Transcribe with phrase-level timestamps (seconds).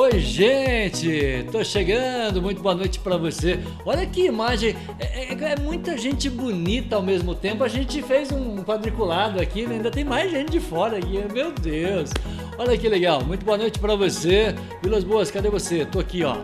[0.00, 1.44] Oi, gente!
[1.50, 3.58] Tô chegando, muito boa noite para você.
[3.84, 7.64] Olha que imagem, é, é, é, muita gente bonita ao mesmo tempo.
[7.64, 9.74] A gente fez um quadriculado aqui, né?
[9.74, 12.10] ainda tem mais gente de fora aqui, meu Deus!
[12.56, 14.54] Olha que legal, muito boa noite para você.
[14.80, 15.84] Vilas Boas, cadê você?
[15.84, 16.36] Tô aqui, ó.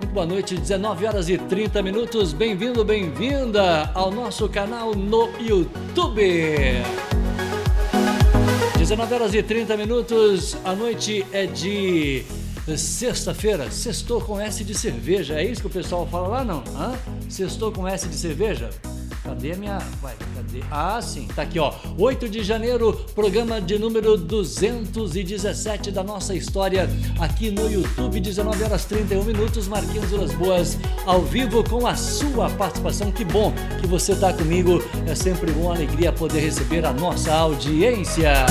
[0.00, 2.32] Muito boa noite, 19 horas e 30 minutos.
[2.32, 6.82] Bem-vindo, bem-vinda ao nosso canal no YouTube.
[8.76, 12.24] 19 horas e 30 minutos, a noite é de
[12.76, 15.34] sexta-feira, sextou com S de cerveja.
[15.34, 16.62] É isso que o pessoal fala lá, não?
[16.76, 16.98] Hã?
[17.28, 18.70] Sextou com S de cerveja?
[19.22, 19.78] Cadê a minha.
[20.00, 20.62] Vai, cadê?
[20.70, 21.74] Ah, sim, tá aqui, ó.
[21.98, 26.88] 8 de janeiro, programa de número 217 da nossa história,
[27.20, 32.48] aqui no YouTube, 19 horas 31 minutos, Marquinhos Vilas Boas, ao vivo com a sua
[32.50, 33.12] participação.
[33.12, 34.82] Que bom que você tá comigo.
[35.06, 38.46] É sempre uma alegria poder receber a nossa audiência.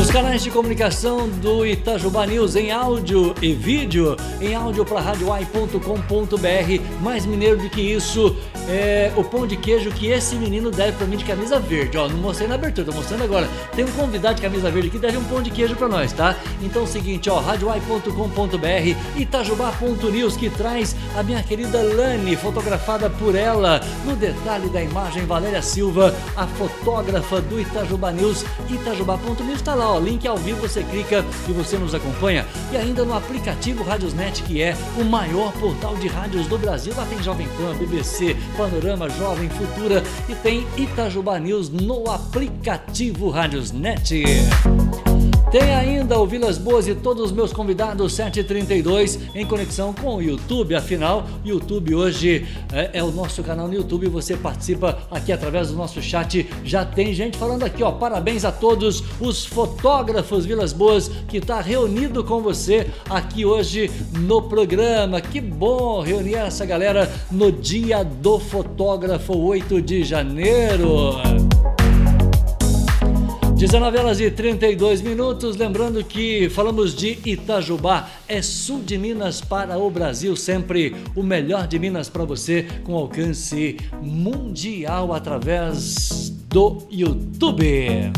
[0.00, 7.00] Os canais de comunicação do Itajubá News em áudio e vídeo, em áudio para radioai.com.br.
[7.00, 8.36] Mais mineiro do que isso,
[8.68, 11.96] é o pão de queijo que esse menino deve para mim de camisa verde.
[11.96, 13.48] Ó, não mostrei na abertura, tô mostrando agora.
[13.74, 16.36] Tem um convidado de camisa verde aqui, deve um pão de queijo para nós, tá?
[16.60, 23.36] Então é o seguinte, ó, radioai.com.br, itajubá.news que traz a minha querida Lani, fotografada por
[23.36, 23.80] ela.
[24.04, 29.94] No detalhe da imagem, Valéria Silva, a fotógrafa do Itajubá News, itajubá.news tá lá lá,
[29.94, 32.46] ó, link ao vivo, você clica e você nos acompanha.
[32.72, 36.94] E ainda no aplicativo Radiosnet, que é o maior portal de rádios do Brasil.
[36.96, 44.24] Lá tem Jovem Pan, BBC, Panorama, Jovem, Futura e tem Itajubá News no aplicativo Radiosnet.
[45.54, 50.20] Tem ainda o Vilas Boas e todos os meus convidados 732 em conexão com o
[50.20, 50.74] YouTube.
[50.74, 54.08] Afinal, YouTube hoje é, é, o nosso canal no YouTube.
[54.08, 56.44] Você participa aqui através do nosso chat.
[56.64, 57.92] Já tem gente falando aqui, ó.
[57.92, 64.42] Parabéns a todos os fotógrafos Vilas Boas que está reunido com você aqui hoje no
[64.42, 65.20] programa.
[65.20, 71.12] Que bom reunir essa galera no Dia do Fotógrafo 8 de janeiro.
[73.54, 75.56] 19 horas e 32 minutos.
[75.56, 81.68] Lembrando que falamos de Itajubá, é sul de Minas para o Brasil, sempre o melhor
[81.68, 88.12] de Minas para você, com alcance mundial através do YouTube.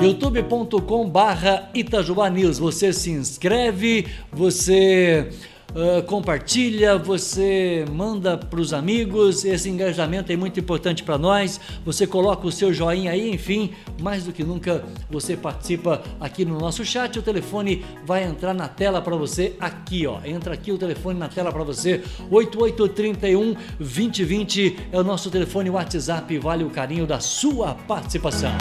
[0.00, 2.58] youtube.com barra Itajubá News.
[2.58, 5.28] Você se inscreve, você
[5.76, 9.44] uh, compartilha, você manda para os amigos.
[9.44, 11.60] Esse engajamento é muito importante para nós.
[11.84, 16.58] Você coloca o seu joinha aí, enfim, mais do que nunca você participa aqui no
[16.58, 17.18] nosso chat.
[17.18, 20.20] O telefone vai entrar na tela para você aqui, ó.
[20.24, 22.02] Entra aqui o telefone na tela para você.
[22.30, 26.38] 8831 2020 é o nosso telefone WhatsApp.
[26.38, 28.52] Vale o carinho da sua participação.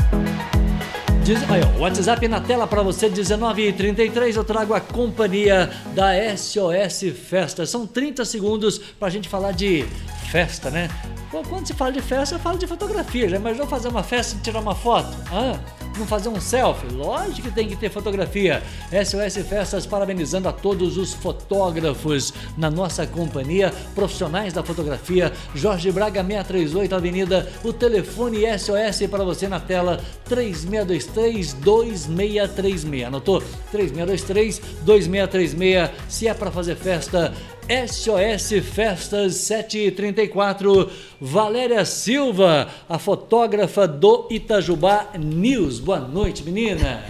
[1.25, 1.39] Diz,
[1.79, 4.35] WhatsApp na tela para você, 19h33.
[4.35, 7.65] Eu trago a companhia da SOS Festa.
[7.65, 9.87] São 30 segundos para a gente falar de
[10.29, 10.87] festa, né?
[11.31, 13.27] Quando se fala de festa, eu falo de fotografia.
[13.27, 15.17] Já imaginou fazer uma festa e tirar uma foto?
[15.31, 15.57] Ah,
[16.00, 16.88] não fazer um selfie?
[16.94, 18.63] Lógico que tem que ter fotografia.
[18.91, 25.31] SOS Festas parabenizando a todos os fotógrafos na nossa companhia, profissionais da fotografia.
[25.53, 33.03] Jorge Braga 638 Avenida, o telefone SOS para você na tela 3623 2636.
[33.05, 33.41] Anotou?
[33.72, 35.89] 3623 2636.
[36.09, 37.34] Se é para fazer festa,
[37.67, 40.87] SOS Festas 734,
[41.19, 45.79] Valéria Silva, a fotógrafa do Itajubá News.
[45.79, 47.03] Boa noite, menina.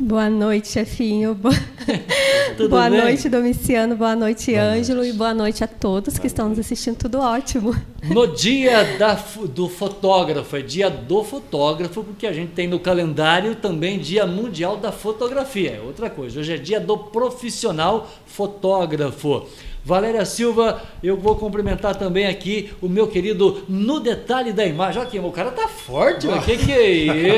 [0.00, 1.34] Boa noite, chefinho.
[2.70, 3.00] boa bem?
[3.00, 3.96] noite, Domiciano.
[3.96, 5.00] Boa noite, boa Ângelo.
[5.00, 5.14] Noite.
[5.14, 6.96] E boa noite a todos boa que estão nos assistindo.
[6.96, 7.74] Tudo ótimo.
[8.04, 9.14] No dia da,
[9.52, 14.76] do fotógrafo, é dia do fotógrafo, porque a gente tem no calendário também Dia Mundial
[14.76, 15.72] da Fotografia.
[15.72, 16.40] É outra coisa.
[16.40, 19.46] Hoje é dia do profissional fotógrafo.
[19.88, 25.00] Valéria Silva, eu vou cumprimentar também aqui o meu querido No Detalhe da Imagem.
[25.00, 26.90] Olha aqui, o cara tá forte, o que, que é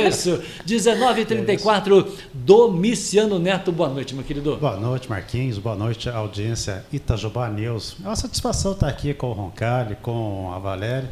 [0.08, 0.42] isso?
[0.66, 4.56] 19h34, Domiciano Neto, boa noite, meu querido.
[4.56, 7.96] Boa noite, Marquinhos, boa noite, audiência Itajubá News.
[8.02, 11.08] É uma satisfação estar aqui com o Roncalli, com a Valéria.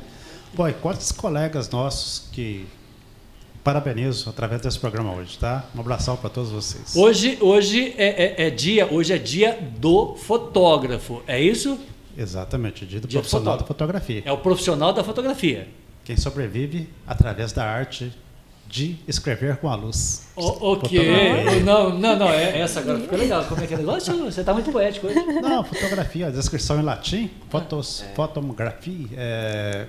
[0.55, 2.67] Bom, e quantos colegas nossos que
[3.69, 5.63] parabenizo através desse programa hoje, tá?
[5.77, 6.97] Um abração para todos vocês.
[6.97, 11.79] Hoje, hoje é, é, é, dia, hoje é dia do fotógrafo, é isso?
[12.17, 14.23] Exatamente, dia do dia profissional da fotografia.
[14.25, 15.69] É o profissional da fotografia.
[16.03, 18.11] Quem sobrevive através da arte
[18.67, 20.27] de escrever com a luz.
[20.35, 21.61] O, ok.
[21.63, 23.45] Não, não, não, é, essa agora fica legal.
[23.45, 24.25] Como é que é o negócio?
[24.25, 25.23] Você está muito poético hoje.
[25.43, 28.15] Não, fotografia, a descrição em latim, fotos, é.
[28.15, 29.87] fotografia, é,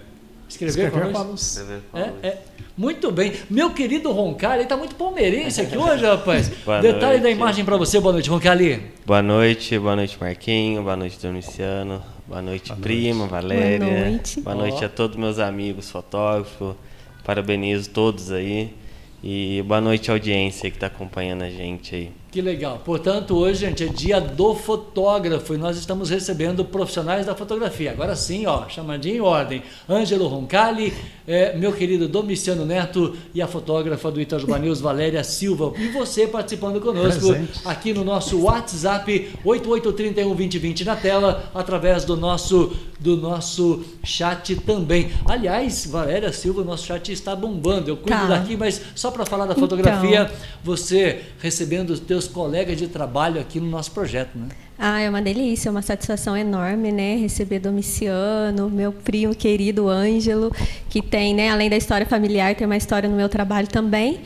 [0.50, 1.42] Escrever, Escrever com a luz.
[1.42, 2.14] Escrever com a luz.
[2.24, 2.38] É, é.
[2.76, 3.34] Muito bem.
[3.50, 6.48] Meu querido Roncalli, ele está muito palmeirense aqui hoje, rapaz.
[6.82, 7.22] Detalhe noite.
[7.22, 8.00] da imagem para você.
[8.00, 8.82] Boa noite, Roncalli.
[9.06, 10.82] Boa noite, boa noite, Marquinho.
[10.82, 12.02] Boa noite, Domiciano.
[12.26, 13.32] Boa noite, boa prima, noite.
[13.32, 13.80] Valéria.
[13.80, 14.42] Boa noite.
[14.42, 14.86] Boa noite oh.
[14.86, 16.76] a todos meus amigos fotógrafos.
[17.24, 18.74] Parabenizo todos aí.
[19.22, 22.12] E boa noite, audiência que está acompanhando a gente aí.
[22.32, 22.80] Que legal.
[22.86, 27.90] Portanto, hoje, gente, é dia do fotógrafo e nós estamos recebendo profissionais da fotografia.
[27.90, 29.64] Agora sim, ó, chamadinha em ordem.
[29.90, 30.94] Ângelo Roncalli,
[31.28, 35.74] é, meu querido Domiciano Neto e a fotógrafa do Itajubá News, Valéria Silva.
[35.76, 37.62] E você participando conosco Presente.
[37.66, 45.10] aqui no nosso WhatsApp 88312020 na tela, através do nosso, do nosso chat também.
[45.26, 47.90] Aliás, Valéria Silva, nosso chat está bombando.
[47.90, 48.28] Eu cuido tá.
[48.28, 50.36] daqui, mas só para falar da fotografia, então.
[50.64, 54.50] você recebendo os teus seus colegas de trabalho aqui no nosso projeto, né?
[54.78, 57.16] Ah, é uma delícia, é uma satisfação enorme, né?
[57.16, 60.52] Receber Domiciano, meu primo querido Ângelo,
[60.90, 64.22] que tem, né, além da história familiar, tem uma história no meu trabalho também.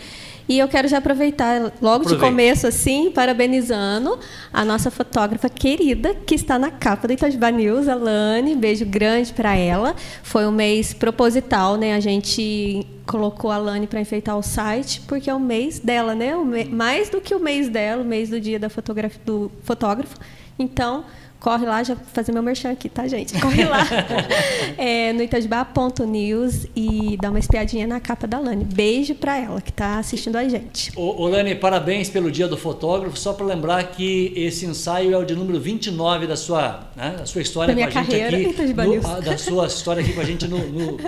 [0.48, 2.16] E eu quero já aproveitar logo Aproveita.
[2.16, 4.20] de começo assim, parabenizando
[4.52, 9.32] a nossa fotógrafa querida que está na capa do Itajubá News, a Lani, beijo grande
[9.32, 9.96] para ela.
[10.22, 11.96] Foi um mês proposital, né?
[11.96, 16.36] A gente colocou a Lani para enfeitar o site, porque é o mês dela, né?
[16.36, 16.66] Me...
[16.66, 20.18] mais do que o mês dela, o mês do dia da fotografia do fotógrafo.
[20.60, 21.06] Então,
[21.44, 23.38] corre lá, já fazer meu merchan aqui, tá, gente?
[23.40, 23.86] Corre lá
[24.78, 28.64] é, no itajubá.news e dá uma espiadinha na capa da Lani.
[28.64, 30.94] Beijo para ela que está assistindo a gente.
[30.96, 33.18] Ô, ô, Lani, parabéns pelo Dia do Fotógrafo.
[33.18, 37.26] Só para lembrar que esse ensaio é o de número 29 da sua, né, da
[37.26, 38.74] sua história da com a gente aqui.
[38.74, 41.00] No, a, da sua história aqui com a gente no, no, no,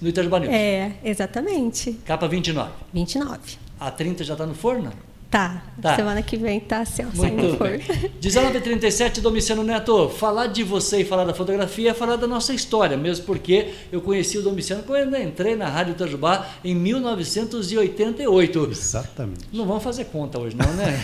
[0.00, 0.54] no Itajubá News.
[0.54, 1.98] É, exatamente.
[2.04, 2.70] Capa 29.
[2.94, 3.40] 29.
[3.80, 4.92] A 30 já está no forno?
[5.32, 5.62] Tá.
[5.80, 5.96] tá.
[5.96, 7.70] Semana que vem tá assim, ó, saindo for.
[7.70, 12.98] 1937, Domiciano Neto, falar de você e falar da fotografia é falar da nossa história,
[12.98, 18.68] mesmo porque eu conheci o Domiciano quando eu entrei na Rádio Itajubá em 1988.
[18.70, 19.48] Exatamente.
[19.50, 21.00] Não vamos fazer conta hoje, não, né?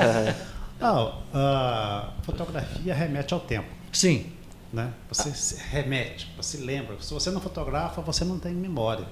[0.80, 3.68] não, a fotografia remete ao tempo.
[3.92, 4.24] Sim.
[4.72, 4.90] Né?
[5.10, 5.64] Você ah.
[5.68, 6.96] remete, você lembra.
[6.98, 9.04] Se você não fotografa, você não tem memória.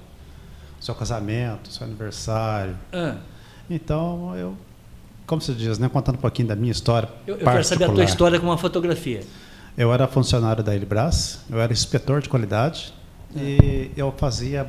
[0.79, 2.75] Seu casamento, seu aniversário.
[2.91, 3.17] Ah
[3.69, 4.55] então, eu,
[5.25, 7.09] como se diz, né, contando um pouquinho da minha história.
[7.27, 9.21] Eu, eu quero saber a tua história com uma fotografia.
[9.77, 12.93] Eu era funcionário da Elibras, eu era inspetor de qualidade
[13.35, 13.39] é.
[13.39, 14.67] e eu fazia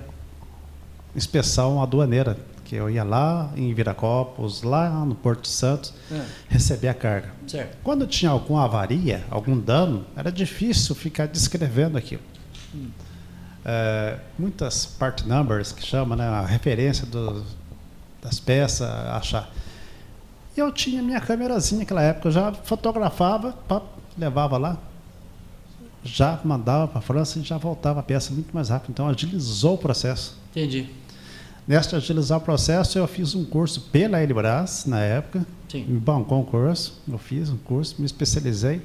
[1.16, 6.22] inspeção aduaneira, que eu ia lá em Viracopos, lá no Porto Santos, é.
[6.48, 7.32] receber a carga.
[7.46, 7.78] Certo.
[7.82, 12.22] Quando tinha alguma avaria, algum dano, era difícil ficar descrevendo aquilo.
[12.74, 12.90] Hum.
[13.64, 17.44] É, muitas part numbers que chama, né, a referência do,
[18.22, 19.50] das peças, achar.
[20.56, 23.82] Eu tinha minha câmerazinha naquela época, eu já fotografava, pá,
[24.18, 24.76] levava lá,
[26.02, 28.90] já mandava para a França e já voltava a peça muito mais rápido.
[28.90, 30.36] Então agilizou o processo.
[30.50, 30.88] Entendi.
[31.66, 35.46] Nesta agilizar o processo, eu fiz um curso pela Elibras na época.
[35.68, 35.84] Sim.
[35.84, 38.82] Me bancou um curso, eu fiz um curso, me especializei.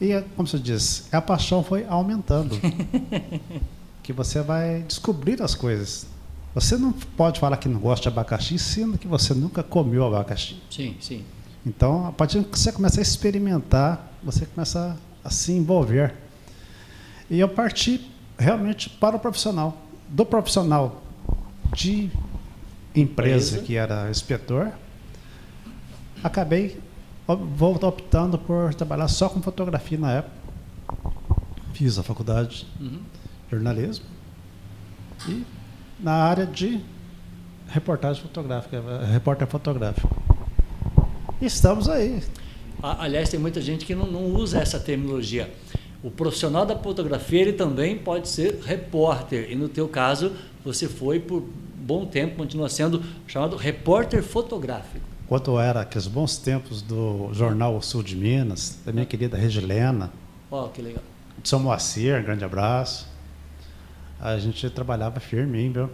[0.00, 2.58] E, como você diz, a paixão foi aumentando.
[4.02, 6.06] que você vai descobrir as coisas.
[6.54, 10.60] Você não pode falar que não gosta de abacaxi, sendo que você nunca comeu abacaxi.
[10.68, 11.24] Sim, sim.
[11.64, 16.14] Então, a partir que você começa a experimentar, você começa a se envolver.
[17.28, 19.80] E eu parti realmente para o profissional.
[20.08, 21.02] Do profissional
[21.72, 22.10] de
[22.94, 24.72] empresa, que era inspetor,
[26.24, 26.80] acabei
[27.28, 30.34] optando por trabalhar só com fotografia na época.
[31.74, 33.00] Fiz a faculdade de uhum.
[33.50, 34.04] jornalismo
[35.28, 35.44] e
[36.02, 36.80] na área de
[37.68, 40.08] reportagem fotográfica, repórter fotográfico.
[41.40, 42.22] Estamos aí.
[42.82, 45.50] Aliás, tem muita gente que não, não usa essa terminologia.
[46.02, 49.50] O profissional da fotografia ele também pode ser repórter.
[49.50, 50.32] E no teu caso,
[50.64, 51.42] você foi por
[51.76, 55.04] bom tempo, continua sendo chamado repórter fotográfico.
[55.28, 60.10] Quanto era aqueles bons tempos do jornal Sul de Minas, da minha querida Regilena.
[60.50, 61.02] Ó, oh, que legal.
[61.40, 63.09] De São Moacir, grande abraço
[64.20, 65.90] a gente trabalhava firme, hein, viu?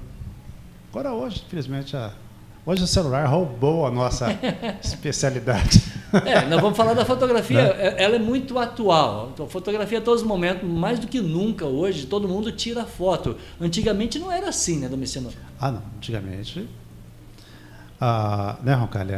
[0.90, 2.12] Agora hoje, infelizmente, a,
[2.64, 4.26] hoje o celular roubou a nossa
[4.82, 5.82] especialidade.
[6.24, 7.74] É, nós vamos falar da fotografia, né?
[7.78, 9.34] É, ela é muito atual.
[9.38, 13.36] A fotografia a todos os momentos, mais do que nunca hoje, todo mundo tira foto.
[13.60, 15.30] Antigamente não era assim, né, Domiciano?
[15.60, 15.82] Ah, não.
[15.96, 16.68] Antigamente,
[18.00, 19.14] ah, né, Roncalho,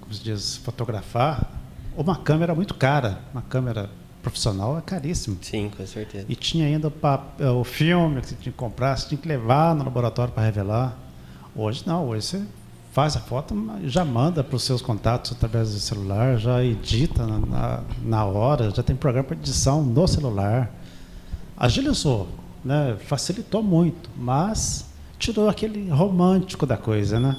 [0.00, 1.50] como se diz, fotografar,
[1.96, 3.90] uma câmera muito cara, uma câmera
[4.24, 5.36] profissional é caríssimo.
[5.42, 6.24] Sim, com certeza.
[6.28, 9.74] E tinha ainda o, o filme que você tinha que comprar, você tinha que levar
[9.74, 10.96] no laboratório para revelar.
[11.54, 12.42] Hoje não, hoje você
[12.92, 13.54] faz a foto,
[13.84, 18.70] já manda para os seus contatos através do celular, já edita na, na, na hora,
[18.70, 20.72] já tem programa para edição no celular.
[21.56, 22.28] Agilizou,
[22.64, 22.96] né?
[23.04, 24.86] facilitou muito, mas
[25.18, 27.36] tirou aquele romântico da coisa, né?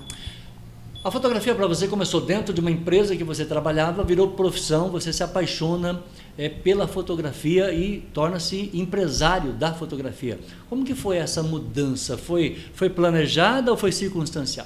[1.06, 5.14] A fotografia para você começou dentro de uma empresa que você trabalhava, virou profissão, você
[5.14, 6.02] se apaixona
[6.36, 10.40] é, pela fotografia e torna-se empresário da fotografia.
[10.68, 12.18] Como que foi essa mudança?
[12.18, 14.66] Foi, foi planejada ou foi circunstancial?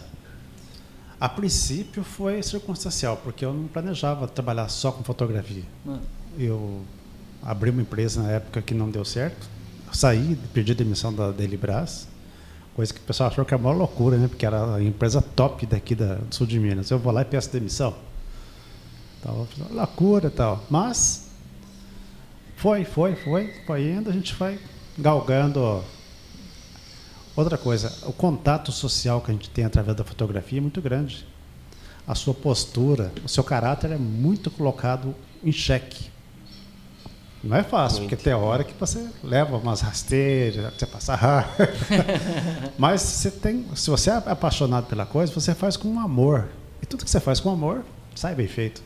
[1.19, 5.63] A princípio foi circunstancial, porque eu não planejava trabalhar só com fotografia.
[5.86, 5.98] Ah.
[6.38, 6.84] Eu
[7.43, 9.46] abri uma empresa na época que não deu certo,
[9.91, 12.08] saí, pedi demissão da Delibras,
[12.80, 14.30] coisa que o pessoal achou que era uma loucura, né?
[14.30, 16.90] Porque era a empresa top daqui da, do sul de Minas.
[16.90, 17.94] Eu vou lá e peço demissão.
[19.20, 20.64] Então, loucura tal.
[20.70, 21.28] Mas
[22.56, 24.58] foi, foi, foi, foi indo, a gente vai
[24.98, 25.84] galgando
[27.36, 31.26] Outra coisa, o contato social que a gente tem através da fotografia é muito grande.
[32.08, 36.10] A sua postura, o seu caráter é muito colocado em xeque.
[37.43, 38.10] Não é fácil, muito.
[38.10, 41.50] porque tem hora que você leva umas rasteiras, você passa raiva.
[42.77, 46.50] Mas você tem, se você é apaixonado pela coisa, você faz com amor.
[46.81, 48.81] E tudo que você faz com amor, sai bem feito.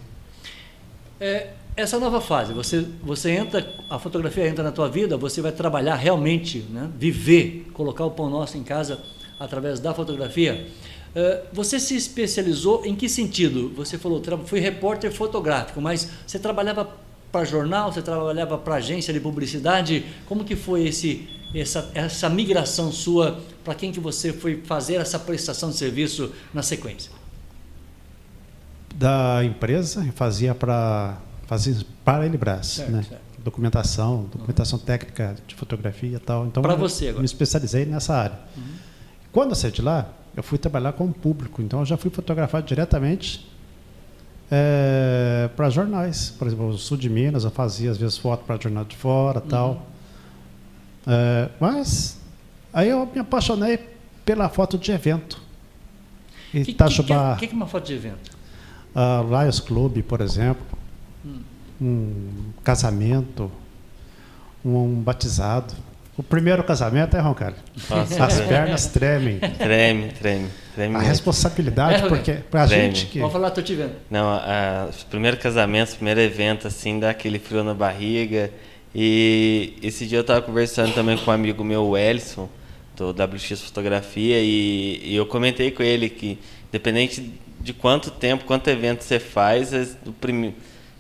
[1.20, 5.52] É, essa nova fase, você, você entra, a fotografia entra na tua vida, você vai
[5.52, 6.90] trabalhar realmente, né?
[6.96, 9.00] viver, colocar o pão nosso em casa
[9.40, 10.68] através da fotografia.
[11.16, 13.72] Uh, você se especializou em que sentido?
[13.76, 16.90] Você falou, fui repórter fotográfico, mas você trabalhava
[17.34, 20.06] para jornal, você trabalhava para agência de publicidade?
[20.28, 25.18] Como que foi esse, essa, essa migração sua para quem que você foi fazer essa
[25.18, 27.12] prestação de serviço na sequência?
[28.94, 31.76] Da empresa, fazia para fazia
[32.06, 33.02] para ele certo, né?
[33.02, 33.24] Certo.
[33.44, 34.86] Documentação, documentação uhum.
[34.86, 36.46] técnica de fotografia e tal.
[36.46, 37.20] Então, para você agora.
[37.20, 38.40] me especializei nessa área.
[38.56, 38.64] Uhum.
[39.32, 41.62] Quando eu saí de lá, eu fui trabalhar com o público.
[41.64, 43.53] Então, eu já fui fotografado diretamente
[44.52, 46.34] é, para jornais.
[46.38, 49.40] Por exemplo, no sul de Minas, eu fazia às vezes foto para jornal de fora
[49.40, 49.48] uhum.
[49.48, 49.88] tal.
[51.08, 52.20] É, mas
[52.72, 53.80] aí eu me apaixonei
[54.26, 55.42] pela foto de evento.
[56.54, 58.32] O que, que, que, é, que, é uma foto de evento?
[58.96, 60.84] Uh, Lions Club, por exemplo
[61.84, 63.52] um casamento,
[64.64, 65.74] um batizado.
[66.16, 67.56] O primeiro casamento é, Roncalho?
[67.90, 69.40] As pernas tremem.
[69.40, 70.48] Treme, treme.
[70.76, 72.96] treme a responsabilidade, é, porque pra treme.
[72.96, 73.20] gente que...
[73.20, 73.94] Vamos falar, tô te vendo.
[74.12, 78.52] Não, a, os primeiros casamentos, primeiro evento, assim, dá aquele frio na barriga.
[78.94, 82.48] E esse dia eu estava conversando também com um amigo meu, o Ellison,
[82.96, 86.38] do WX Fotografia, e, e eu comentei com ele que,
[86.70, 90.54] independente de quanto tempo, quanto evento você faz, é o primeiro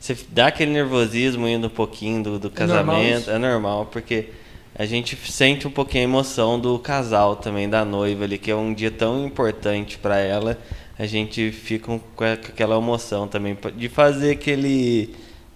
[0.04, 4.28] você dá aquele nervosismo indo um pouquinho do, do casamento, é normal, é normal, porque
[4.76, 8.56] a gente sente um pouquinho a emoção do casal também, da noiva ali, que é
[8.56, 10.58] um dia tão importante para ela,
[10.98, 15.16] a gente fica com aquela emoção também de fazer aquele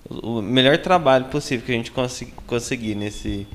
[0.10, 1.92] o melhor trabalho possível que a gente
[2.46, 3.46] conseguir nesse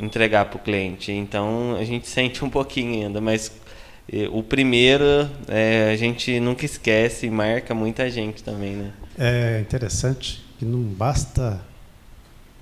[0.00, 1.12] entregar para o cliente.
[1.12, 3.52] Então a gente sente um pouquinho ainda, mas
[4.10, 8.92] eh, o primeiro é, a gente nunca esquece e marca muita gente também, né?
[9.18, 11.60] É interessante que não basta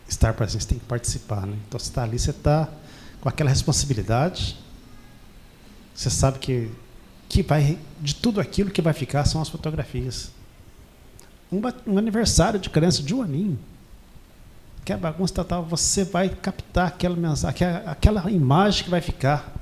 [0.08, 1.46] estar presente, você tem que participar.
[1.46, 1.56] Né?
[1.66, 2.68] Então, você está ali, você está
[3.20, 4.56] com aquela responsabilidade.
[5.94, 6.70] Você sabe que,
[7.28, 10.30] que vai, de tudo aquilo que vai ficar são as fotografias.
[11.50, 13.58] Um, um aniversário de criança de um aninho,
[14.84, 19.52] que é bagunça total, você vai captar aquela mensagem, aquela, aquela imagem que vai ficar.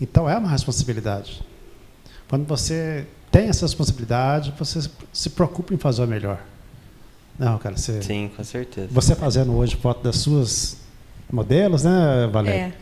[0.00, 1.44] Então, é uma responsabilidade.
[2.28, 6.40] Quando você tem essa responsabilidade, você se preocupa em fazer o melhor.
[7.38, 8.02] Não, cara, você.
[8.02, 8.88] Sim, com certeza.
[8.90, 10.76] Você fazendo hoje foto das suas
[11.30, 12.60] modelos, né, Valéria?
[12.60, 12.72] É.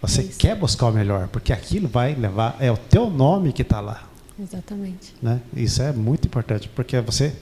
[0.00, 0.38] Você Isso.
[0.38, 2.56] quer buscar o melhor, porque aquilo vai levar.
[2.60, 4.04] É o teu nome que está lá.
[4.40, 5.14] Exatamente.
[5.20, 5.40] Né?
[5.54, 7.34] Isso é muito importante, porque você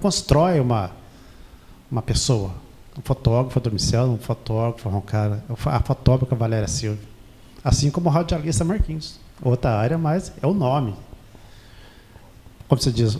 [0.00, 0.90] constrói uma,
[1.90, 2.52] uma pessoa.
[2.98, 6.98] Um fotógrafo Domiciano, um fotógrafo um cara, a fotógrafa Valéria Silva.
[7.62, 9.20] Assim como o radialista Marquinhos.
[9.42, 10.94] Outra área, mas é o nome
[12.68, 13.18] como você diz,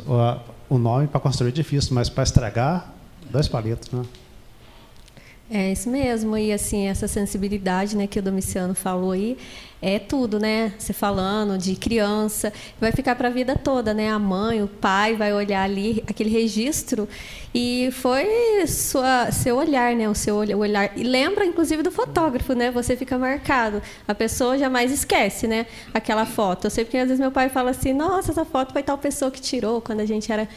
[0.69, 2.93] o nome para construir é difícil, mas para estragar,
[3.31, 4.05] dois palitos, né?
[5.51, 9.39] É isso mesmo, e assim, essa sensibilidade né, que o Domiciano falou aí,
[9.81, 10.75] é tudo, né?
[10.79, 14.11] Você falando de criança, vai ficar para a vida toda, né?
[14.11, 17.09] A mãe, o pai vai olhar ali aquele registro
[17.55, 20.09] e foi sua, seu olhar, né?
[20.09, 22.71] O seu olhar e lembra inclusive do fotógrafo, né?
[22.73, 23.81] Você fica marcado.
[24.07, 25.65] A pessoa jamais esquece, né?
[25.95, 26.67] Aquela foto.
[26.67, 29.31] Eu sei porque às vezes meu pai fala assim: "Nossa, essa foto foi tal pessoa
[29.31, 30.49] que tirou quando a gente era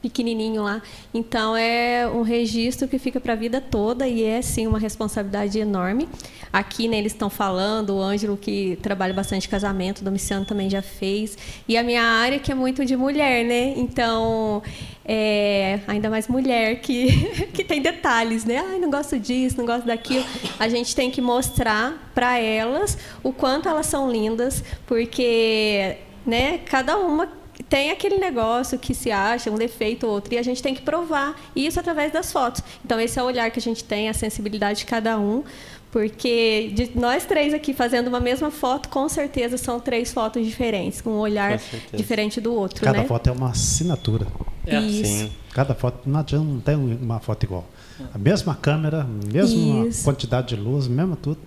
[0.00, 0.82] pequenininho lá.
[1.12, 5.58] Então é um registro que fica para a vida toda e é sim uma responsabilidade
[5.58, 6.08] enorme.
[6.52, 10.80] Aqui né, eles estão falando, o Ângelo que trabalha bastante casamento, o Domiciano também já
[10.80, 11.36] fez.
[11.68, 13.74] E a minha área que é muito de mulher, né?
[13.76, 14.62] Então,
[15.04, 18.58] é, ainda mais mulher que, que tem detalhes, né?
[18.58, 20.24] Ai, não gosto disso, não gosto daquilo.
[20.58, 26.96] A gente tem que mostrar para elas o quanto elas são lindas, porque né, cada
[26.98, 27.28] uma
[27.68, 30.82] tem aquele negócio que se acha um defeito ou outro e a gente tem que
[30.82, 32.62] provar isso através das fotos.
[32.84, 35.42] Então esse é o olhar que a gente tem, a sensibilidade de cada um,
[35.90, 41.00] porque de nós três aqui fazendo uma mesma foto, com certeza são três fotos diferentes,
[41.00, 41.60] com um olhar
[41.92, 43.04] diferente do outro, Cada né?
[43.04, 44.26] foto é uma assinatura.
[44.66, 44.78] É.
[44.80, 45.04] Isso.
[45.04, 45.32] Sim.
[45.52, 47.64] Cada foto não adianta, não tem uma foto igual.
[48.12, 50.04] A mesma câmera, mesma Isso.
[50.04, 51.38] quantidade de luz, mesmo tudo.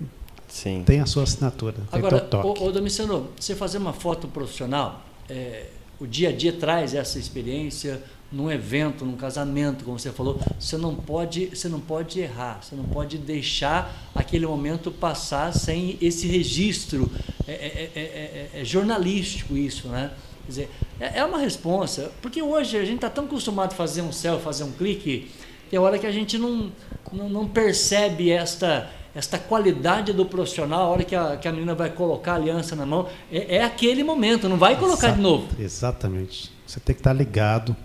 [0.47, 0.81] Sim.
[0.83, 1.75] Tem a sua assinatura.
[1.91, 5.67] Agora, o, o Domiciano, você fazer uma foto profissional, é,
[5.99, 8.01] o dia a dia traz essa experiência
[8.31, 12.75] num evento, num casamento, como você falou, você não pode, você não pode errar, você
[12.75, 17.11] não pode deixar aquele momento passar sem esse registro.
[17.47, 20.11] É, é, é, é jornalístico isso, né?
[20.45, 24.11] Quer dizer, é, uma responsa, porque hoje a gente está tão acostumado a fazer um
[24.11, 25.31] selfie, fazer um clique,
[25.69, 26.71] que é hora que a gente não,
[27.11, 31.75] não, não percebe esta esta qualidade do profissional, a hora que a, que a menina
[31.75, 35.21] vai colocar a aliança na mão, é, é aquele momento, não vai colocar Exato, de
[35.21, 35.47] novo.
[35.59, 36.51] Exatamente.
[36.65, 37.75] Você tem que estar ligado,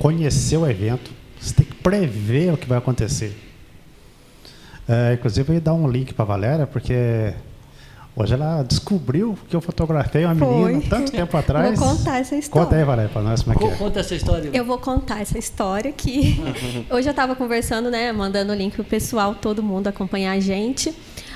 [0.00, 3.38] conhecer o evento, você tem que prever o que vai acontecer.
[4.88, 7.34] É, inclusive, eu ia dar um link para a Valéria, porque
[8.20, 10.72] Hoje ela descobriu que eu fotografei uma Foi.
[10.72, 11.78] menina tanto tempo atrás.
[11.78, 12.64] Vou contar essa história.
[12.64, 13.76] Conta aí, Valéria, para nós como é que é.
[13.76, 14.50] Conta essa história.
[14.52, 16.42] Eu vou contar essa história que
[16.90, 20.92] hoje eu estava conversando, né, mandando o link pro pessoal, todo mundo acompanhar a gente.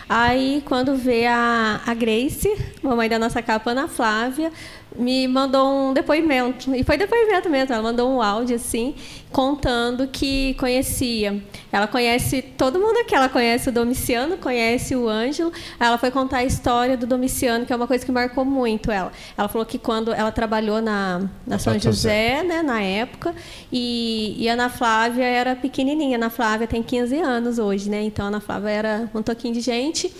[0.09, 4.51] Aí, quando vê a, a Grace, mamãe da nossa capa, Ana Flávia,
[4.97, 6.75] me mandou um depoimento.
[6.75, 7.73] E foi depoimento mesmo.
[7.73, 8.95] Ela mandou um áudio, assim,
[9.31, 11.43] contando que conhecia.
[11.71, 13.15] Ela conhece todo mundo aqui.
[13.15, 15.53] Ela conhece o Domiciano, conhece o Ângelo.
[15.79, 19.13] Ela foi contar a história do Domiciano, que é uma coisa que marcou muito ela.
[19.37, 23.35] Ela falou que quando ela trabalhou na, na São José, né, na época,
[23.73, 26.17] e, e a Ana Flávia era pequenininha.
[26.17, 28.03] A Ana Flávia tem 15 anos hoje, né?
[28.03, 30.13] Então a Ana Flávia era um toquinho de gente.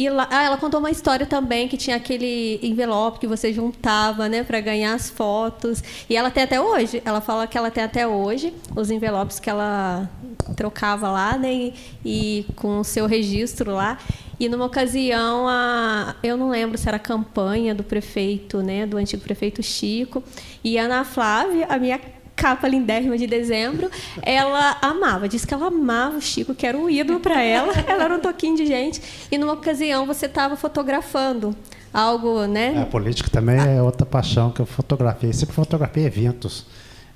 [0.00, 4.30] E lá, ah, ela contou uma história também que tinha aquele envelope que você juntava,
[4.30, 5.84] né, para ganhar as fotos.
[6.08, 7.02] E ela tem até hoje.
[7.04, 10.08] Ela fala que ela tem até hoje os envelopes que ela
[10.56, 13.98] trocava lá, né, e, e com o seu registro lá.
[14.38, 18.96] E numa ocasião, a, eu não lembro se era a campanha do prefeito, né, do
[18.96, 20.24] antigo prefeito Chico,
[20.64, 22.00] e a Ana Flávia, a minha
[22.40, 23.90] capa lindérrima de dezembro,
[24.22, 28.04] ela amava, disse que ela amava o Chico, que era um ídolo para ela, ela
[28.04, 29.02] era um toquinho de gente.
[29.30, 31.54] E numa ocasião você estava fotografando
[31.92, 32.80] algo, né?
[32.80, 35.34] A política também é outra paixão que eu fotografei.
[35.34, 36.64] Sempre fotografei eventos,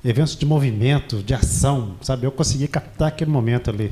[0.05, 2.27] eventos de movimento, de ação, sabe?
[2.27, 3.91] Eu consegui captar aquele momento ali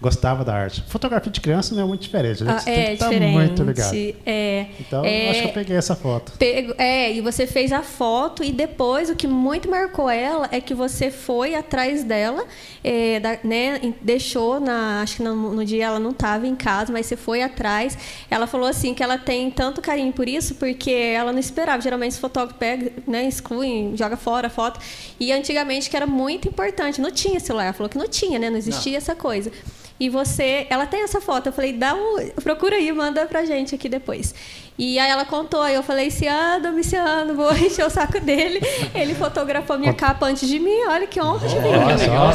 [0.00, 0.82] gostava da arte.
[0.88, 2.58] Fotografia de criança não é muito diferente, né?
[2.58, 3.32] Você ah, é tem que diferente.
[3.32, 3.96] muito ligado.
[4.26, 6.32] É, então, é, acho que eu peguei essa foto.
[6.32, 10.60] Pego, é, e você fez a foto e depois o que muito marcou ela é
[10.60, 12.44] que você foi atrás dela,
[12.82, 16.92] é, da, né, deixou na, acho que no, no dia ela não estava em casa,
[16.92, 17.96] mas você foi atrás.
[18.30, 21.80] Ela falou assim que ela tem tanto carinho por isso porque ela não esperava.
[21.80, 24.80] Geralmente os fotógrafos pega, né, excluem, joga fora a foto.
[25.18, 27.64] E antigamente que era muito importante, não tinha celular.
[27.64, 28.98] Ela falou que não tinha, né, não existia não.
[28.98, 29.50] essa coisa.
[29.98, 31.46] E você, ela tem essa foto.
[31.46, 34.34] Eu falei, dá um, procura aí, manda pra gente aqui depois.
[34.76, 38.60] E aí ela contou, aí eu falei assim, ah, Domiciano, vou encher o saco dele.
[38.92, 41.68] Ele fotografou minha capa antes de mim, olha que honra de mim.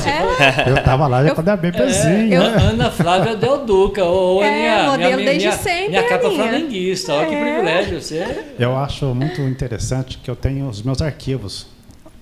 [0.07, 0.69] É.
[0.69, 2.41] Eu tava lá já pra dar bem pezinho.
[2.41, 2.63] É, né?
[2.71, 5.89] Ana Flávia Del Duca, ou é, Aninha, modelo minha, desde minha, sempre.
[5.89, 6.43] Minha capa minha.
[6.43, 7.29] flamenguista, olha é.
[7.29, 8.01] que privilégio.
[8.01, 8.45] Você...
[8.57, 11.67] Eu acho muito interessante que eu tenho os meus arquivos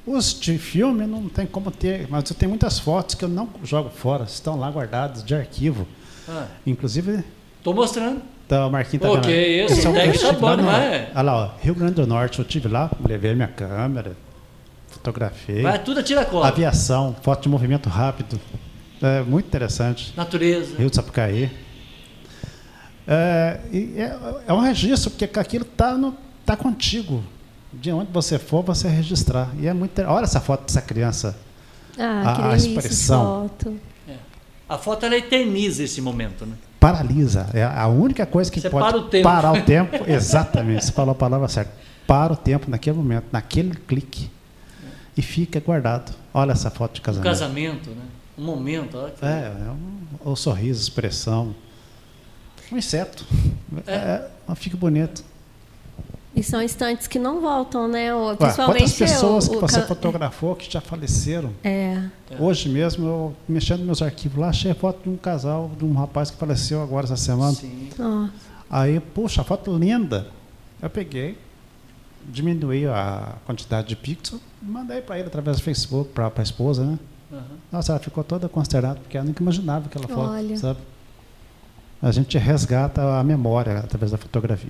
[0.08, 3.50] os de filme não tem como ter, mas eu tenho muitas fotos que eu não
[3.62, 5.86] jogo fora, estão lá guardadas de arquivo.
[6.30, 6.48] Ah.
[6.66, 7.24] Inclusive.
[7.58, 8.22] Estou mostrando.
[8.46, 11.12] Então, o Marquinhos tá Ok, isso, é um, tá bom, não é?
[11.14, 14.16] Olha lá, ó, Rio Grande do Norte, eu tive lá, levei minha câmera,
[14.88, 15.62] fotografei.
[15.62, 16.48] Vai tudo tira cola.
[16.48, 18.40] Aviação, foto de movimento rápido.
[19.02, 20.14] É muito interessante.
[20.16, 20.78] Natureza.
[20.78, 21.52] Rio de Sapucaí.
[23.06, 24.18] É, é,
[24.48, 26.00] é um registro, porque aquilo está
[26.46, 27.22] tá contigo
[27.72, 29.52] de onde você for, você registrar.
[29.60, 30.02] E é muito.
[30.02, 31.38] Olha essa foto dessa criança.
[31.98, 33.50] Ah, a, a expressão.
[33.50, 33.78] Foto.
[34.08, 34.16] É.
[34.70, 36.56] A foto ela eterniza esse momento, né?
[36.80, 37.50] Paralisa.
[37.54, 40.04] É a única coisa que você pode para o parar o tempo.
[40.10, 40.86] Exatamente.
[40.86, 41.72] Você falou a palavra certa.
[42.06, 44.30] Para o tempo naquele momento, naquele clique.
[45.16, 46.14] E fica guardado.
[46.34, 47.28] Olha essa foto de casamento.
[47.28, 48.04] Um casamento, né?
[48.38, 48.98] Um momento.
[48.98, 49.26] Olha que...
[49.26, 51.56] É, é um, o sorriso, expressão.
[52.72, 53.26] Um inseto.
[53.88, 54.28] É.
[54.48, 55.24] é fica bonito.
[56.38, 58.10] E são instantes que não voltam, né?
[58.38, 61.52] Principalmente Quantas pessoas eu, que você fotografou que já faleceram?
[61.64, 62.00] É.
[62.38, 65.84] Hoje mesmo, eu mexendo nos meus arquivos lá, achei a foto de um casal, de
[65.84, 67.54] um rapaz que faleceu agora essa semana.
[67.54, 67.90] Sim.
[68.00, 68.28] Oh.
[68.70, 70.28] Aí, puxa, foto linda.
[70.80, 71.40] Eu peguei,
[72.24, 76.86] diminuí a quantidade de pixels e mandei para ele através do Facebook, para a esposa,
[76.86, 77.00] né?
[77.32, 77.42] Uhum.
[77.72, 80.56] Nossa, ela ficou toda consternada, porque ela nunca imaginava aquela foto, Olha.
[80.56, 80.80] sabe?
[82.00, 84.70] A gente resgata a memória através da fotografia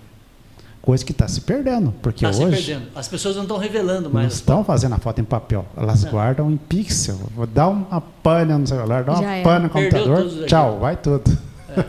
[0.88, 1.94] coisa que está se perdendo.
[2.02, 2.62] Porque tá hoje.
[2.62, 2.88] Se perdendo.
[2.96, 4.28] As pessoas não estão revelando mais.
[4.28, 5.66] Não estão fazendo a foto em papel.
[5.76, 6.12] Elas não.
[6.12, 7.20] guardam em pixel.
[7.36, 10.46] Vou dar uma pane no celular, dar uma pane no computador.
[10.46, 11.38] Tchau, vai tudo.
[11.70, 11.84] É, é.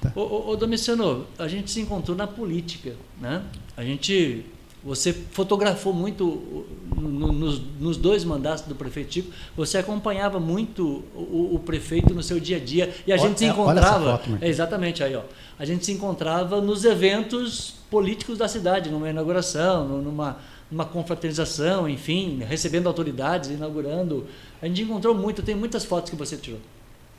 [0.00, 0.12] tá.
[0.14, 2.92] ô, ô, Domiciano, a gente se encontrou na política.
[3.20, 3.42] Né?
[3.76, 4.46] A gente.
[4.84, 11.54] Você fotografou muito no, nos, nos, dois mandatos do prefeito Chico, você acompanhava muito o,
[11.54, 14.18] o, prefeito no seu dia a dia e a olha, gente se encontrava.
[14.18, 15.22] Foto, é, exatamente aí, ó.
[15.58, 20.36] A gente se encontrava nos eventos políticos da cidade, numa inauguração, numa,
[20.68, 24.26] numa confraternização, enfim, recebendo autoridades, inaugurando.
[24.60, 26.58] A gente encontrou muito, tem muitas fotos que você tirou.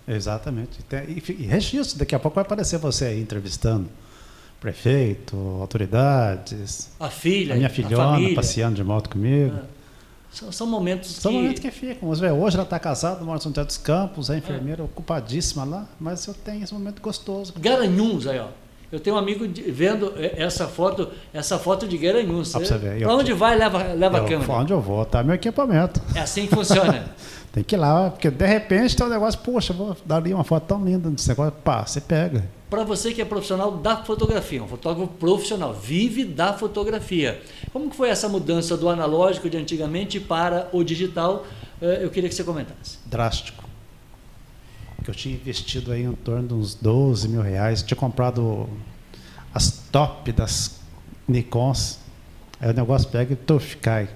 [0.06, 0.82] Exatamente.
[1.08, 3.88] E, e registro, daqui a pouco vai aparecer você aí entrevistando
[4.60, 6.90] prefeito, autoridades.
[7.00, 9.56] A filha, a minha filhona a passeando de moto comigo.
[9.56, 9.76] É.
[10.30, 11.38] São, são, momentos são que...
[11.38, 12.10] momentos que ficam.
[12.10, 14.84] Hoje ela está casada, mora no São José dos Campos, a enfermeira é.
[14.84, 17.54] ocupadíssima lá, mas eu tenho esse momento gostoso.
[17.58, 18.50] Garanhuns aí, ó.
[18.96, 22.54] Eu tenho um amigo de, vendo essa foto, essa foto de Guaranhuns.
[22.54, 24.54] Para onde vai, leva, leva eu, a câmera.
[24.54, 26.02] Onde eu vou, tá meu equipamento.
[26.16, 27.10] É assim que funciona.
[27.52, 30.46] tem que ir lá, porque de repente tem um negócio, poxa, vou dar ali uma
[30.46, 32.48] foto tão linda desse negócio, pá, você pega.
[32.70, 37.42] Para você que é profissional da fotografia, um fotógrafo profissional, vive da fotografia.
[37.74, 41.46] Como que foi essa mudança do analógico de antigamente para o digital?
[41.82, 42.98] Eh, eu queria que você comentasse.
[43.06, 43.65] Drástico
[45.06, 47.84] que eu tinha investido aí em torno de uns 12 mil reais.
[47.84, 48.68] tinha comprado
[49.54, 50.80] as top das
[51.28, 52.00] Nikons.
[52.60, 54.10] Aí o negócio pega e tuf, cai.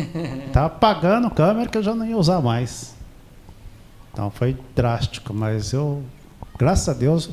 [0.52, 2.94] Tava pagando câmera que eu já não ia usar mais.
[4.12, 6.02] Então foi drástico, mas eu,
[6.58, 7.30] graças a Deus,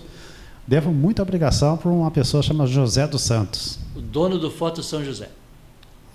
[0.66, 3.78] devo muita obrigação para uma pessoa chamada José dos Santos.
[3.94, 5.30] O dono do Foto São José.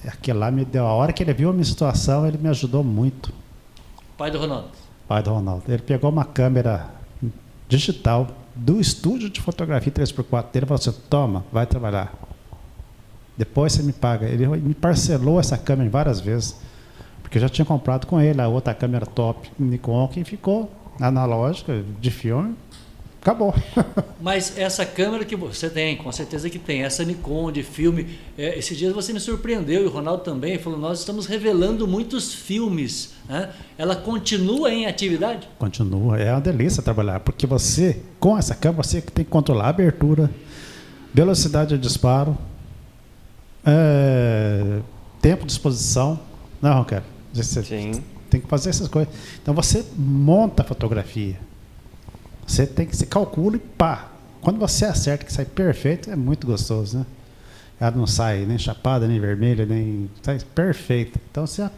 [0.06, 0.86] Aquele lá me deu.
[0.86, 3.32] A hora que ele viu a minha situação, ele me ajudou muito.
[4.16, 5.64] Pai do Ronaldo pai do Ronaldo.
[5.68, 6.90] Ele pegou uma câmera
[7.68, 12.12] digital do estúdio de fotografia 3x4 dele e falou assim: toma, vai trabalhar.
[13.36, 14.26] Depois você me paga.
[14.26, 16.56] Ele me parcelou essa câmera várias vezes.
[17.22, 21.82] Porque eu já tinha comprado com ele a outra câmera top Nikon que ficou analógica
[22.00, 22.54] de filme
[23.26, 23.52] acabou.
[24.20, 28.56] Mas essa câmera que você tem, com certeza que tem, essa Nikon de filme, é,
[28.56, 33.14] esses dias você me surpreendeu e o Ronaldo também, falou, nós estamos revelando muitos filmes.
[33.28, 33.50] Né?
[33.76, 35.48] Ela continua em atividade?
[35.58, 39.70] Continua, é uma delícia trabalhar, porque você, com essa câmera, você tem que controlar a
[39.70, 40.30] abertura,
[41.12, 42.38] velocidade de disparo,
[43.64, 44.78] é,
[45.20, 46.20] tempo de exposição,
[46.62, 47.04] não, né, Ronquero?
[47.34, 48.02] Você Sim.
[48.30, 49.12] tem que fazer essas coisas.
[49.42, 51.38] Então você monta a fotografia.
[52.46, 54.10] Você tem que se calcula e pá.
[54.40, 57.06] Quando você acerta que sai perfeito, é muito gostoso, né?
[57.80, 60.08] Ela não sai nem chapada, nem vermelha, nem.
[60.22, 61.18] Sai perfeito.
[61.30, 61.68] Então você,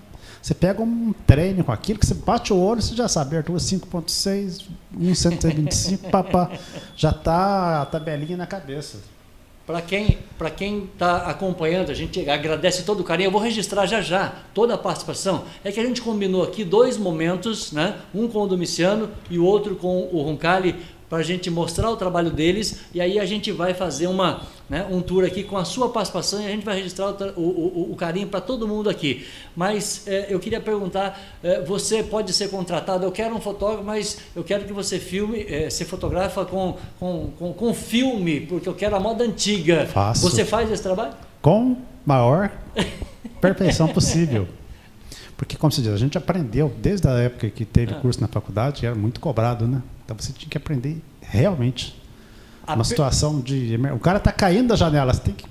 [0.40, 3.58] você pega um treino com aquilo que você bate o olho, você já sabe, abertura
[3.58, 4.66] 5.6,
[5.14, 6.50] 125, papá.
[6.94, 8.98] Já está a tabelinha na cabeça.
[9.68, 13.26] Para quem para quem está acompanhando, a gente agradece todo o carinho.
[13.26, 15.44] Eu vou registrar já já toda a participação.
[15.62, 17.96] É que a gente combinou aqui dois momentos, né?
[18.14, 20.74] Um com o Domiciano e o outro com o Roncalli
[21.08, 24.86] para a gente mostrar o trabalho deles e aí a gente vai fazer uma, né,
[24.90, 27.96] um tour aqui com a sua participação e a gente vai registrar o, o, o
[27.96, 29.26] carinho para todo mundo aqui.
[29.56, 34.18] Mas é, eu queria perguntar, é, você pode ser contratado, eu quero um fotógrafo, mas
[34.36, 38.74] eu quero que você filme, é, se fotografa com, com, com, com, filme, porque eu
[38.74, 39.86] quero a moda antiga.
[39.86, 40.28] Faço.
[40.28, 41.14] Você faz esse trabalho?
[41.40, 42.50] Com maior
[43.40, 44.46] perfeição possível.
[45.36, 48.00] Porque, como se diz, a gente aprendeu desde a época que teve ah.
[48.00, 49.80] curso na faculdade, era muito cobrado, né?
[50.08, 51.94] Então você tinha que aprender realmente.
[52.66, 53.78] A uma situação de.
[53.94, 55.44] O cara está caindo da janela, você tem que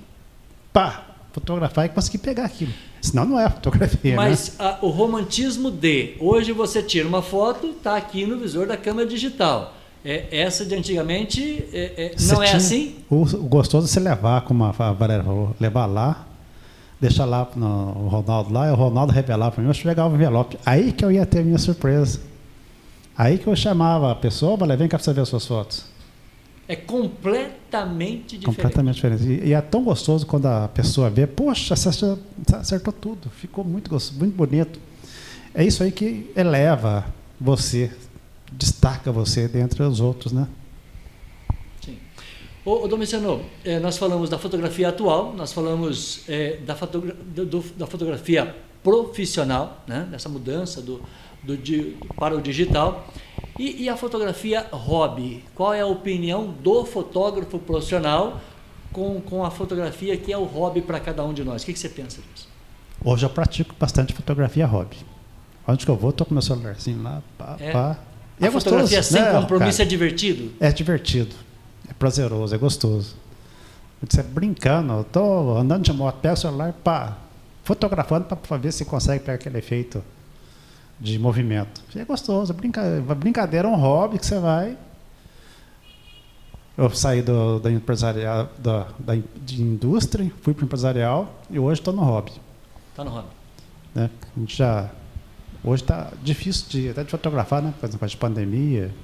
[0.72, 2.72] pá, fotografar e conseguir pegar aquilo.
[3.00, 4.10] Senão não é fotografia.
[4.10, 4.16] Né?
[4.16, 4.64] Mas né?
[4.64, 9.08] a, o romantismo de hoje você tira uma foto, está aqui no visor da câmera
[9.08, 9.74] digital.
[10.04, 12.96] É, essa de antigamente é, é, não é assim?
[13.08, 16.26] O, o, gostoso é você levar, como a Valéria falou, levar lá,
[17.00, 20.16] deixar lá no o Ronaldo lá, e o Ronaldo revelar para mim, eu pegava o
[20.16, 20.58] envelope.
[20.66, 22.20] Aí que eu ia ter a minha surpresa.
[23.18, 25.84] Aí que eu chamava a pessoa, falei, vem cá para você ver as suas fotos.
[26.68, 28.44] É completamente diferente.
[28.44, 29.24] Completamente diferente.
[29.24, 31.88] E, e, é tão gostoso quando a pessoa vê, poxa, você
[32.54, 34.78] acertou tudo, ficou muito gostoso, muito bonito.
[35.52, 37.06] É isso aí que eleva
[37.40, 37.90] você,
[38.52, 40.46] destaca você dentre os outros, né?
[41.84, 41.98] Sim.
[42.64, 47.64] Ô, ô Domiciano, eh, nós falamos da fotografia atual, nós falamos eh, da, fotogra do,
[47.76, 50.06] da fotografia profissional, né?
[50.10, 51.02] dessa mudança do,
[51.42, 51.56] do,
[52.16, 53.06] para o digital,
[53.58, 55.44] e, e, a fotografia hobby.
[55.54, 58.40] Qual é a opinião do fotógrafo profissional
[58.92, 61.62] com, com a fotografia que é o hobby para cada um de nós?
[61.62, 62.48] O que, que você pensa disso?
[63.04, 64.96] Hoje eu pratico bastante fotografia hobby.
[65.66, 67.72] Onde que eu vou, estou com meu celularzinho lá, pá, é.
[67.72, 67.98] pá.
[68.40, 69.88] E a é fotografia gostoso, sem né, compromisso cara?
[69.88, 70.52] é divertido?
[70.60, 71.34] É divertido,
[71.88, 73.16] é prazeroso, é gostoso.
[74.08, 77.18] Você brincando, eu tô andando de moto, pega o celular, pá,
[77.64, 80.02] fotografando para ver se consegue pegar aquele efeito
[81.00, 81.82] de movimento.
[81.94, 82.82] É gostoso, brinca,
[83.16, 84.76] brincadeira é um hobby que você vai.
[86.76, 91.80] Eu saí do, da empresarial, da, da, de indústria, fui para o empresarial e hoje
[91.80, 92.32] estou no hobby.
[92.90, 93.28] Está no hobby.
[93.94, 94.10] Né?
[94.36, 94.90] A gente já
[95.62, 97.74] Hoje está difícil de, até de fotografar, né?
[97.78, 98.94] Por exemplo, de pandemia.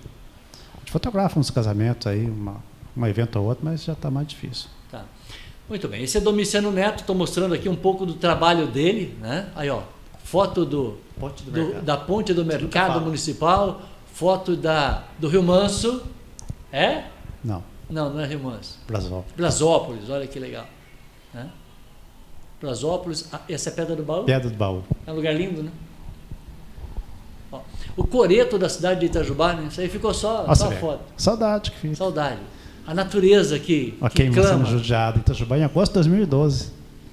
[0.75, 2.63] A gente fotografa uns casamentos aí, uma,
[2.97, 4.69] um evento ou outro, mas já está mais difícil.
[4.91, 5.05] Tá.
[5.69, 6.03] Muito bem.
[6.03, 9.51] Esse é Domiciano Neto, estou mostrando aqui um pouco do trabalho dele, né?
[9.57, 9.83] Aí, ó,
[10.25, 13.83] foto do, ponte do, do da ponte do mercado municipal,
[14.13, 16.03] foto da, do Rio Manso.
[16.73, 17.05] É?
[17.45, 17.63] Não.
[17.89, 18.81] Não, não é Rio Manso.
[18.89, 19.37] Blasópolis.
[19.37, 20.67] Blasópolis, olha que legal.
[21.33, 21.49] Né?
[22.61, 24.25] Blasópolis, ah, essa é Pedra do Baú?
[24.25, 24.83] Pedra do Baú.
[25.07, 25.71] É um lugar lindo, né?
[27.97, 29.69] O coreto da cidade de Itajubá, né?
[29.71, 31.03] Isso aí ficou só, Nossa, só foto.
[31.17, 31.95] Saudade que fica.
[31.95, 32.41] Saudade.
[32.85, 34.65] A natureza que, ok, que clama.
[34.65, 36.73] judiado Itajubá em agosto de 2012.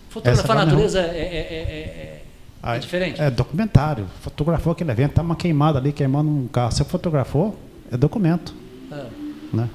[0.09, 2.20] Fotografar a natureza é, é, é, é,
[2.63, 3.21] é diferente?
[3.21, 4.05] É documentário.
[4.21, 6.71] Fotografou aquele evento, tá uma queimada ali, queimando um carro.
[6.71, 7.57] Você fotografou,
[7.91, 8.53] é documento.
[8.91, 9.05] É.
[9.53, 9.69] Né?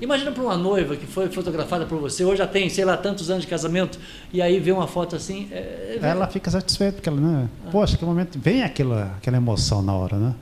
[0.00, 3.30] Imagina para uma noiva que foi fotografada por você, hoje já tem, sei lá, tantos
[3.30, 3.98] anos de casamento,
[4.32, 5.48] e aí vê uma foto assim.
[5.50, 6.06] É, é...
[6.08, 7.48] Ela fica satisfeita, porque ela, né?
[7.66, 7.70] Ah.
[7.70, 8.38] Poxa, que momento.
[8.38, 10.34] Vem aquela, aquela emoção na hora, né?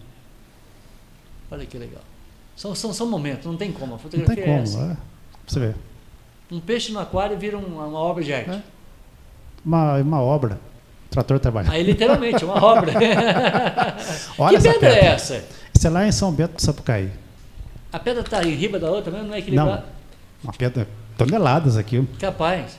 [1.50, 2.02] Olha que legal.
[2.54, 3.94] São, são, são momentos, não tem como.
[3.94, 4.92] A fotografia não tem como, é assim.
[4.92, 4.96] é.
[5.46, 5.74] Você vê.
[6.50, 8.50] Um peixe no aquário vira uma, uma obra de arte.
[8.50, 8.62] É.
[9.64, 10.60] Uma, uma obra.
[11.10, 11.72] Trator trabalhando.
[11.72, 12.92] Aí, literalmente, uma obra.
[14.38, 15.44] Olha que pedra é essa?
[15.74, 17.10] Isso é lá em São Bento do Sapucaí.
[17.92, 19.70] A pedra está em riba da outra, não é equilibrada?
[19.70, 19.84] Não,
[20.44, 22.06] uma pedra, toneladas aqui.
[22.18, 22.78] Capaz.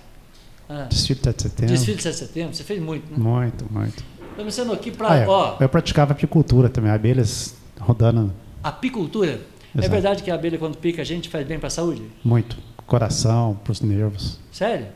[0.69, 0.87] Ah.
[0.89, 1.73] Desfile de 7 de setembro.
[1.73, 3.17] Desfile de 7 de setembro, você fez muito, né?
[3.17, 4.03] Muito, muito.
[4.31, 5.11] Estamos sendo aqui para.
[5.11, 5.27] Ah, é.
[5.27, 8.33] ó, eu praticava apicultura também, abelhas rodando.
[8.63, 9.31] Apicultura?
[9.31, 9.85] É Exato.
[9.85, 12.03] É verdade que a abelha, quando pica a gente, faz bem para a saúde?
[12.23, 12.57] Muito.
[12.85, 14.39] Coração, para os nervos.
[14.51, 14.87] Sério?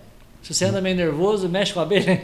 [0.42, 2.20] Se você anda meio nervoso, mexe com a abelha.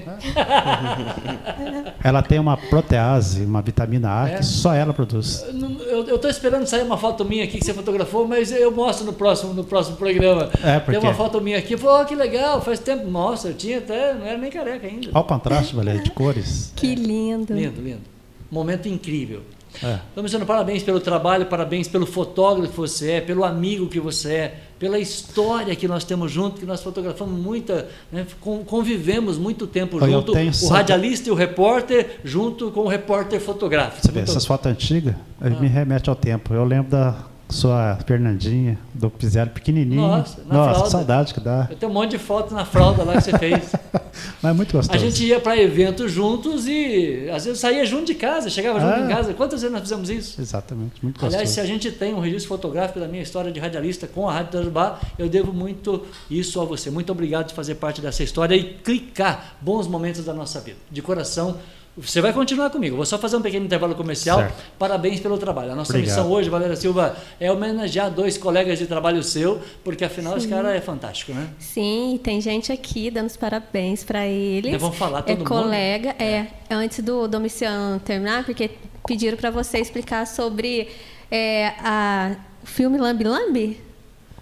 [2.03, 4.37] ela tem uma protease, uma vitamina A é.
[4.37, 5.45] que só ela produz.
[5.87, 9.13] Eu estou esperando sair uma foto minha aqui que você fotografou, mas eu mostro no
[9.13, 10.49] próximo, no próximo programa.
[10.63, 10.99] É, porque...
[10.99, 11.77] Tem uma foto minha aqui.
[11.77, 13.07] Falei, oh, que legal, faz tempo.
[13.07, 15.09] Nossa, eu tinha até, não era nem careca ainda.
[15.09, 16.73] Olha o contraste, Valéria, de cores.
[16.75, 17.53] Que lindo.
[17.53, 18.01] Lindo, lindo.
[18.49, 19.43] Momento incrível.
[19.83, 19.99] É.
[20.09, 24.33] Estamos dando parabéns pelo trabalho, parabéns pelo fotógrafo que você é, pelo amigo que você
[24.33, 28.25] é, pela história que nós temos junto, que nós fotografamos muita, né,
[28.65, 34.05] convivemos muito tempo Eu junto, o radialista e o repórter, junto com o repórter fotográfico.
[34.05, 35.49] Você vê, essas fotos antigas, ah.
[35.49, 36.53] me remete ao tempo.
[36.53, 40.01] Eu lembro da sua Fernandinha, do Piselli pequenininho.
[40.01, 40.89] Nossa, na Nossa fralda.
[40.89, 41.67] saudade que dá.
[41.69, 43.71] Eu tenho um monte de fotos na fralda lá que você fez.
[44.41, 44.97] Mas é muito gostoso.
[44.97, 48.99] A gente ia para eventos juntos e às vezes saía junto de casa, chegava junto
[48.99, 49.33] em casa.
[49.33, 50.41] Quantas vezes nós fizemos isso?
[50.41, 51.35] Exatamente, muito gostoso.
[51.35, 54.33] Aliás, se a gente tem um registro fotográfico da minha história de radialista com a
[54.33, 56.89] Rádio Tarubá, eu devo muito isso a você.
[56.89, 60.77] Muito obrigado de fazer parte dessa história e clicar bons momentos da nossa vida.
[60.91, 61.57] De coração,
[61.97, 62.95] você vai continuar comigo.
[62.95, 64.39] Vou só fazer um pequeno intervalo comercial.
[64.39, 64.63] Certo.
[64.77, 65.71] Parabéns pelo trabalho.
[65.71, 66.15] A nossa Obrigado.
[66.15, 70.39] missão hoje, Valéria Silva, é homenagear dois colegas de trabalho seu, porque afinal Sim.
[70.39, 71.47] esse cara é fantástico, né?
[71.57, 74.69] Sim, tem gente aqui dando os parabéns para eles.
[74.69, 75.47] Então, vamos falar todo é mundo.
[75.47, 76.47] colega, é.
[76.69, 78.69] Antes do Domiciano terminar, porque
[79.07, 80.89] pediram para você explicar sobre
[81.31, 83.81] é, a o filme Lambi Lambi.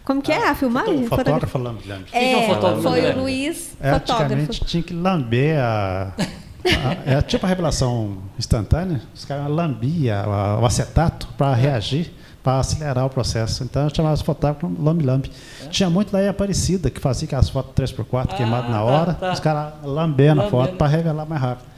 [0.04, 1.08] Como que é ah, é a filmagem?
[1.08, 2.06] Fotógrafo Lambi Lambi.
[2.12, 4.66] É, é fotógrafo foi o Luiz, é, fotógrafo.
[4.66, 6.14] tinha que lamber a
[7.06, 10.30] é tipo a revelação instantânea, os caras lambiam
[10.62, 12.12] o acetato para reagir,
[12.44, 13.64] para acelerar o processo.
[13.64, 15.32] Então eu chamava os fotógrafos lambi-lambi.
[15.64, 15.68] É?
[15.68, 19.34] Tinha muito daí Aparecida, que fazia as fotos 3x4 ah, queimadas na hora, tá, tá.
[19.34, 21.76] os caras lambendo a foto para revelar mais rápido.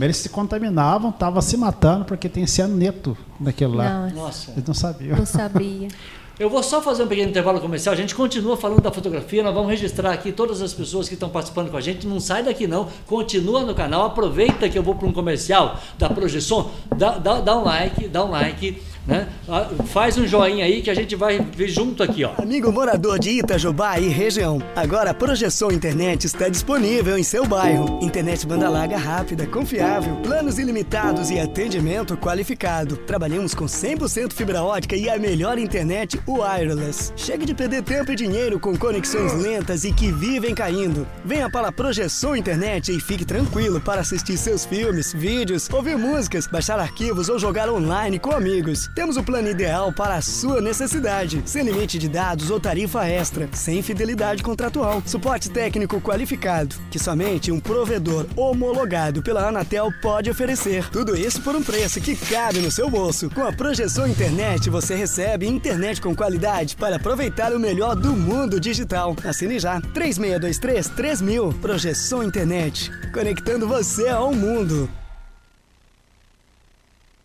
[0.00, 4.08] Eles se contaminavam, estavam se matando porque tem cianeto naquilo lá.
[4.08, 4.52] Nossa.
[4.52, 5.16] Eles não sabiam.
[5.18, 5.88] Não sabia.
[6.42, 7.92] Eu vou só fazer um pequeno intervalo comercial.
[7.92, 9.44] A gente continua falando da fotografia.
[9.44, 12.04] Nós vamos registrar aqui todas as pessoas que estão participando com a gente.
[12.04, 12.88] Não sai daqui não.
[13.06, 14.06] Continua no canal.
[14.06, 16.72] Aproveita que eu vou para um comercial da Projeção.
[16.96, 18.82] Dá, dá, dá um like, dá um like.
[19.06, 19.28] Né?
[19.48, 22.30] Ah, faz um joinha aí que a gente vai ver junto aqui, ó.
[22.40, 27.98] Amigo morador de Itajubá e região, agora a Projeção Internet está disponível em seu bairro.
[28.00, 32.96] Internet banda larga rápida, confiável, planos ilimitados e atendimento qualificado.
[32.96, 37.12] Trabalhamos com 100% fibra ótica e a melhor internet wireless.
[37.16, 41.06] Chegue de perder tempo e dinheiro com conexões lentas e que vivem caindo.
[41.24, 46.46] Venha para a Projeção Internet e fique tranquilo para assistir seus filmes, vídeos, ouvir músicas,
[46.46, 48.91] baixar arquivos ou jogar online com amigos.
[48.94, 53.48] Temos o plano ideal para a sua necessidade, sem limite de dados ou tarifa extra,
[53.52, 60.90] sem fidelidade contratual, suporte técnico qualificado, que somente um provedor homologado pela Anatel pode oferecer.
[60.90, 63.30] Tudo isso por um preço que cabe no seu bolso.
[63.30, 68.60] Com a projeção internet, você recebe internet com qualidade para aproveitar o melhor do mundo
[68.60, 69.16] digital.
[69.24, 74.88] Assine já 3623 3000 Projeção Internet, conectando você ao mundo.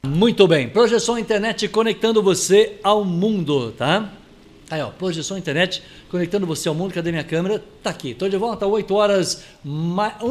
[0.08, 0.70] Muito bem.
[0.70, 4.10] Projeção Internet conectando você ao mundo, tá?
[4.70, 6.94] Aí, ó, projeção internet conectando você ao mundo.
[6.94, 7.64] Cadê minha câmera?
[7.82, 8.14] Tá aqui.
[8.14, 9.44] Tô de volta, 8 horas,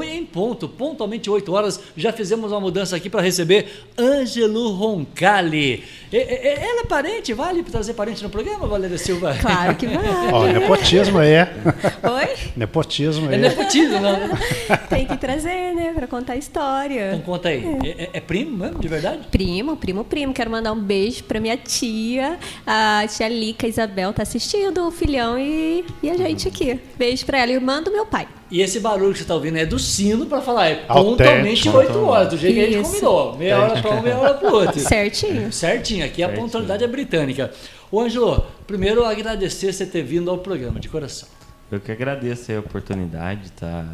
[0.04, 1.80] em ponto, pontualmente 8 horas.
[1.96, 5.82] Já fizemos uma mudança aqui para receber Ângelo Roncalli.
[6.12, 7.32] Ela é parente?
[7.32, 9.34] Vale trazer parente no programa, Valéria Silva?
[9.46, 10.08] Claro que vale.
[10.32, 11.34] Ó, nepotismo aí.
[11.38, 12.36] Oi?
[12.56, 13.36] Nepotismo aí.
[13.36, 14.18] É nepotismo, não?
[14.18, 14.38] Né?
[14.90, 17.12] Tem que trazer, né, para contar a história.
[17.14, 17.64] Então conta aí.
[17.84, 19.20] É, é, é primo mesmo, de verdade?
[19.30, 20.34] Primo, primo, primo.
[20.34, 25.38] Quero mandar um beijo para minha tia, a tia Lica Isabel, tá assistindo o filhão
[25.38, 26.80] e, e a gente aqui.
[26.98, 28.26] Beijo para ela, irmã do meu pai.
[28.50, 31.98] E esse barulho que você está ouvindo é do sino para falar, é pontualmente 8
[32.04, 33.36] horas, do jeito que a gente combinou.
[33.36, 34.78] Meia hora para um, meia hora para o outro.
[34.80, 35.52] Certinho.
[35.52, 37.52] Certinho, aqui a pontualidade é britânica.
[37.90, 41.28] Ô Ângelo, primeiro agradecer você ter vindo ao programa, de coração.
[41.70, 43.84] Eu que agradeço a oportunidade, tá?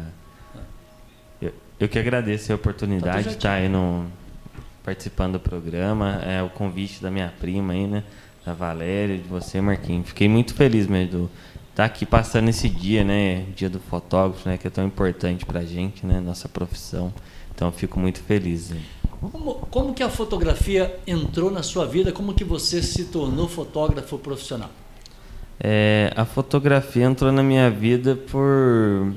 [1.41, 4.05] Eu, eu que agradeço a oportunidade tá de estar tá aí no,
[4.83, 6.21] participando do programa.
[6.23, 8.03] É o convite da minha prima aí, né?
[8.45, 10.07] Da Valéria, de você, Marquinhos.
[10.07, 11.29] Fiquei muito feliz mesmo de
[11.69, 13.45] estar aqui passando esse dia, né?
[13.55, 14.57] Dia do fotógrafo, né?
[14.57, 16.19] Que é tão importante para a gente, né?
[16.19, 17.13] Nossa profissão.
[17.55, 18.71] Então, fico muito feliz.
[18.71, 18.81] Né?
[19.31, 22.11] Como, como que a fotografia entrou na sua vida?
[22.11, 24.69] Como que você se tornou fotógrafo profissional?
[25.59, 29.13] É, a fotografia entrou na minha vida por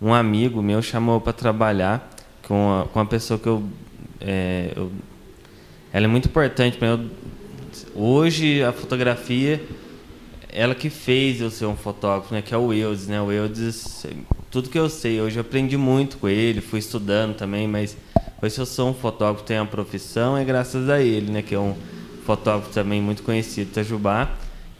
[0.00, 2.08] um amigo meu chamou para trabalhar
[2.46, 3.62] com a, com a pessoa que eu,
[4.20, 4.90] é, eu
[5.92, 7.10] ela é muito importante para eu
[7.94, 9.62] Hoje a fotografia,
[10.50, 12.42] ela que fez eu ser um fotógrafo, né?
[12.42, 13.20] Que é o Eudes, né?
[13.20, 14.06] O Eudes,
[14.50, 17.96] tudo que eu sei, hoje eu aprendi muito com ele, fui estudando também, mas
[18.42, 21.42] hoje eu sou um fotógrafo, tenho a profissão, é graças a ele, né?
[21.42, 21.74] Que é um
[22.24, 24.30] fotógrafo também muito conhecido, Itajubá.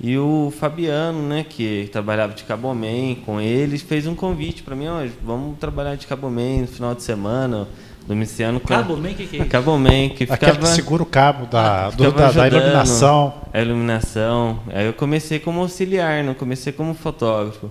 [0.00, 4.86] E o Fabiano, né, que trabalhava de Cabomen com ele, fez um convite para mim,
[4.86, 7.66] ó, vamos trabalhar de Cabomen no final de semana
[8.08, 9.50] Domiciano Cabo Man, que, que é isso?
[9.50, 10.34] Cabo Man, que ficava...
[10.34, 13.34] Aquele que segura o cabo da, do, da, da, iluminação.
[13.52, 14.60] A iluminação.
[14.68, 17.70] Aí eu comecei como auxiliar, não comecei como fotógrafo.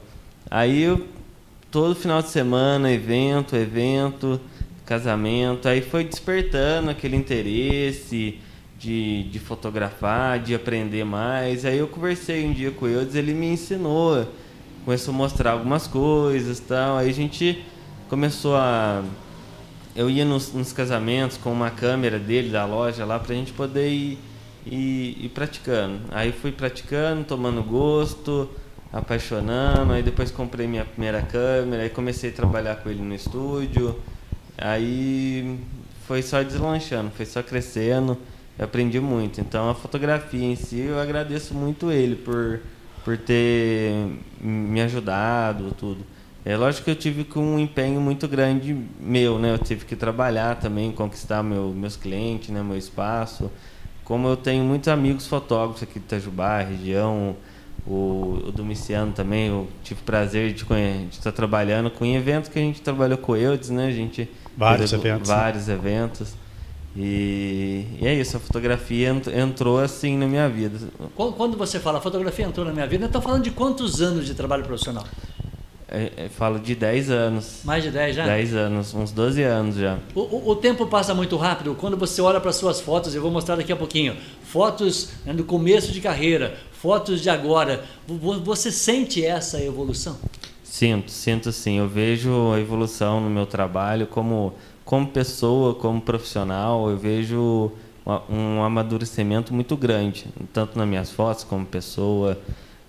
[0.52, 1.08] Aí eu,
[1.72, 4.40] todo final de semana, evento, evento,
[4.86, 5.68] casamento.
[5.68, 8.40] Aí foi despertando aquele interesse
[8.78, 11.66] de, de fotografar, de aprender mais.
[11.66, 14.32] Aí eu conversei um dia com o Eudes, ele me ensinou,
[14.86, 16.98] começou a mostrar algumas coisas tal.
[16.98, 17.66] Aí a gente
[18.08, 19.02] começou a
[19.98, 23.52] eu ia nos, nos, casamentos com uma câmera dele da loja lá para a gente
[23.52, 24.20] poder ir,
[24.64, 26.02] ir, ir, praticando.
[26.12, 28.48] Aí fui praticando, tomando gosto,
[28.94, 29.94] apaixonando.
[29.94, 34.00] Aí depois comprei minha primeira câmera, aí comecei a trabalhar com ele no estúdio.
[34.56, 35.60] Aí
[36.06, 38.16] foi só deslanchando, foi só crescendo.
[38.56, 39.42] Eu aprendi muito.
[39.42, 42.60] Então a fotografia em si, eu agradeço muito ele por,
[43.04, 43.96] por ter
[44.40, 46.06] me ajudado, tudo.
[46.48, 49.52] É lógico que eu tive com um empenho muito grande meu, né?
[49.52, 52.64] Eu tive que trabalhar também, conquistar meu, meus clientes, né?
[52.64, 53.52] Meu espaço.
[54.06, 57.36] Como eu tenho muitos amigos fotógrafos aqui de Itajubá, região,
[57.86, 62.62] o, o Domiciano também, eu tive prazer de, de estar trabalhando com eventos que a
[62.62, 63.88] gente trabalhou com Eudes, né?
[63.88, 65.28] A gente vários eventos.
[65.28, 65.36] Né?
[65.36, 65.74] Vários né?
[65.74, 66.34] eventos.
[66.96, 70.80] E, e, é isso, a fotografia entrou assim na minha vida.
[71.14, 74.64] Quando você fala fotografia entrou na minha vida, está falando de quantos anos de trabalho
[74.64, 75.04] profissional?
[75.90, 77.62] É, é, falo de 10 anos.
[77.64, 78.26] Mais de 10 já?
[78.26, 79.98] 10 anos, uns 12 anos já.
[80.14, 81.76] O, o, o tempo passa muito rápido.
[81.76, 85.46] Quando você olha para suas fotos, eu vou mostrar daqui a pouquinho, fotos né, do
[85.46, 87.86] começo de carreira, fotos de agora,
[88.44, 90.18] você sente essa evolução?
[90.62, 91.78] Sinto, sinto sim.
[91.78, 96.90] Eu vejo a evolução no meu trabalho como, como pessoa, como profissional.
[96.90, 97.72] Eu vejo
[98.30, 102.38] um amadurecimento muito grande, tanto nas minhas fotos como pessoa.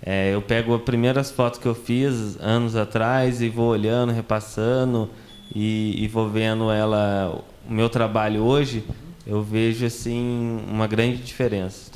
[0.02, 5.10] É, eu pego as primeiras fotos que eu fiz anos atrás e vou olhando, repassando
[5.54, 8.84] e, e vou vendo ela, o meu trabalho hoje.
[9.26, 11.90] eu vejo assim uma grande diferença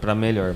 [0.00, 0.54] para melhor.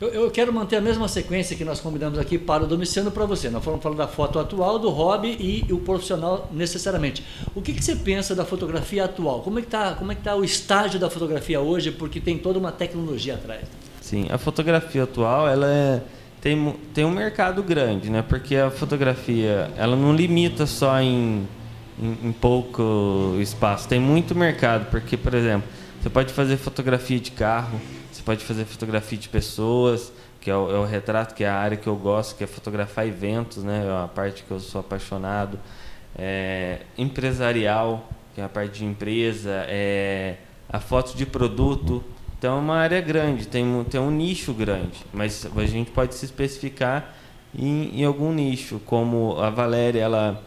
[0.00, 3.24] Eu, eu, quero manter a mesma sequência que nós combinamos aqui para o Domiciano para
[3.24, 3.50] você.
[3.50, 7.22] Nós fomos falando da foto atual, do hobby e o profissional necessariamente.
[7.54, 9.42] O que, que você pensa da fotografia atual?
[9.42, 11.92] Como é que está é tá o estágio da fotografia hoje?
[11.92, 13.83] Porque tem toda uma tecnologia atrás.
[14.04, 16.02] Sim, a fotografia atual ela é,
[16.40, 18.22] tem, tem um mercado grande, né?
[18.22, 21.48] Porque a fotografia ela não limita só em
[21.98, 23.88] em, em pouco espaço.
[23.88, 25.68] Tem muito mercado, porque, por exemplo,
[26.00, 27.80] você pode fazer fotografia de carro,
[28.12, 31.56] você pode fazer fotografia de pessoas, que é o, é o, retrato, que é a
[31.56, 33.86] área que eu gosto, que é fotografar eventos, né?
[33.86, 35.58] É a parte que eu sou apaixonado.
[36.16, 40.36] É, empresarial, que é a parte de empresa, é,
[40.68, 42.04] a foto de produto.
[42.44, 46.26] Então é uma área grande, tem, tem um nicho grande, mas a gente pode se
[46.26, 47.14] especificar
[47.58, 50.44] em, em algum nicho, como a Valéria, ela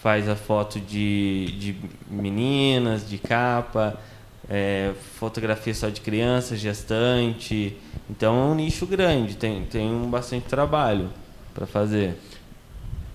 [0.00, 1.76] faz a foto de, de
[2.08, 3.98] meninas, de capa,
[4.48, 7.76] é, fotografia só de criança, gestante.
[8.08, 11.10] Então é um nicho grande, tem, tem um bastante trabalho
[11.52, 12.16] para fazer.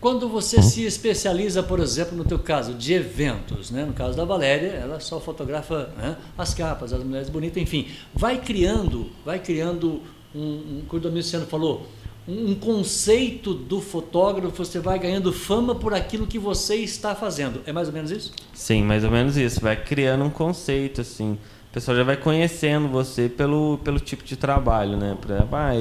[0.05, 3.85] Quando você se especializa, por exemplo, no teu caso, de eventos, né?
[3.85, 6.15] no caso da Valéria, ela só fotografa né?
[6.37, 10.03] as capas, as mulheres bonitas, enfim, vai criando, vai criando
[10.35, 11.87] um, um como o Domiciano falou,
[12.27, 17.61] um conceito do fotógrafo, você vai ganhando fama por aquilo que você está fazendo.
[17.65, 18.31] É mais ou menos isso?
[18.53, 19.59] Sim, mais ou menos isso.
[19.59, 21.35] Vai criando um conceito, assim.
[21.75, 25.17] Pessoal já vai conhecendo você pelo, pelo tipo de trabalho, né?
[25.21, 25.73] Por exemplo, ah,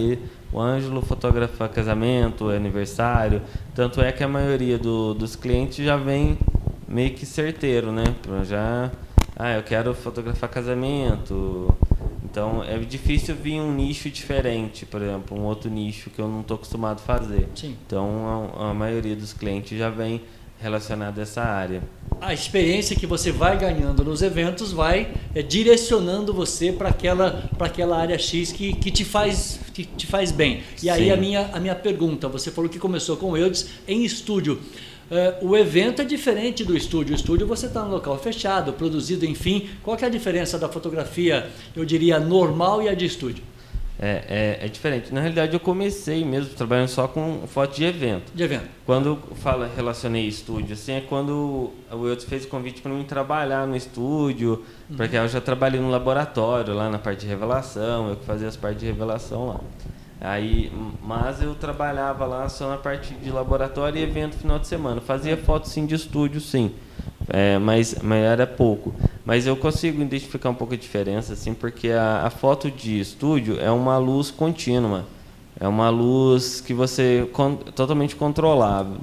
[0.52, 3.40] o Ângelo fotografa casamento, aniversário.
[3.76, 6.36] Tanto é que a maioria do, dos clientes já vem
[6.88, 8.02] meio que certeiro, né?
[8.42, 8.90] Já,
[9.36, 11.72] ah, eu quero fotografar casamento,
[12.24, 16.40] então é difícil vir um nicho diferente, por exemplo, um outro nicho que eu não
[16.40, 17.48] estou acostumado a fazer.
[17.54, 17.76] Sim.
[17.86, 20.22] Então a, a, maioria dos clientes já vem
[20.64, 21.82] relacionado a essa área.
[22.20, 27.98] A experiência que você vai ganhando nos eventos vai é, direcionando você para aquela, aquela
[27.98, 30.62] área X que, que, te, faz, que te faz bem.
[30.82, 34.04] E aí a minha, a minha pergunta, você falou que começou com o Eudes em
[34.04, 34.58] estúdio.
[35.10, 37.12] Uh, o evento é diferente do estúdio.
[37.12, 39.68] O estúdio você está no local fechado, produzido, enfim.
[39.82, 43.44] Qual é a diferença da fotografia, eu diria, normal e a de estúdio?
[44.04, 45.14] É, é, é, diferente.
[45.14, 48.30] Na realidade, eu comecei mesmo trabalhando só com foto de evento.
[48.34, 48.68] De evento.
[48.84, 53.02] Quando eu falo, relacionei estúdio, assim, é quando o Wilton fez o convite para mim
[53.04, 54.96] trabalhar no estúdio, uhum.
[54.98, 58.58] porque eu já trabalhei no laboratório, lá na parte de revelação, eu que fazia as
[58.58, 59.60] partes de revelação lá.
[60.20, 60.70] Aí,
[61.02, 65.00] mas eu trabalhava lá só na parte de laboratório e evento final de semana.
[65.00, 66.74] Fazia foto sim de estúdio, sim,
[67.28, 68.94] é, mas, mas era pouco.
[69.24, 73.58] Mas eu consigo identificar um pouco a diferença, assim, porque a, a foto de estúdio
[73.60, 75.06] é uma luz contínua,
[75.58, 78.98] é uma luz que você con totalmente controlável.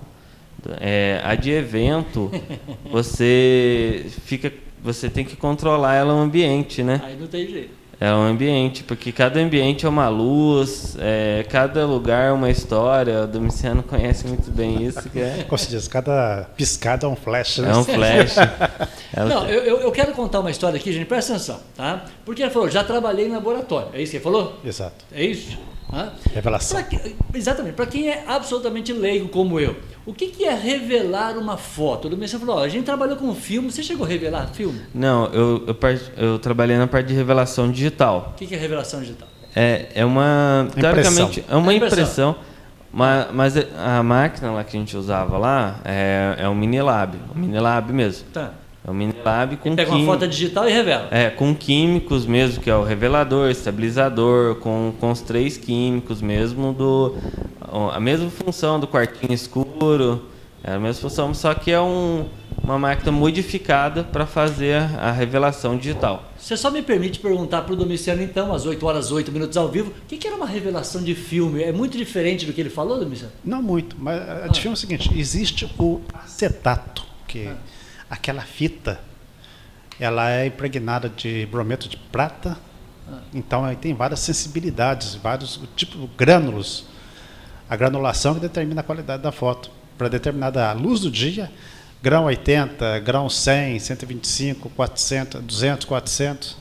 [0.80, 2.30] É, a de evento,
[2.92, 4.54] você fica,
[4.84, 7.02] você tem que controlar ela o ambiente, né?
[7.04, 7.81] Aí não tem jeito.
[8.02, 13.26] É um ambiente, porque cada ambiente é uma luz, é, cada lugar é uma história.
[13.26, 15.08] O Domiciano conhece muito bem isso.
[15.08, 15.46] Que é...
[15.48, 17.60] Como se diz, cada piscada é um flash.
[17.60, 17.70] Né?
[17.70, 18.38] É um flash.
[19.30, 22.06] Não, eu, eu quero contar uma história aqui, gente, presta atenção, tá?
[22.26, 24.60] Porque ele falou, já trabalhei em laboratório, é isso que ele falou?
[24.66, 25.06] Exato.
[25.12, 25.60] É isso?
[26.34, 26.82] Revelação.
[26.84, 27.00] Pra,
[27.34, 27.74] exatamente.
[27.74, 29.76] Para quem é absolutamente leigo como eu,
[30.06, 32.06] o que, que é revelar uma foto?
[32.06, 33.72] O Domingos falou: ó, a gente trabalhou com filme.
[33.72, 34.82] Você chegou a revelar filme?
[34.94, 35.76] Não, eu, eu,
[36.18, 38.32] eu trabalhei na parte de revelação digital.
[38.34, 39.28] O que, que é revelação digital?
[39.56, 40.68] É, é uma.
[40.74, 42.32] Teoricamente, é uma é impressão.
[42.32, 42.52] impressão
[42.94, 47.18] mas, mas, a máquina lá que a gente usava lá é, é um Minilab.
[47.34, 48.28] Um Minilab mesmo.
[48.34, 48.52] Tá.
[48.86, 49.76] É um mini lab com.
[49.76, 50.04] pega quim...
[50.04, 51.08] uma foto digital e revela.
[51.12, 56.74] É, com químicos mesmo, que é o revelador, estabilizador, com, com os três químicos mesmo
[56.74, 57.16] do.
[57.94, 60.26] A mesma função do quartinho escuro.
[60.64, 62.28] É a mesma função, só que é um,
[62.64, 66.32] uma máquina modificada para fazer a revelação digital.
[66.38, 69.70] Você só me permite perguntar para o Domiciano, então, às 8 horas 8 minutos ao
[69.70, 71.64] vivo, o que, que, era uma revelação de filme?
[71.64, 73.34] É muito diferente do que ele falou, Domiciano?
[73.44, 74.54] Não muito, mas a ah.
[74.54, 77.48] filme é o seguinte: existe o acetato, que.
[77.48, 77.81] Ah
[78.12, 79.00] aquela fita
[79.98, 82.58] ela é impregnada de brometo de prata,
[83.34, 86.86] então aí tem várias sensibilidades, vários tipos grânulos.
[87.70, 89.70] A granulação que determina a qualidade da foto.
[89.98, 91.52] Para determinada luz do dia,
[92.02, 96.58] grão 80, grão 100, 125, 400, 200, 400.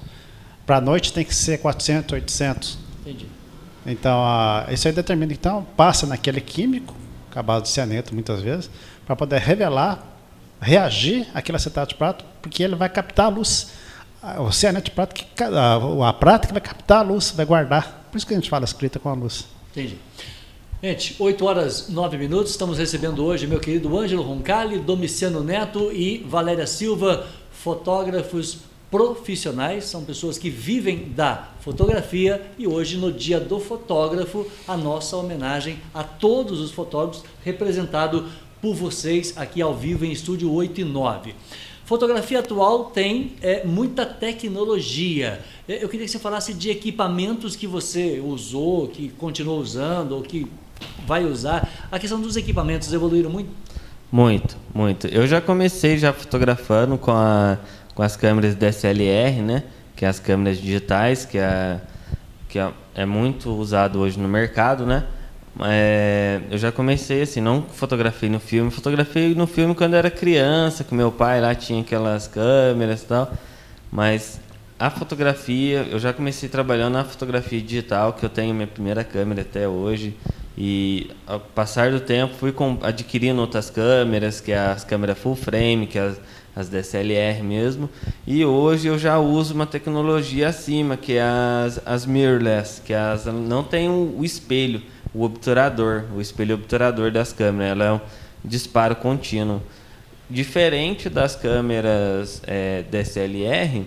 [0.66, 2.78] Para a noite tem que ser 400, 800.
[3.00, 3.26] Entendi.
[3.86, 5.32] Então, a, isso aí determina.
[5.32, 6.94] Então, passa naquele químico,
[7.30, 8.70] acabado de cianeto muitas vezes,
[9.06, 10.09] para poder revelar
[10.60, 13.72] reagir àquele acetato de prato, porque ele vai captar a luz.
[14.38, 18.08] O cianeto de prato, que, a, a prata que vai captar a luz, vai guardar.
[18.10, 19.46] Por isso que a gente fala escrita com a luz.
[19.70, 19.96] Entendi.
[20.82, 26.24] Gente, 8 horas 9 minutos, estamos recebendo hoje meu querido Ângelo Roncalli, Domiciano Neto e
[26.26, 28.58] Valéria Silva, fotógrafos
[28.90, 35.16] profissionais, são pessoas que vivem da fotografia e hoje, no Dia do Fotógrafo, a nossa
[35.16, 38.26] homenagem a todos os fotógrafos, representado
[38.60, 41.34] por vocês aqui ao vivo em estúdio 8 e 9.
[41.84, 45.40] Fotografia atual tem é, muita tecnologia.
[45.68, 50.22] É, eu queria que você falasse de equipamentos que você usou, que continuou usando ou
[50.22, 50.46] que
[51.06, 51.68] vai usar.
[51.90, 53.50] A questão dos equipamentos evoluíram muito?
[54.12, 55.06] Muito, muito.
[55.08, 57.58] Eu já comecei já fotografando com a
[58.00, 59.62] com as câmeras DSLR, né?
[59.94, 61.78] Que é as câmeras digitais, que é,
[62.48, 65.04] que é, é muito usado hoje no mercado, né?
[65.64, 70.84] É, eu já comecei assim, não fotografei no filme, fotografei no filme quando era criança,
[70.84, 73.32] que meu pai lá tinha aquelas câmeras e tal,
[73.90, 74.40] mas
[74.78, 79.42] a fotografia, eu já comecei trabalhando na fotografia digital, que eu tenho minha primeira câmera
[79.42, 80.16] até hoje,
[80.56, 85.86] e ao passar do tempo fui adquirindo outras câmeras, que é as câmeras full frame,
[85.86, 86.20] que é as
[86.54, 87.88] as DSLR mesmo.
[88.26, 92.98] E hoje eu já uso uma tecnologia acima, que é as, as mirrorless, que é
[92.98, 94.82] as, não tem o espelho,
[95.14, 97.72] o obturador, o espelho obturador das câmeras.
[97.72, 98.00] Ela é um
[98.44, 99.62] disparo contínuo.
[100.28, 103.86] Diferente das câmeras é, DSLR,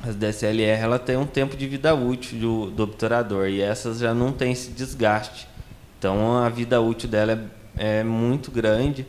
[0.00, 4.14] as DSLR ela tem um tempo de vida útil do, do obturador e essas já
[4.14, 5.48] não tem esse desgaste.
[5.98, 9.06] Então a vida útil dela é, é muito grande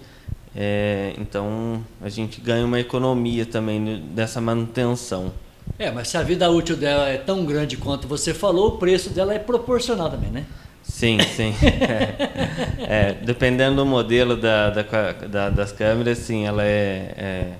[0.55, 5.33] é, então a gente ganha uma economia também dessa manutenção.
[5.79, 9.09] É, mas se a vida útil dela é tão grande quanto você falou, o preço
[9.09, 10.45] dela é proporcional também, né?
[11.03, 11.53] Sim, sim.
[12.87, 17.13] é, é, dependendo do modelo da, da, da, das câmeras, sim, ela é.
[17.17, 17.51] é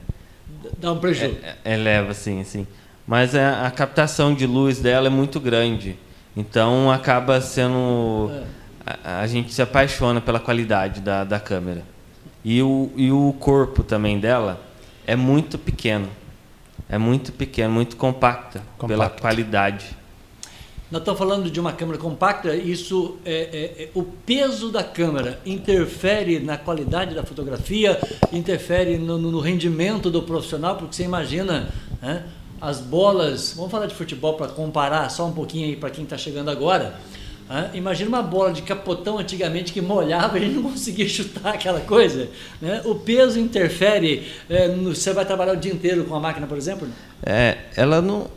[0.78, 1.38] Dá um prejuízo.
[1.66, 2.66] É, eleva, sim, sim.
[3.06, 5.98] Mas a, a, captação de luz dela é muito grande.
[6.38, 8.32] Então acaba sendo.
[8.86, 8.94] É.
[9.04, 11.84] A, a gente se apaixona pela qualidade da, da câmera.
[12.46, 14.62] E o, e o corpo também dela
[15.06, 16.08] é muito pequeno.
[16.88, 18.88] É muito pequeno, muito compacta, compacta.
[18.88, 19.98] pela qualidade.
[20.94, 25.40] Nós estamos falando de uma câmera compacta, isso é, é, é, o peso da câmera
[25.44, 28.00] interfere na qualidade da fotografia,
[28.32, 31.68] interfere no, no rendimento do profissional, porque você imagina
[32.00, 32.26] né,
[32.62, 33.56] as bolas.
[33.56, 36.94] Vamos falar de futebol para comparar só um pouquinho aí para quem está chegando agora.
[37.50, 42.30] Ah, imagina uma bola de capotão antigamente que molhava e não conseguia chutar aquela coisa.
[42.62, 42.84] Né?
[42.86, 44.32] O peso interfere.
[44.48, 46.88] É, no, você vai trabalhar o dia inteiro com a máquina, por exemplo?
[47.26, 48.28] É, ela não.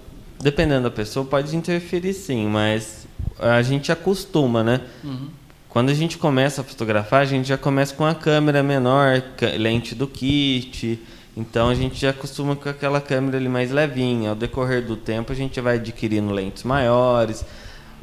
[0.40, 3.06] Dependendo da pessoa, pode interferir sim, mas
[3.38, 4.80] a gente acostuma, né?
[5.02, 5.28] Uhum.
[5.68, 9.22] Quando a gente começa a fotografar, a gente já começa com a câmera menor,
[9.58, 10.98] lente do kit.
[11.36, 14.30] Então a gente já acostuma com aquela câmera ali mais levinha.
[14.30, 17.44] Ao decorrer do tempo, a gente vai adquirindo lentes maiores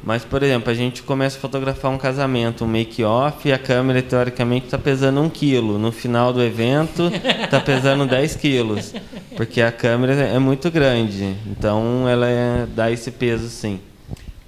[0.06, 4.02] mas, por exemplo, a gente começa a fotografar um casamento, um make-off, e a câmera,
[4.02, 5.80] teoricamente, está pesando um quilo.
[5.80, 7.10] No final do evento,
[7.42, 8.94] está pesando 10 quilos.
[9.38, 11.36] Porque a câmera é muito grande.
[11.48, 13.80] Então, ela é, dá esse peso, sim.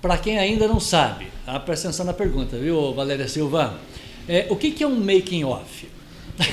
[0.01, 1.27] Para quem ainda não sabe,
[1.65, 3.79] presta atenção na pergunta, viu, Valéria Silva?
[4.27, 5.87] É, o que, que é um making-off?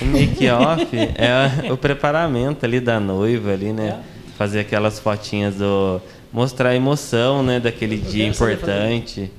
[0.00, 0.86] O make-off
[1.18, 3.98] é o preparamento ali da noiva, ali, né?
[3.98, 4.22] É.
[4.38, 6.00] Fazer aquelas fotinhas do
[6.32, 9.30] mostrar a emoção né, daquele dia importante.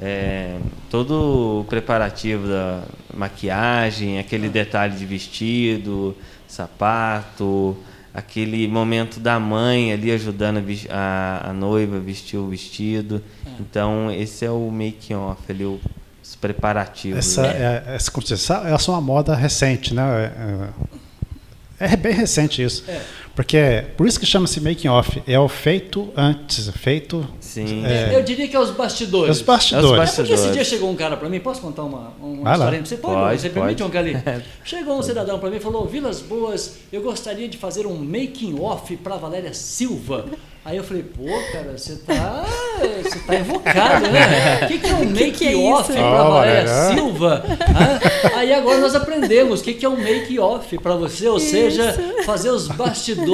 [0.00, 0.58] É,
[0.90, 2.82] todo o preparativo da
[3.14, 6.14] maquiagem, aquele detalhe de vestido,
[6.46, 7.76] sapato,
[8.12, 10.94] aquele momento da mãe ali ajudando a,
[11.46, 13.22] a, a noiva a vestir o vestido.
[13.44, 13.50] É.
[13.60, 15.80] Então, esse é o making off ali, o,
[16.22, 17.18] os preparativos.
[17.18, 17.84] Essa, né?
[17.86, 20.72] é, essa, essa é uma moda recente, né?
[21.78, 22.84] É, é bem recente isso.
[22.88, 23.00] É.
[23.36, 27.28] Porque por isso que chama-se making off, é o feito antes, feito.
[27.38, 27.84] Sim.
[27.84, 29.36] É, eu diria que é os bastidores.
[29.36, 30.14] Os bastidores.
[30.14, 32.82] É porque esse dia chegou um cara para mim, posso contar uma, uma história?
[32.82, 34.16] Você pode, pode você permite, João Cali?
[34.64, 38.58] Chegou um cidadão para mim e falou: Vilas Boas, eu gostaria de fazer um making
[38.58, 40.24] off para Valéria Silva.
[40.66, 41.22] Aí eu falei, pô,
[41.52, 42.44] cara, você tá,
[43.00, 44.64] você tá invocado, né?
[44.64, 47.44] O que, que é um make-off é para Valéria Silva?
[47.60, 51.50] Ah, aí agora nós aprendemos o que, que é um make-off para você, ou isso.
[51.50, 53.25] seja, fazer os bastidores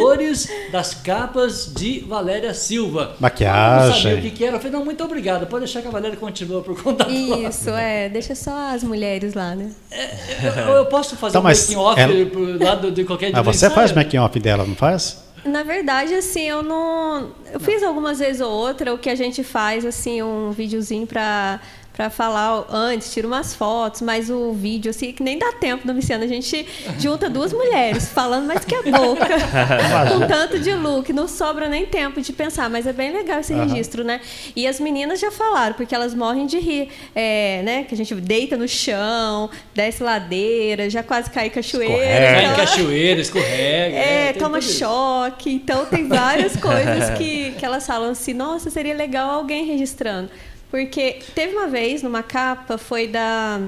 [0.71, 3.17] das capas de Valéria Silva.
[3.21, 3.87] Maquiagem.
[3.87, 4.57] Eu não sabia o que, que era.
[4.57, 5.47] Eu falei, não, muito obrigado.
[5.47, 8.09] Pode deixar que a Valéria continua por conta Isso, é.
[8.09, 9.71] Deixa só as mulheres lá, né?
[9.91, 12.75] É, eu, eu, posso fazer então, um making-off ela...
[12.75, 15.23] lá de qualquer ah, Você faz making-off dela, não faz?
[15.45, 17.31] Na verdade, assim, eu não.
[17.53, 21.61] Eu fiz algumas vezes ou outra o que a gente faz, assim, um videozinho para
[21.93, 26.25] para falar antes, tira umas fotos, mas o vídeo, assim, que nem dá tempo, Domiciano.
[26.25, 26.67] A gente
[26.99, 29.27] junta duas mulheres falando mais que a boca,
[30.11, 31.13] com tanto de look.
[31.13, 33.67] Não sobra nem tempo de pensar, mas é bem legal esse uhum.
[33.67, 34.21] registro, né?
[34.57, 37.85] E as meninas já falaram, porque elas morrem de rir, é, né?
[37.85, 41.93] Que a gente deita no chão, desce ladeira, já quase cai cachoeira.
[41.93, 42.55] Escorrega.
[42.55, 43.97] Cai cachoeira, escorrega.
[43.97, 45.51] É, é toma choque.
[45.53, 50.31] Então tem várias coisas que, que elas falam assim, nossa, seria legal alguém registrando.
[50.73, 53.61] Porque teve uma vez numa capa, foi da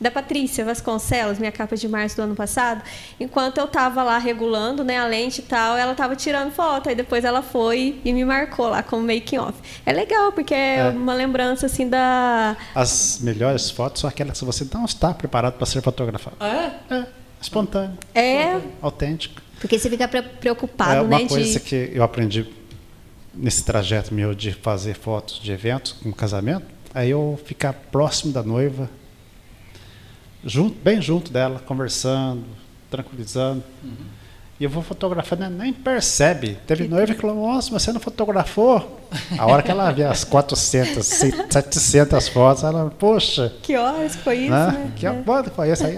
[0.00, 2.82] da Patrícia Vasconcelos, minha capa de março do ano passado,
[3.18, 6.94] enquanto eu estava lá regulando né, a lente e tal, ela estava tirando foto, aí
[6.94, 9.54] depois ela foi e me marcou lá como making off.
[9.86, 12.56] É legal, porque é, é, uma lembrança assim da.
[12.74, 16.36] As melhores fotos são aquelas que você não está preparado para ser fotografado.
[16.40, 16.94] Ah, é?
[16.94, 17.06] É,
[17.40, 17.96] espontâneo.
[18.14, 18.60] É.
[18.82, 19.40] Autêntico.
[19.60, 21.26] Porque você fica preocupado, é uma né?
[21.26, 21.60] coisa de...
[21.60, 22.46] que eu aprendi
[23.36, 28.42] nesse trajeto meu de fazer fotos de eventos, com casamento, aí eu ficar próximo da
[28.42, 28.88] noiva
[30.44, 32.44] junto, bem junto dela, conversando,
[32.90, 33.62] tranquilizando.
[33.82, 34.16] Uhum.
[34.58, 36.56] E eu vou fotografando, ela nem percebe.
[36.66, 39.02] Teve que noiva que falou, nossa, você não fotografou?
[39.38, 43.52] A hora que ela vê as 400, 700 fotos, ela, poxa.
[43.62, 44.70] Que horas foi isso, né?
[44.70, 44.92] né?
[44.96, 45.96] Que hora foi isso aí?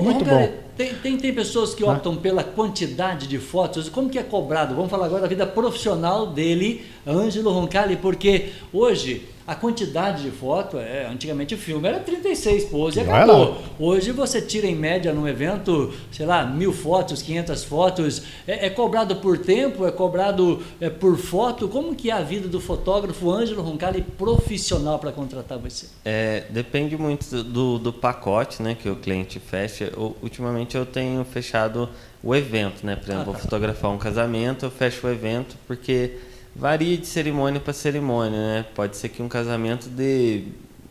[0.00, 0.52] Muito bom.
[0.76, 3.88] Tem, tem, tem, pessoas que optam pela quantidade de fotos.
[3.88, 4.74] Como que é cobrado?
[4.74, 10.78] Vamos falar agora da vida profissional dele, Ângelo Roncalli, porque hoje a quantidade de foto,
[10.78, 13.58] é, antigamente o filme era 36 poses e acabou.
[13.78, 18.22] Hoje você tira em média num evento, sei lá, mil fotos, 500 fotos.
[18.46, 21.68] É, é cobrado por tempo, é cobrado é, por foto.
[21.68, 25.88] Como que é a vida do fotógrafo Ângelo Roncalli profissional para contratar você?
[26.06, 29.92] É, depende muito do, do pacote né, que o cliente fecha.
[29.94, 31.90] Eu, ultimamente eu tenho fechado
[32.22, 32.96] o evento, né?
[32.96, 33.30] Por exemplo, ah, tá.
[33.32, 36.12] vou fotografar um casamento, eu fecho o evento porque
[36.54, 38.66] varia de cerimônia para cerimônia, né?
[38.74, 40.44] Pode ser que um casamento dê,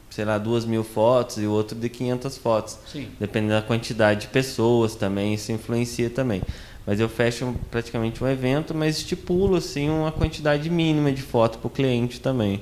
[0.09, 2.78] sei lá, duas mil fotos e o outro de 500 fotos.
[2.91, 3.07] Sim.
[3.20, 6.41] Dependendo da quantidade de pessoas também, isso influencia também.
[6.86, 11.68] Mas eu fecho praticamente um evento, mas estipulo assim uma quantidade mínima de foto para
[11.68, 12.61] o cliente também.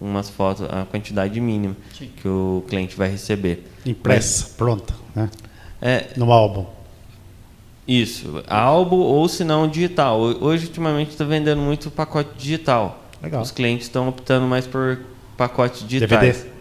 [0.00, 2.10] Umas fotos, a quantidade mínima Sim.
[2.16, 3.66] que o cliente vai receber.
[3.84, 5.30] Impressa, mas, pronta, né?
[5.82, 6.75] É, no álbum.
[7.86, 10.20] Isso, álbum ou se não digital.
[10.20, 13.04] Hoje, ultimamente, está vendendo muito pacote digital.
[13.22, 13.42] Legal.
[13.42, 15.00] Os clientes estão optando mais por
[15.36, 16.38] pacotes digitais.
[16.38, 16.56] DVD?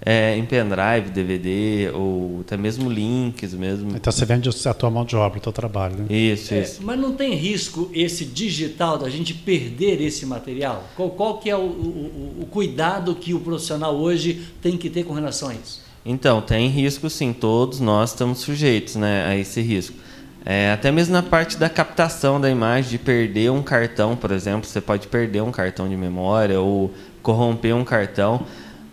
[0.00, 3.96] É, em pendrive, DVD, ou até mesmo links mesmo.
[3.96, 6.06] Então você vende a tua mão de obra, o teu trabalho, né?
[6.08, 6.80] Isso, é, isso.
[6.84, 10.84] Mas não tem risco esse digital da gente perder esse material?
[10.94, 15.02] Qual, qual que é o, o, o cuidado que o profissional hoje tem que ter
[15.02, 15.82] com relação a isso?
[16.06, 19.96] Então, tem risco sim, todos nós estamos sujeitos né, a esse risco.
[20.50, 24.66] É, até mesmo na parte da captação da imagem, de perder um cartão, por exemplo,
[24.66, 26.90] você pode perder um cartão de memória ou
[27.22, 28.46] corromper um cartão,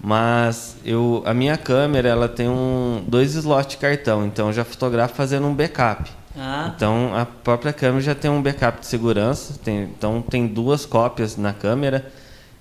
[0.03, 4.65] mas eu, a minha câmera ela tem um, dois slots de cartão, então eu já
[4.65, 6.11] fotografo fazendo um backup.
[6.37, 6.73] Ah.
[6.75, 11.37] Então a própria câmera já tem um backup de segurança, tem, então tem duas cópias
[11.37, 12.11] na câmera.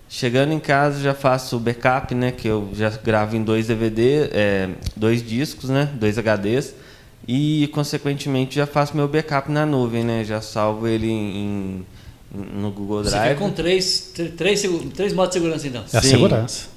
[0.08, 4.30] Chegando em casa já faço o backup, né, que eu já gravo em dois DVD,
[4.32, 6.83] é, dois discos, né, dois HDs
[7.26, 10.24] e consequentemente já faço meu backup na nuvem, né?
[10.24, 11.86] Já salvo ele em, em
[12.34, 13.22] no Google Drive.
[13.22, 14.62] Você fica com três, três,
[14.94, 15.84] três modos de segurança então.
[15.92, 16.74] É a segurança.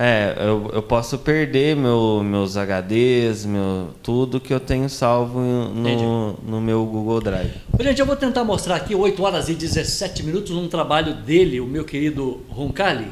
[0.00, 6.34] É, eu, eu posso perder meu, meus HDs, meu, tudo que eu tenho salvo no,
[6.34, 7.52] no meu Google Drive.
[7.80, 11.66] Gente, eu vou tentar mostrar aqui 8 horas e 17 minutos um trabalho dele, o
[11.66, 13.10] meu querido Roncalli.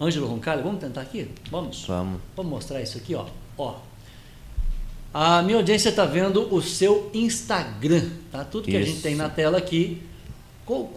[0.00, 1.28] Ângelo Roncalli, vamos tentar aqui?
[1.50, 1.84] Vamos?
[1.86, 2.18] Vamos.
[2.34, 3.26] Vamos mostrar isso aqui, ó.
[3.58, 3.74] Ó,
[5.12, 8.44] a minha audiência está vendo o seu Instagram, tá?
[8.44, 8.78] Tudo que Isso.
[8.78, 10.02] a gente tem na tela aqui.
[10.64, 10.88] Qual,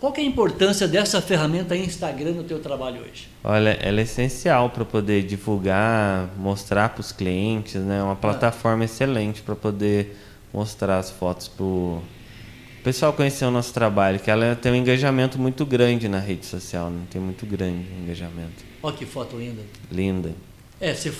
[0.00, 3.28] qual, é a importância dessa ferramenta Instagram no teu trabalho hoje?
[3.44, 8.02] Olha, ela é essencial para poder divulgar, mostrar para os clientes, né?
[8.02, 8.86] Uma plataforma ah.
[8.86, 10.16] excelente para poder
[10.52, 12.02] mostrar as fotos para o
[12.82, 16.88] pessoal conhecer o nosso trabalho, que ela tem um engajamento muito grande na rede social,
[16.88, 17.02] né?
[17.10, 18.64] tem muito grande engajamento.
[18.82, 19.60] Olha que foto linda.
[19.92, 20.47] Linda.
[20.80, 21.12] É, você,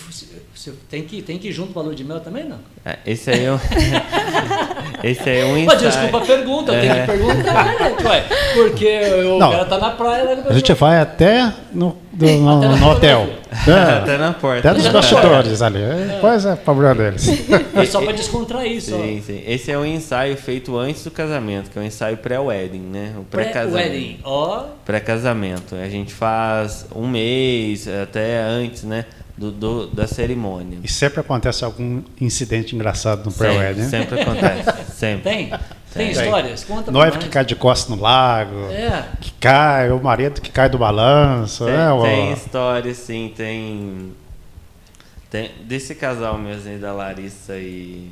[0.54, 2.58] você tem, que, tem que ir junto a lua de mel também, não?
[2.84, 3.58] É, esse aí é um,
[5.02, 5.66] esse aí é um ensaio.
[5.66, 7.06] Mas desculpa a pergunta, eu tenho que é.
[7.06, 7.96] perguntar, né?
[8.04, 10.44] Ué, porque o não, cara tá na praia.
[10.48, 13.28] a gente vai até no, do, no, até no hotel.
[13.66, 14.70] É, até na porta.
[14.70, 15.80] Até nos bastidores ali.
[15.80, 16.18] É.
[16.20, 17.26] Pois é, problema deles.
[17.74, 18.96] É só para descontrair só.
[18.96, 19.42] Sim, sim.
[19.46, 23.14] Esse é um ensaio feito antes do casamento, que é um ensaio pré-wedding, né?
[23.18, 23.72] O pré-casamento.
[23.72, 24.64] Pré-wedding, ó.
[24.84, 25.74] Pré-casamento.
[25.74, 29.06] A gente faz um mês, até antes, né?
[29.38, 30.80] Do, do, da cerimônia.
[30.82, 33.88] E sempre acontece algum incidente engraçado no pré-wedding?
[33.88, 34.92] Sempre, sempre acontece.
[34.92, 35.22] Sempre.
[35.22, 35.52] Tem?
[35.94, 36.64] Tem, histórias?
[36.64, 39.08] Conta Noiva que cai de costas no lago, é.
[39.20, 41.64] que cai, o marido que cai do balanço.
[41.64, 42.02] Tem, né?
[42.02, 44.12] tem história, sim, tem,
[45.30, 45.50] tem.
[45.62, 48.10] Desse casal mesmo da Larissa e,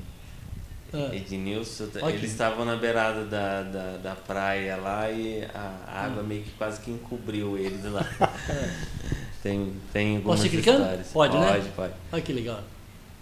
[0.94, 1.14] ah.
[1.14, 2.14] Ednilson, okay.
[2.14, 6.26] eles estavam na beirada da, da, da, praia lá e a água ah.
[6.26, 8.06] meio que quase que encobriu eles lá.
[9.46, 10.84] tem, tem algumas Posso ir clicando?
[10.84, 11.52] Pode, pode, né?
[11.52, 11.92] Pode, pode.
[12.12, 12.60] Olha que legal.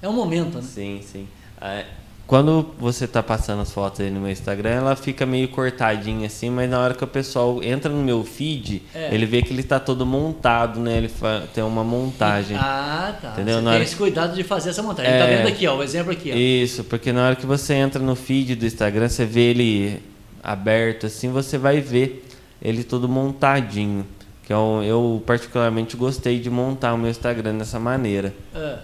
[0.00, 0.62] É um momento, né?
[0.62, 1.28] Sim, sim.
[1.60, 1.84] Ah,
[2.26, 6.48] quando você tá passando as fotos aí no meu Instagram, ela fica meio cortadinha assim,
[6.48, 9.14] mas na hora que o pessoal entra no meu feed, é.
[9.14, 10.96] ele vê que ele tá todo montado, né?
[10.96, 11.10] Ele
[11.52, 12.56] tem uma montagem.
[12.56, 13.32] Ah, tá.
[13.32, 13.56] Entendeu?
[13.56, 13.84] Você na tem hora...
[13.84, 15.12] esse cuidado de fazer essa montagem.
[15.12, 15.16] É...
[15.16, 15.36] Ele tá é.
[15.36, 16.34] vendo aqui, ó, o exemplo aqui, ó.
[16.34, 20.02] Isso, porque na hora que você entra no feed do Instagram, você vê ele
[20.42, 22.26] aberto assim, você vai ver
[22.62, 24.06] ele todo montadinho.
[24.44, 28.34] Que eu, é eu particularmente gostei de montar o meu Instagram dessa maneira.
[28.54, 28.78] É.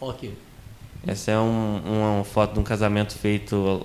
[0.00, 0.36] Ok.
[1.06, 3.80] Essa é um, uma foto de um casamento feito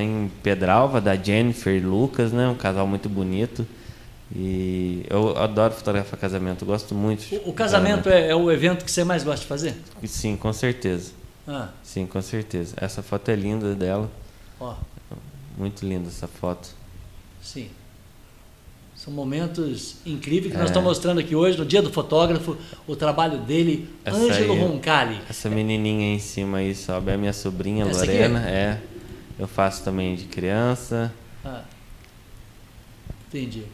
[0.00, 2.48] em Pedralva, da Jennifer e Lucas, né?
[2.48, 3.66] Um casal muito bonito.
[4.34, 7.22] E eu adoro fotografar casamento, gosto muito.
[7.44, 9.74] O, o casamento é, é, o evento que você mais gosta de fazer?
[10.06, 11.12] Sim, com certeza.
[11.46, 11.68] Ah.
[11.82, 12.74] Sim, com certeza.
[12.78, 14.10] Essa foto é linda dela.
[14.58, 14.74] Ó.
[15.58, 16.70] Muito linda essa foto.
[17.42, 17.68] Sim.
[19.04, 20.60] São momentos incríveis que é.
[20.60, 24.60] nós estamos mostrando aqui hoje, no Dia do Fotógrafo, o trabalho dele, essa Ângelo aí,
[24.60, 25.18] Roncalli.
[25.28, 28.48] Essa menininha aí em cima aí sobe, é a minha sobrinha essa Lorena, aqui?
[28.48, 28.80] é.
[29.40, 31.12] Eu faço também de criança.
[31.44, 31.62] Ah.
[33.26, 33.64] Entendi.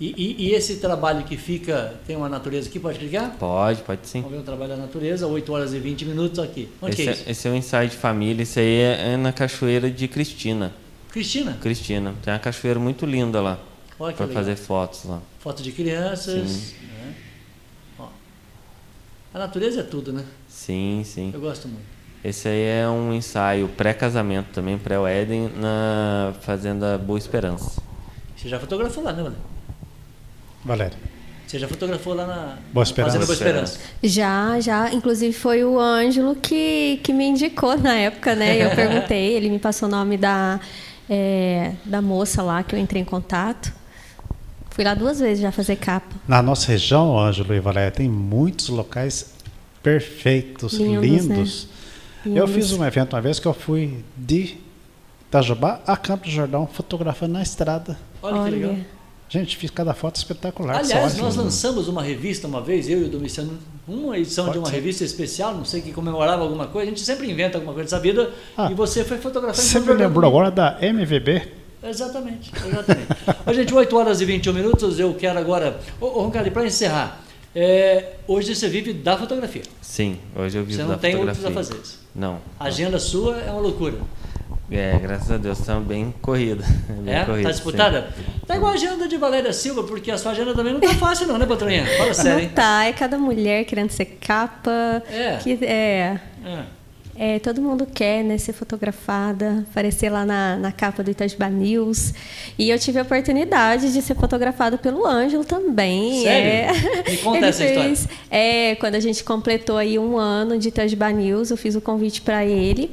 [0.00, 3.36] E, e, e, esse trabalho que fica, tem uma natureza aqui, pode clicar?
[3.38, 4.20] Pode, pode sim.
[4.20, 6.68] Vamos ver o trabalho da natureza, 8 horas e 20 minutos aqui.
[6.82, 9.32] Onde esse, é, é esse é um ensaio de família, esse aí é, é na
[9.32, 10.72] cachoeira de Cristina.
[11.08, 11.56] Cristina?
[11.60, 12.14] Cristina.
[12.24, 13.60] Tem uma cachoeira muito linda lá
[13.98, 15.20] para fazer fotos lá.
[15.38, 16.72] Fotos de crianças.
[16.72, 17.14] Né?
[19.36, 20.24] a natureza é tudo, né?
[20.48, 21.30] Sim, sim.
[21.34, 21.84] Eu gosto muito.
[22.24, 27.82] Esse aí é um ensaio pré-casamento também, pré-wedding, na Fazenda Boa Esperança.
[28.34, 29.44] Você já fotografou lá, né, Valéria?
[30.64, 30.98] Valéria.
[31.46, 33.18] Você já fotografou lá na Boa Esperança.
[33.18, 33.78] Fazenda Boa Esperança?
[34.02, 34.92] Já, já.
[34.92, 38.64] Inclusive foi o Ângelo que, que me indicou na época, né?
[38.64, 40.58] Eu perguntei, ele me passou o nome da,
[41.08, 43.72] é, da moça lá que eu entrei em contato.
[44.76, 46.14] Fui lá duas vezes já fazer capa.
[46.28, 49.32] Na nossa região, Ângelo e Valéria, tem muitos locais
[49.82, 51.02] perfeitos, lindos.
[51.02, 51.68] lindos.
[52.22, 52.38] Né?
[52.38, 54.58] Eu fiz um evento uma vez que eu fui de
[55.28, 57.98] Itajubá a Campo do Jordão fotografando na estrada.
[58.22, 58.44] Olha, Olha.
[58.44, 58.76] que legal.
[59.30, 60.76] Gente, fiz cada foto espetacular.
[60.76, 63.58] Aliás, nós lançamos uma revista uma vez, eu e o Domiciano,
[63.88, 64.74] uma edição Pode de uma ser.
[64.74, 66.88] revista especial, não sei que comemorava alguma coisa.
[66.88, 68.30] A gente sempre inventa alguma coisa dessa vida.
[68.54, 69.66] Ah, e você foi fotografando.
[69.66, 71.64] Você me lembrou agora da MVB?
[71.88, 73.08] Exatamente, exatamente.
[73.46, 75.80] Ô, gente, 8 horas e 21 minutos, eu quero agora.
[76.00, 77.20] Ô, ô Roncalli, para encerrar,
[77.54, 79.62] é, hoje você vive da fotografia.
[79.80, 81.10] Sim, hoje eu vivo da fotografia.
[81.10, 81.98] Você não tem outros afazeres?
[82.14, 82.40] Não.
[82.58, 83.96] A agenda sua é uma loucura.
[84.70, 86.64] É, graças a Deus, estamos bem corrida.
[87.04, 87.24] Bem é?
[87.24, 88.10] Tá disputada?
[88.16, 88.24] Sim.
[88.46, 91.28] Tá igual a agenda de Valéria Silva, porque a sua agenda também não tá fácil
[91.28, 91.86] não, né, patroinha?
[91.96, 95.02] Fala sério, Não tá, é cada mulher querendo ser capa.
[95.08, 95.36] É.
[95.36, 96.20] Que, é.
[96.44, 96.62] é.
[97.18, 102.12] É, todo mundo quer né, ser fotografada, aparecer lá na, na capa do Itajubá News.
[102.58, 106.22] E eu tive a oportunidade de ser fotografada pelo Ângelo também.
[106.22, 106.70] Sério?
[107.06, 107.10] É.
[107.10, 108.20] Me conta Ele essa fez, história.
[108.30, 112.20] É, quando a gente completou aí um ano de Itajubá News, eu fiz o convite
[112.20, 112.90] para ele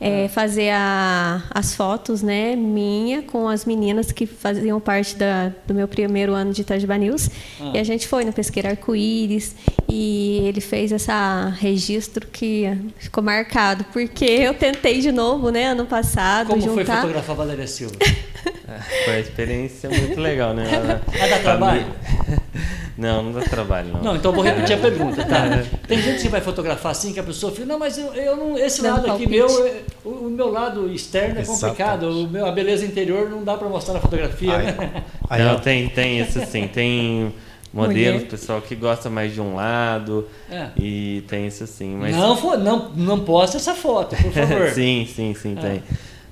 [0.00, 5.74] é, fazer a, as fotos, né, minha com as meninas que faziam parte da, do
[5.74, 7.30] meu primeiro ano de Itajubá News.
[7.60, 7.72] Ah.
[7.74, 9.54] E a gente foi no Pesqueiro Arco-Íris
[9.88, 12.66] e ele fez essa registro que
[12.98, 16.48] ficou marcado, porque eu tentei de novo, né, ano passado.
[16.48, 16.84] Como juntar...
[16.84, 17.96] foi fotografar a Valéria Silva?
[19.04, 20.66] foi uma experiência muito legal, né?
[21.18, 21.86] É da trabalho?
[22.96, 24.02] Não, não dá trabalho, não.
[24.02, 25.62] Não, então vou repetir a pergunta, tá?
[25.86, 28.58] Tem gente que vai fotografar assim, que a pessoa fala, não, mas eu, eu não,
[28.58, 32.46] esse não lado aqui meu, é, o, o, meu lado externo é complicado, o meu,
[32.46, 35.04] a beleza interior não dá para mostrar na fotografia, aí, né?
[35.28, 37.34] Aí, não, tem, tem isso sim, tem
[37.72, 38.30] modelos, Mulher.
[38.30, 40.68] pessoal que gosta mais de um lado é.
[40.78, 41.96] e tem isso sim.
[41.96, 42.16] Mas...
[42.16, 44.70] Não, não, não posta essa foto, por favor.
[44.70, 45.60] sim, sim, sim, é.
[45.60, 45.82] tem.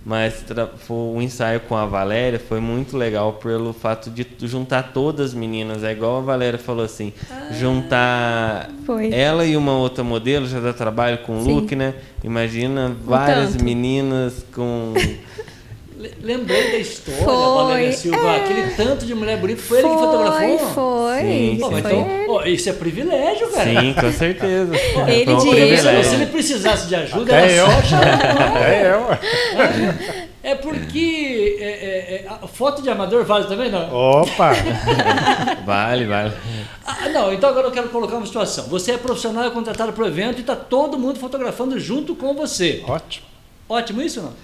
[0.04, 0.44] Mas
[0.90, 5.82] o ensaio com a Valéria foi muito legal pelo fato de juntar todas as meninas.
[5.82, 9.10] É igual a Valéria falou assim, ah, juntar foi.
[9.10, 11.94] ela e uma outra modelo já dá trabalho com o look, né?
[12.22, 14.92] Imagina várias meninas com
[16.22, 18.36] Lembrei da história foi, da Valéria Silva, é.
[18.36, 20.58] aquele tanto de mulher bonita, foi, foi ele que fotografou?
[20.70, 23.80] Foi, sim, Pô, então, oh, isso é privilégio, cara.
[23.80, 24.72] Sim, com certeza.
[25.08, 27.66] ele um Se ele precisasse de ajuda, era eu.
[27.66, 28.70] só chamar.
[28.70, 30.24] É eu.
[30.44, 33.90] É porque é, é, é, foto de amador vale também, não?
[33.90, 34.52] Opa!
[35.64, 36.34] vale, vale.
[36.84, 38.66] Ah, não, então agora eu quero colocar uma situação.
[38.68, 42.34] Você é profissional, é contratado para o evento e está todo mundo fotografando junto com
[42.34, 42.84] você.
[42.86, 43.26] Ótimo.
[43.66, 44.34] Ótimo isso, não?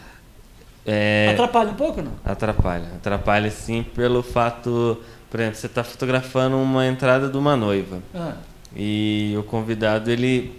[0.86, 2.12] É, atrapalha um pouco, não?
[2.24, 2.86] Atrapalha.
[2.96, 4.98] Atrapalha sim pelo fato,
[5.30, 7.98] por exemplo, você está fotografando uma entrada de uma noiva.
[8.14, 8.34] Ah.
[8.74, 10.58] E o convidado ele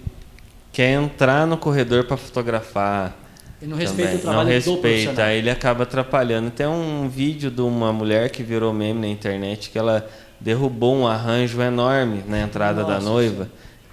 [0.71, 3.15] quer entrar no corredor para fotografar.
[3.61, 4.19] E não respeita também.
[4.19, 6.49] o trabalho Não respeita, aí ele acaba atrapalhando.
[6.49, 10.07] Tem um vídeo de uma mulher que virou meme na internet que ela
[10.39, 13.43] derrubou um arranjo enorme na entrada Nossa, da noiva.
[13.45, 13.49] Sim.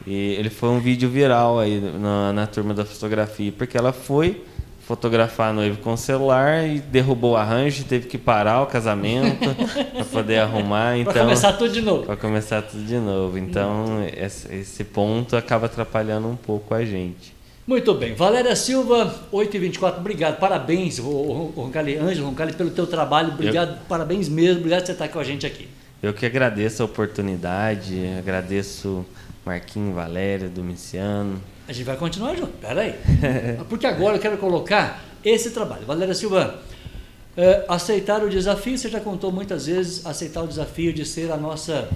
[0.07, 4.43] E ele foi um vídeo viral aí na, na turma da fotografia, porque ela foi
[4.89, 9.55] fotografar a noiva com o celular e derrubou o arranjo, teve que parar o casamento
[9.93, 10.97] para poder arrumar.
[10.97, 12.05] Então, para começar tudo de novo.
[12.05, 13.36] Para começar tudo de novo.
[13.36, 13.84] Então,
[14.16, 17.36] esse ponto acaba atrapalhando um pouco a gente.
[17.66, 18.14] Muito bem.
[18.14, 20.39] Valéria Silva, 8h24, obrigado.
[20.39, 23.34] Parabéns, Roncalli, Ângelo Roncalli, pelo teu trabalho.
[23.34, 23.78] Obrigado, Eu...
[23.86, 24.61] parabéns mesmo.
[24.61, 25.68] Obrigado por você estar com a gente aqui.
[26.03, 29.05] Eu que agradeço a oportunidade, agradeço
[29.45, 32.94] Marquinhos, Valéria, Domiciano, a gente vai continuar junto, peraí.
[33.68, 35.84] Porque agora eu quero colocar esse trabalho.
[35.84, 36.60] Valéria Silva,
[37.36, 41.36] é, aceitar o desafio, você já contou muitas vezes, aceitar o desafio de ser a
[41.36, 41.88] nossa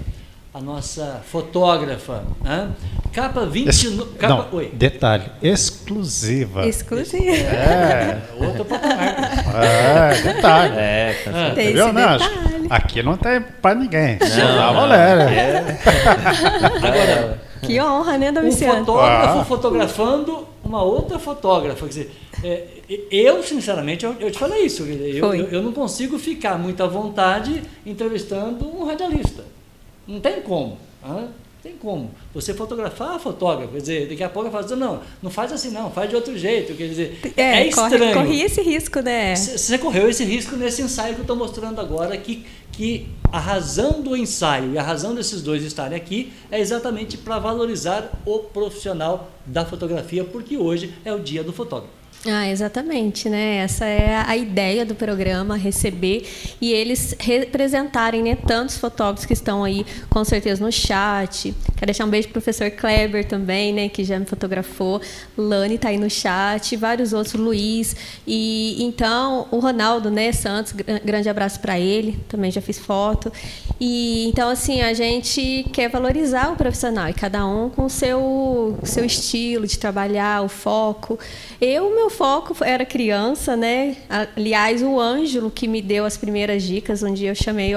[0.53, 2.23] a nossa fotógrafa.
[2.43, 2.69] Né?
[3.11, 3.67] Capa 20.
[3.67, 3.83] Es...
[4.19, 4.47] Capa...
[4.51, 4.71] Não, Oi.
[4.71, 6.67] Detalhe, exclusiva.
[6.67, 7.25] Exclusiva.
[7.25, 8.21] É.
[8.39, 9.15] Outro patamar.
[9.55, 10.75] É, detalhe.
[10.77, 12.05] É, tá ah, tem Viu, né?
[12.69, 14.19] Aqui não tem para ninguém.
[14.19, 15.23] Não, Só a Valéria.
[15.23, 15.79] É.
[16.87, 18.81] Agora, que honra, né, Domiciano?
[18.81, 19.45] Um fotógrafo ah.
[19.45, 21.85] fotografando uma outra fotógrafa.
[21.85, 22.11] Quer dizer,
[22.43, 22.67] é,
[23.11, 24.83] eu, sinceramente, eu, eu, te falei isso.
[24.83, 29.43] Eu, eu, eu, não consigo ficar muito à vontade entrevistando um radialista.
[30.07, 30.77] Não tem como.
[31.05, 31.27] Hein?
[31.63, 32.11] Tem como.
[32.33, 33.71] Você fotografar, fotógrafo.
[33.71, 36.37] Quer dizer, daqui a pouco eu falo não, não faz assim não, faz de outro
[36.37, 36.75] jeito.
[36.75, 37.99] Quer dizer, é, é estranho.
[37.99, 39.33] Corre, corri esse risco, né?
[39.33, 44.01] Você correu esse risco nesse ensaio que eu estou mostrando agora, que, que a razão
[44.01, 49.31] do ensaio e a razão desses dois estarem aqui é exatamente para valorizar o profissional
[49.45, 52.02] da fotografia, porque hoje é o dia do fotógrafo.
[52.25, 53.57] Ah, exatamente, né?
[53.57, 56.25] Essa é a ideia do programa, receber
[56.61, 61.53] e eles representarem, né, tantos fotógrafos que estão aí, com certeza no chat.
[61.75, 65.01] Quero deixar um beijo pro professor Kleber também, né, que já me fotografou.
[65.37, 67.93] Lani está aí no chat, vários outros, Luiz.
[68.25, 70.71] E então, o Ronaldo, né, Santos,
[71.03, 73.33] grande abraço para ele, também já fiz foto.
[73.81, 78.79] E então assim, a gente quer valorizar o profissional e cada um com o seu
[78.83, 81.19] seu estilo de trabalhar, o foco.
[81.59, 83.97] Eu meu foco era criança, né?
[84.35, 87.73] Aliás, o Ângelo que me deu as primeiras dicas, um dia eu chamei,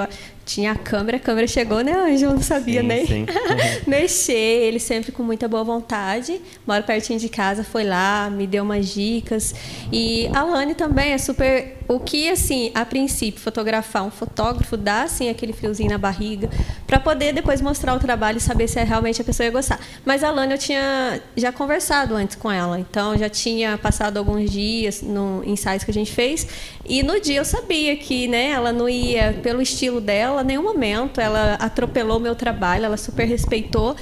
[0.47, 2.35] tinha a câmera, a câmera chegou, né, Ângelo?
[2.35, 3.27] Não sabia sim, nem sim.
[3.85, 4.33] mexer.
[4.33, 8.87] Ele sempre com muita boa vontade, mora pertinho de casa, foi lá, me deu umas
[8.87, 9.53] dicas.
[9.93, 11.77] E a Lani também é super.
[11.89, 16.51] O que, assim, a princípio, fotografar um fotógrafo dá, assim, aquele friozinho na barriga,
[16.85, 19.79] para poder depois mostrar o trabalho e saber se é realmente a pessoa ia gostar.
[20.05, 24.51] Mas a Lani eu tinha já conversado antes com ela, então já tinha passado alguns
[24.51, 26.47] dias no ensaios que a gente fez,
[26.85, 30.63] e no dia eu sabia que, né, ela não ia, pelo estilo dela, ela, nenhum
[30.63, 33.97] momento, ela atropelou meu trabalho, ela super respeitou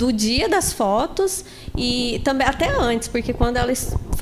[0.00, 1.44] do dia das fotos
[1.76, 3.70] e também até antes, porque quando ela,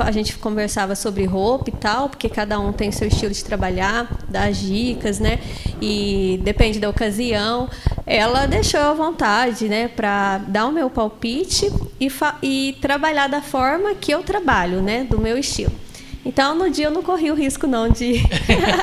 [0.01, 4.09] a gente conversava sobre roupa e tal, porque cada um tem seu estilo de trabalhar,
[4.29, 5.39] das dicas, né?
[5.81, 7.71] E depende da ocasião,
[8.05, 11.71] ela deixou à vontade, né, para dar o meu palpite
[12.01, 12.11] e,
[12.43, 15.88] e trabalhar da forma que eu trabalho, né, do meu estilo.
[16.25, 18.23] Então, no dia eu não corri o risco, não, de.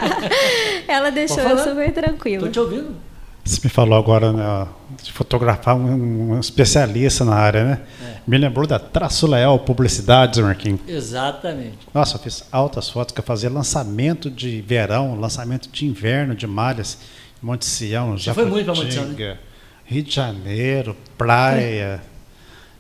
[0.88, 2.48] Ela deixou eu super tranquila.
[2.48, 2.96] Estou te ouvindo.
[3.46, 4.68] Você me falou agora né,
[5.04, 7.82] de fotografar um, um, especialista na área, né?
[8.02, 8.16] É.
[8.26, 10.82] Me lembrou da Traço Leal Publicidades, Marquinhos.
[10.88, 11.78] Exatamente.
[11.94, 16.48] Nossa, eu fiz altas fotos que eu fazia lançamento de verão, lançamento de inverno de
[16.48, 16.98] malhas,
[17.40, 19.38] Monte Sião, Já foi muito para Monte Sião, né?
[19.86, 22.02] Rio de Janeiro, praia.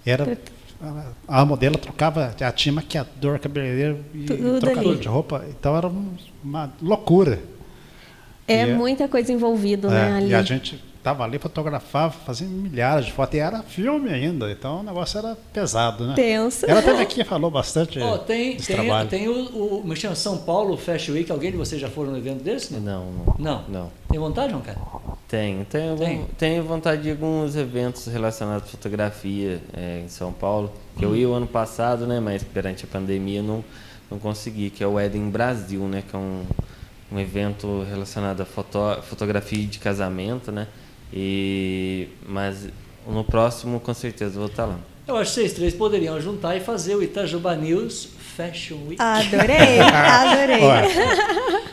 [0.04, 0.36] Era
[1.28, 5.02] a modelo trocava, já tinha maquiador, cabeleireiro e Tudo trocador ali.
[5.02, 5.46] de roupa.
[5.50, 5.92] Então era
[6.44, 7.40] uma loucura.
[8.48, 10.18] É e é muita coisa envolvida, né, é, né?
[10.18, 10.30] Ali.
[10.30, 13.36] E a gente tava ali, fotografava, fazia milhares de fotos.
[13.36, 16.16] E era filme ainda, então o negócio era pesado, né?
[16.16, 16.66] Tenso.
[16.66, 19.08] Ela teve aqui falou bastante oh, tem, tem, trabalho.
[19.08, 21.32] Tem o, o me chama São Paulo Fashion Week.
[21.32, 22.74] Alguém de vocês já foram no evento desse?
[22.74, 23.06] Não.
[23.06, 23.36] Não?
[23.38, 23.64] Não.
[23.70, 23.92] não.
[24.10, 24.80] Tem vontade, João cara?
[25.28, 25.64] Tenho.
[25.66, 26.26] Tenho, tem.
[26.40, 30.72] tenho vontade de alguns eventos relacionados à fotografia é, em São Paulo.
[30.98, 31.10] Que hum.
[31.10, 32.20] eu ia o ano passado, né?
[32.20, 33.64] Mas perante a pandemia não,
[34.10, 34.72] não consegui.
[34.72, 36.02] Que é o Eden Brasil, né?
[36.10, 36.42] Que é um,
[37.12, 40.68] um evento relacionado à foto, fotografia de casamento, né?
[41.14, 42.68] E, mas
[43.08, 44.80] no próximo, com certeza, vou estar lá.
[45.08, 49.00] Eu acho que vocês três poderiam juntar e fazer o Itajuba News Fashion Week.
[49.00, 50.64] Adorei, adorei.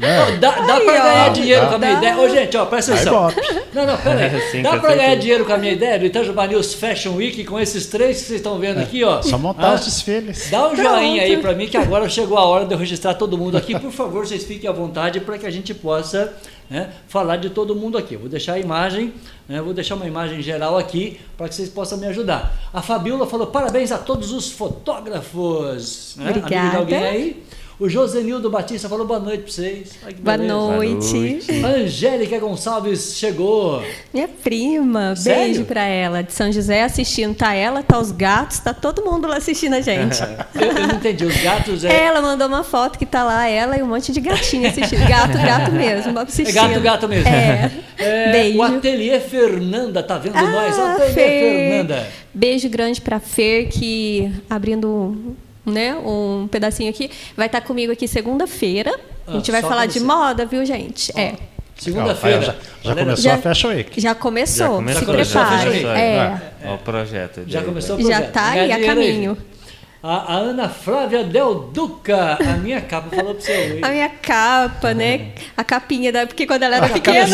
[0.01, 0.37] É.
[0.37, 2.19] dá dá para ganhar dinheiro com a minha ideia.
[2.19, 3.33] Ô, gente, ó, presta atenção.
[3.73, 4.41] Não, não, pera aí.
[4.53, 7.59] Sim, dá para ganhar dinheiro com a minha ideia do Itajuba News Fashion Week com
[7.59, 8.83] esses três que vocês estão vendo é.
[8.83, 9.23] aqui, ó.
[9.23, 10.49] Só montar ah, os desfiles.
[10.51, 13.37] Dá um joinha aí para mim que agora chegou a hora de eu registrar todo
[13.39, 13.79] mundo aqui.
[13.79, 16.33] Por favor, vocês fiquem à vontade para que a gente possa
[16.73, 18.15] né, falar de todo mundo aqui.
[18.15, 19.13] Eu vou deixar a imagem,
[19.47, 22.51] né, vou deixar uma imagem geral aqui para que vocês possam me ajudar.
[22.73, 26.17] A Fabiola falou parabéns a todos os fotógrafos.
[26.17, 26.31] Né?
[26.31, 26.79] Obrigada.
[26.79, 27.43] alguém aí?
[27.83, 29.91] O Josenildo Batista falou boa noite para vocês.
[30.05, 31.13] Ai, boa, noite.
[31.13, 31.65] boa, noite.
[31.65, 33.83] Angélica Gonçalves chegou.
[34.15, 35.43] Minha prima, Sério?
[35.43, 36.23] beijo para ela.
[36.23, 37.35] De São José assistindo.
[37.35, 40.17] Tá ela, tá os gatos, tá todo mundo lá assistindo a gente.
[40.55, 41.25] eu, eu, não entendi.
[41.25, 42.05] Os gatos é.
[42.05, 45.05] Ela mandou uma foto que tá lá, ela e um monte de gatinho assistindo.
[45.09, 46.17] Gato, gato mesmo.
[46.21, 46.57] Assistindo.
[46.57, 47.29] É gato, gato mesmo.
[47.29, 47.73] É.
[47.99, 48.59] é beijo.
[48.59, 50.79] O Ateliê Fernanda tá vendo ah, nós.
[50.79, 51.41] Ateliê Fer.
[51.41, 52.09] Fernanda.
[52.33, 55.35] Beijo grande pra Fer, que abrindo
[55.65, 57.11] né, um pedacinho aqui.
[57.37, 58.93] Vai estar comigo aqui segunda-feira.
[59.27, 61.13] Ah, a gente vai falar de moda, viu, gente?
[61.19, 61.35] É.
[61.77, 62.43] Segunda-feira.
[62.43, 64.01] Já, já, começou já, a Fashion Week.
[64.01, 64.67] Já começou.
[64.67, 65.25] Já começou.
[65.25, 65.87] Se prepare.
[65.87, 66.41] É.
[66.63, 66.71] é.
[66.73, 67.43] o projeto.
[67.47, 68.21] Já começou o projeto.
[68.21, 69.33] Já está aí a caminho.
[69.33, 69.62] Aí.
[70.03, 73.79] A, a, Ana Flávia Del Duca, a minha capa, falou para você.
[73.81, 75.29] A minha capa, né?
[75.57, 77.25] A capinha, da, porque quando ela era a pequena.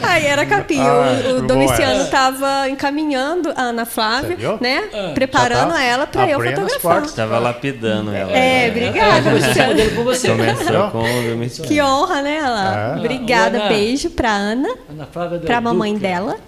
[0.00, 0.82] aí era a capinha.
[0.82, 4.88] Ah, o, o Domiciano estava encaminhando a Ana Flávia, né?
[4.94, 7.04] Ah, Preparando tá ela para eu fotografar.
[7.04, 8.32] Estava lapidando ela.
[8.32, 9.90] É, obrigada, Domiciano.
[9.94, 10.28] com você.
[10.28, 11.68] Começou com o Domiciano.
[11.68, 12.94] Que honra, né, ela?
[12.94, 12.98] É.
[12.98, 14.70] Obrigada, Ana, beijo para Ana.
[14.88, 16.38] Ana Flávia Del Para a mamãe dela.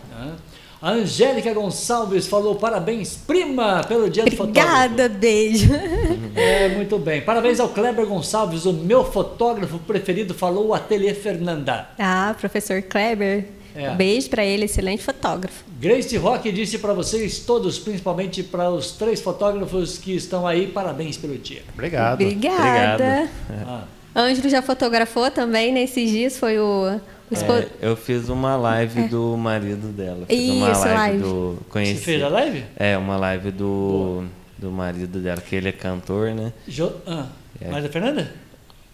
[0.81, 4.85] A Angélica Gonçalves falou parabéns, prima, pelo dia Obrigada, do fotógrafo.
[4.85, 5.69] Obrigada, beijo.
[6.39, 7.21] É, muito bem.
[7.21, 11.89] Parabéns ao Kleber Gonçalves, o meu fotógrafo preferido, falou o Ateliê Fernanda.
[11.99, 13.47] Ah, professor Kleber.
[13.75, 13.91] É.
[13.91, 15.65] Beijo para ele, excelente fotógrafo.
[15.81, 21.17] Grace Rock disse para vocês todos, principalmente para os três fotógrafos que estão aí, parabéns
[21.17, 21.63] pelo dia.
[21.75, 22.15] Obrigado.
[22.15, 22.95] Obrigada.
[22.95, 23.31] Obrigado.
[23.67, 23.85] Ah.
[24.15, 27.01] Ângelo já fotografou também nesses dias, foi o
[27.31, 29.09] é, eu fiz uma live é.
[29.09, 30.25] do marido dela.
[30.27, 31.23] Fiz Isso, uma live, live.
[31.23, 31.59] do.
[31.69, 32.65] Conheci, Você fez a live?
[32.77, 34.25] É, uma live do,
[34.57, 36.53] do marido dela, que ele é cantor, né?
[36.67, 37.27] Jo, ah,
[37.61, 37.69] é.
[37.69, 38.33] Marido da Fernanda?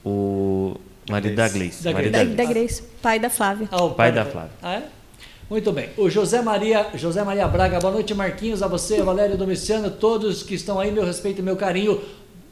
[0.05, 0.77] O
[1.09, 1.85] marido da Gleice.
[1.85, 2.11] Da, Gleice.
[2.11, 3.69] Da, da Gleice, pai da Flávia.
[3.71, 4.53] Ah, o pai, pai da Flávia.
[4.63, 4.83] Ah, é?
[5.49, 5.91] Muito bem.
[5.97, 10.55] O José Maria, José Maria Braga, boa noite, Marquinhos, a você, Valério Domiciano, todos que
[10.55, 12.01] estão aí, meu respeito e meu carinho.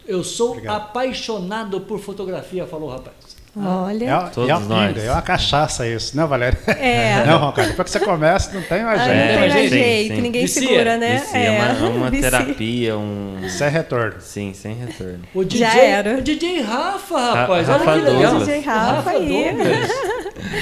[0.06, 0.76] Eu sou Obrigado.
[0.76, 3.41] apaixonado por fotografia, falou o rapaz.
[3.54, 5.04] Olha, é, Todos é, nós.
[5.04, 6.58] é uma cachaça isso, né, Valéria?
[6.68, 7.22] É.
[7.28, 9.18] Não, Roncalho, depois que você começa, não tem mais jeito.
[9.18, 10.22] não tem mais jeito, jeito.
[10.22, 10.62] ninguém Vicia.
[10.62, 11.16] segura, né?
[11.18, 13.36] Vicia, é, é uma, uma terapia, um...
[13.50, 14.20] Sem retorno.
[14.20, 15.20] Sim, sem retorno.
[15.34, 16.18] O DJ, Já era.
[16.18, 18.38] O DJ Rafa, rapaz, Rafa olha que legal.
[18.38, 19.54] DJ Rafa, Rafa aí.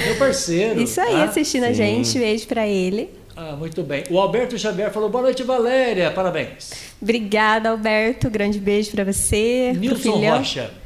[0.05, 0.81] Meu parceiro.
[0.81, 1.23] Isso aí, tá?
[1.23, 1.69] assistindo Sim.
[1.69, 3.09] a gente, beijo pra ele.
[3.37, 4.03] Ah, muito bem.
[4.09, 6.71] O Alberto Xavier falou, boa noite, Valéria, parabéns.
[7.01, 9.73] Obrigada, Alberto, grande beijo pra você.
[9.77, 10.80] Nilson Rocha.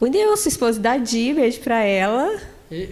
[0.00, 2.36] O Nilson, esposo da Di, beijo pra ela.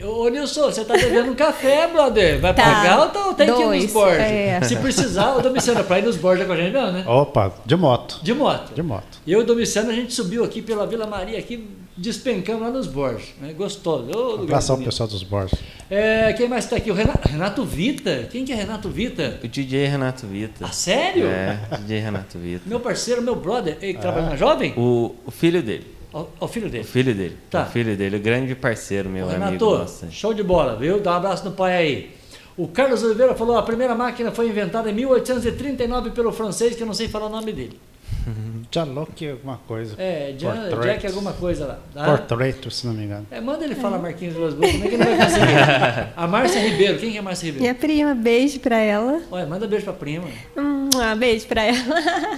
[0.05, 2.41] Ô Nilson, você tá devendo um café, brother.
[2.41, 2.63] Vai tá.
[2.63, 4.21] pagar ou tá, tem Dois, que ir nos Borges?
[4.21, 4.61] É.
[4.63, 7.05] Se precisar, o Domiciano, pra ir nos Borges com a gente não, né?
[7.07, 8.21] Opa, de moto.
[8.23, 8.75] De moto.
[8.75, 9.21] De moto.
[9.27, 12.71] E eu e o Domiciano, a gente subiu aqui pela Vila Maria, aqui despencamos lá
[12.71, 13.35] nos Borges.
[13.41, 13.53] Né?
[13.53, 14.11] Gostoso.
[14.39, 15.59] Um abração pro pessoal dos Borges.
[15.91, 16.91] É, quem mais está aqui?
[16.91, 18.29] O Renato, Renato, Vita.
[18.31, 19.41] Quem que é Renato Vita?
[19.43, 20.65] O DJ Renato Vita.
[20.65, 21.27] Ah, sério?
[21.27, 22.63] É, DJ Renato Vita.
[22.67, 23.79] meu parceiro, meu brother.
[23.81, 24.01] Ele ah.
[24.01, 24.73] trabalha na Jovem?
[24.77, 26.02] O, o filho dele.
[26.13, 26.85] O, o, filho dele?
[26.85, 27.39] O filho dele.
[27.51, 27.63] Tá.
[27.63, 29.73] O filho dele, o grande parceiro, meu Renato, amigo.
[29.73, 31.01] Renato, show de bola, viu?
[31.01, 32.11] Dá um abraço no pai aí.
[32.57, 36.87] O Carlos Oliveira falou: a primeira máquina foi inventada em 1839 pelo francês, que eu
[36.87, 37.81] não sei falar o nome dele.
[38.71, 39.95] Jalok alguma coisa.
[39.99, 41.79] É, Jack alguma coisa lá.
[41.95, 42.05] Tá?
[42.05, 43.27] Portrait, se não me engano.
[43.31, 46.13] É, manda ele falar Marquinhos de Las como é que ele vai conseguir?
[46.17, 47.63] a Márcia Ribeiro, quem que é a Márcia Ribeiro?
[47.63, 49.21] Minha prima, beijo pra ela.
[49.31, 50.27] Olha, manda beijo pra prima.
[50.57, 51.79] Hum, ah, beijo pra ela.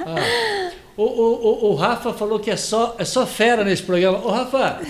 [0.06, 0.70] Ah.
[0.96, 4.18] O, o, o, Rafa falou que é só, é só fera nesse programa.
[4.24, 4.80] Ô, Rafa,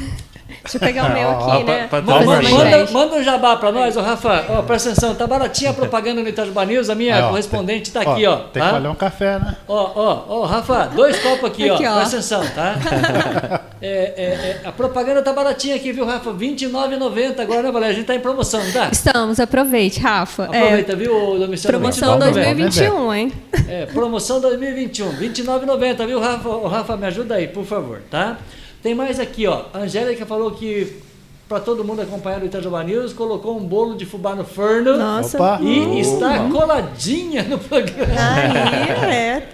[0.64, 1.88] Deixa eu pegar o meu aqui, né?
[1.92, 4.46] manda, manda, manda, um jabá para nós, ô Rafa.
[4.48, 6.88] Ó, presta atenção, tá baratinha a propaganda no Itajubá News.
[6.88, 8.36] A minha correspondente está aqui, ó.
[8.36, 8.68] Tem tá?
[8.68, 9.56] que valer um café, né?
[9.68, 11.92] Ó, ó, ó, Rafa, dois copos aqui, aqui ó.
[11.92, 11.96] ó.
[11.96, 13.60] Presta atenção, tá?
[13.86, 16.30] É, é, é, a propaganda tá baratinha aqui, viu, Rafa?
[16.30, 17.92] R$29,90 agora, né, Valéria?
[17.92, 18.88] A gente tá em promoção, tá?
[18.90, 20.48] Estamos, aproveite, Rafa.
[20.50, 20.58] É.
[20.58, 21.78] Aproveita, viu, Domiciano?
[21.78, 23.32] Promoção 2021, hein?
[23.68, 26.48] É, promoção 2021, R$29,90, viu, Rafa?
[26.48, 28.38] Ô, Rafa, me ajuda aí, por favor, tá?
[28.84, 29.62] Tem mais aqui, ó.
[29.72, 31.00] A Angélica falou que
[31.48, 34.98] para todo mundo acompanhar o Itajubá News, colocou um bolo de fubá no forno.
[34.98, 35.38] Nossa.
[35.38, 35.58] Opa.
[35.62, 38.12] E está coladinha no programa.
[38.12, 39.48] Aí, é.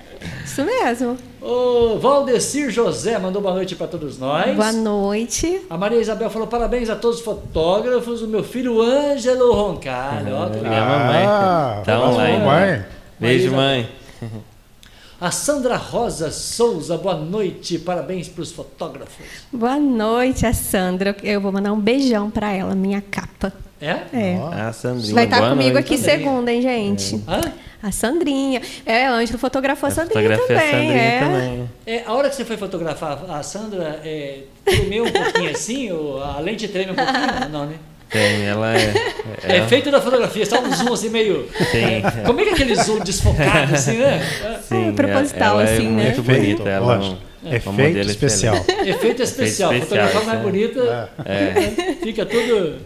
[0.45, 1.17] Isso mesmo.
[1.41, 4.57] O Valdecir José mandou boa noite para todos nós.
[4.57, 5.63] Boa noite.
[5.71, 8.23] A Maria Isabel falou parabéns a todos os fotógrafos.
[8.23, 10.35] O meu filho Ângelo Roncalho.
[10.35, 11.25] Ah, ó, minha mamãe.
[11.25, 12.45] Ah, tá online.
[12.45, 12.85] Mãe.
[13.21, 13.89] Beijo, mãe.
[15.21, 19.27] A Sandra Rosa Souza, boa noite, parabéns para os fotógrafos.
[19.53, 21.15] Boa noite, a Sandra.
[21.23, 23.53] Eu vou mandar um beijão para ela, minha capa.
[23.79, 24.01] É?
[24.15, 24.41] É.
[24.51, 25.15] A Sandrinha.
[25.15, 27.17] Vai estar comigo aqui segunda, hein, gente?
[27.17, 27.53] É.
[27.83, 28.63] A Sandrinha.
[28.87, 30.57] É, a Ângelo fotografou a Sandrinha também.
[30.57, 31.21] A Sandrinha é.
[31.21, 31.71] também.
[31.85, 35.93] É, a hora que você foi fotografar a Sandra, é, tremeu um pouquinho assim?
[35.93, 37.49] Ou a lente treme um pouquinho?
[37.53, 37.77] Não, né?
[38.11, 38.93] Tem, ela é.
[39.45, 41.49] É, é feito da fotografia, só um zoom assim meio.
[41.71, 42.03] Sim.
[42.27, 44.21] Como é que é aquele zoom desfocado, assim, né?
[44.63, 46.05] Sim, é proposital, assim, é né?
[46.05, 46.69] Muito bonita.
[46.69, 47.57] Ela, É.
[47.57, 48.57] Efeito especial.
[48.85, 49.73] Efeito especial.
[49.75, 51.95] Fotografar mais bonita, é.
[52.03, 52.77] fica tudo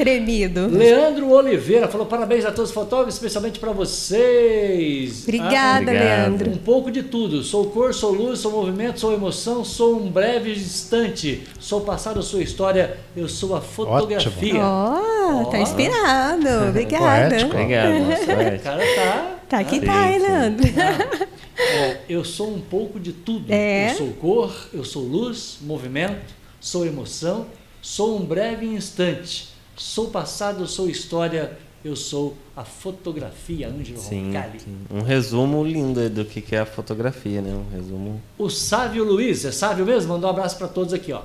[0.00, 0.66] Tremido.
[0.66, 5.24] Leandro Oliveira falou: parabéns a todos os fotógrafos, especialmente para vocês.
[5.24, 6.50] Obrigada, ah, Leandro.
[6.52, 7.42] Um pouco de tudo.
[7.42, 11.42] Sou cor, sou luz, sou movimento, sou emoção, sou um breve instante.
[11.58, 14.58] Sou passado, sou história, eu sou a fotografia.
[14.58, 16.48] Ó, oh, tá inspirado.
[16.70, 17.44] Obrigada.
[17.44, 17.90] Obrigado.
[18.60, 19.36] O cara tá.
[19.50, 20.66] Tá que tá, hein, Leandro?
[21.58, 23.52] É, eu sou um pouco de tudo.
[23.52, 23.90] É.
[23.90, 27.46] Eu sou cor, eu sou luz, movimento, sou emoção,
[27.82, 29.49] sou um breve instante.
[29.80, 31.52] Sou passado, sou história,
[31.82, 34.60] eu sou a fotografia, Ângelo Roncalli.
[34.60, 34.76] Sim.
[34.90, 37.50] Um resumo lindo do que é a fotografia, né?
[37.54, 38.20] Um resumo.
[38.36, 40.12] O Sávio Luiz, é Sávio mesmo?
[40.12, 41.22] Mandou um abraço para todos aqui, ó.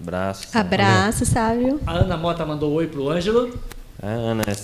[0.00, 0.48] Abraço.
[0.54, 1.78] Abraço, Sávio.
[1.86, 3.60] A Ana Mota mandou oi pro Ângelo.
[4.02, 4.54] A Ana é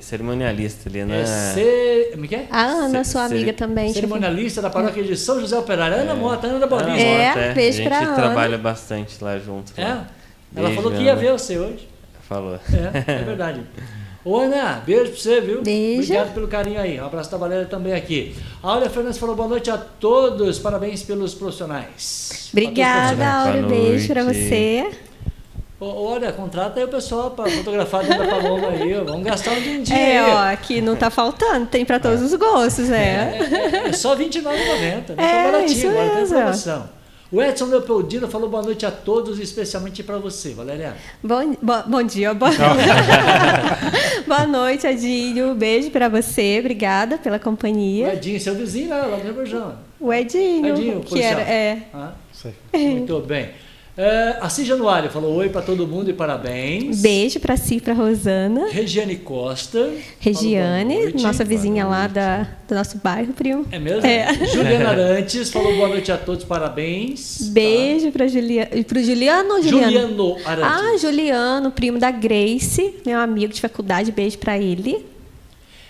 [0.00, 1.22] cerimonialista ali, né?
[1.22, 2.10] É ce...
[2.12, 2.46] Como é que é?
[2.52, 3.92] A Ana, sua amiga também.
[3.92, 5.96] Cerimonialista da paróquia de São José Operário.
[6.02, 6.14] Ana é.
[6.14, 6.96] Mota, Ana Bolinha.
[6.96, 7.52] É, Mota, é.
[7.52, 8.06] beijo pra Ana.
[8.06, 9.72] A gente trabalha bastante lá junto.
[9.76, 9.88] É?
[9.88, 10.06] Lá.
[10.54, 11.95] Ela falou que ia ver você hoje.
[12.28, 12.58] Falou.
[12.72, 13.62] É, é verdade.
[14.24, 15.62] Ô, Ana, beijo pra você, viu?
[15.62, 16.02] Beijo.
[16.02, 17.00] Obrigado pelo carinho aí.
[17.00, 18.34] Um abraço da Valéria também aqui.
[18.60, 20.58] A Áurea Fernandes falou boa noite a todos.
[20.58, 22.48] Parabéns pelos profissionais.
[22.50, 23.62] Obrigada, Áurea.
[23.62, 24.90] Beijo pra você.
[25.78, 28.94] Olha, contrata aí o pessoal para fotografar dentro da Paloma aí.
[28.94, 32.90] Vamos gastar um din É, ó, aqui não tá faltando, tem para todos os gostos,
[32.90, 33.38] é.
[33.38, 35.04] É, é, é só R$29,90, né?
[35.18, 36.95] É, tá baratinho, agora tem promoção.
[37.36, 40.96] O Edson Leopoldino falou boa noite a todos, especialmente para você, Valéria.
[41.22, 42.50] Bom, bo, bom dia, boa,
[44.26, 45.54] boa noite, Adinho.
[45.54, 48.06] Beijo para você, obrigada pela companhia.
[48.06, 49.76] O Edinho, seu vizinho lá, lá no Rebujão.
[50.00, 51.82] O Edinho, Edinho que era, é.
[51.92, 52.14] Ah,
[52.72, 53.50] muito bem.
[53.96, 57.00] É, Assis Januário falou oi para todo mundo e parabéns.
[57.00, 58.68] Beijo para si, para Rosana.
[58.70, 59.90] Regiane Costa.
[60.20, 63.64] Regiane, nossa vizinha lá da, do nosso bairro, primo.
[63.72, 64.06] É mesmo?
[64.06, 64.34] É.
[64.52, 67.48] Juliana Arantes falou boa noite a todos, parabéns.
[67.48, 68.12] Beijo tá.
[68.12, 68.84] para Juliano.
[68.84, 69.92] Para Juliano ou Juliano?
[69.92, 70.72] Juliano Arantes.
[70.72, 75.15] Ah, Juliano, primo da Grace, meu amigo de faculdade, beijo para ele.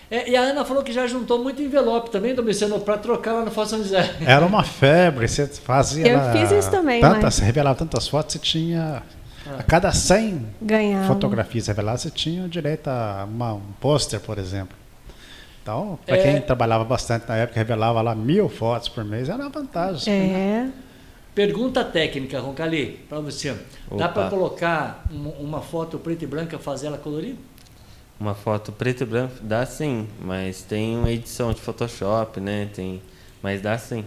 [0.09, 3.45] É, e a Ana falou que já juntou muito envelope também, Domiciano, para trocar lá
[3.45, 4.15] no Foto São José.
[4.25, 6.07] Era uma febre, você fazia.
[6.07, 7.01] Eu fiz isso também.
[7.01, 7.33] Tantas, mas...
[7.35, 9.03] Você revelava tantas fotos, você tinha.
[9.45, 9.59] Ah.
[9.59, 11.07] A cada 100 Ganhava.
[11.07, 14.75] fotografias reveladas, você tinha direito a uma, um pôster, por exemplo.
[15.61, 16.23] Então, para é...
[16.23, 20.13] quem trabalhava bastante na época, revelava lá mil fotos por mês, era uma vantagem.
[20.13, 20.27] É.
[20.27, 20.73] Né?
[21.35, 23.55] Pergunta técnica, Roncali, para você.
[23.95, 27.37] Dá para colocar uma foto preta e branca, fazer ela colorida?
[28.19, 32.67] Uma foto preto e branco dá sim, mas tem uma edição de Photoshop, né?
[32.73, 33.01] Tem,
[33.43, 34.03] mas dá sim.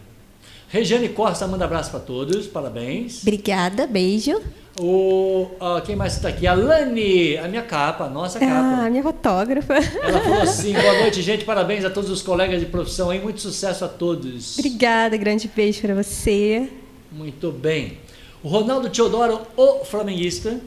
[0.69, 3.23] Regiane Costa manda abraço para todos, parabéns.
[3.23, 4.41] Obrigada, beijo.
[4.81, 6.47] O, uh, quem mais está aqui?
[6.47, 8.53] A Lani, a minha capa, a nossa capa.
[8.53, 9.75] Ah, a minha fotógrafa.
[9.75, 13.41] Ela falou assim: boa noite, gente, parabéns a todos os colegas de profissão aí, muito
[13.41, 14.59] sucesso a todos.
[14.59, 16.69] Obrigada, grande beijo para você.
[17.13, 17.99] Muito bem.
[18.43, 20.59] O Ronaldo Teodoro, o flamenguista.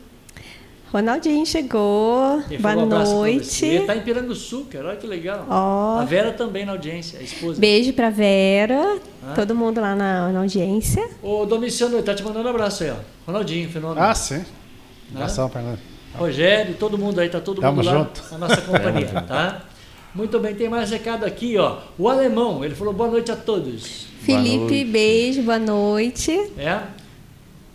[0.94, 2.44] Ronaldinho chegou.
[2.48, 3.66] Ele Boa noite.
[3.66, 4.90] Ele está em Piranguçu, cara.
[4.90, 5.44] Olha que legal.
[5.50, 6.00] Oh.
[6.00, 7.60] A Vera também na audiência, a esposa.
[7.60, 9.00] Beijo pra Vera.
[9.28, 9.34] Ah.
[9.34, 11.10] Todo mundo lá na, na audiência.
[11.24, 12.96] O Domiciano está te mandando um abraço aí, ó.
[13.26, 14.06] Ronaldinho, fenômeno.
[14.06, 14.46] Ah, sim.
[15.12, 15.80] Abração, Fernando.
[16.14, 18.22] Rogério, todo mundo aí, tá todo Tamo mundo junto.
[18.32, 19.64] lá na nossa companhia, tá?
[20.14, 21.80] Muito bem, tem mais recado aqui, ó.
[21.98, 24.06] O alemão, ele falou boa noite a todos.
[24.22, 24.86] Felipe, noite.
[24.86, 26.32] beijo, boa noite.
[26.56, 26.82] É?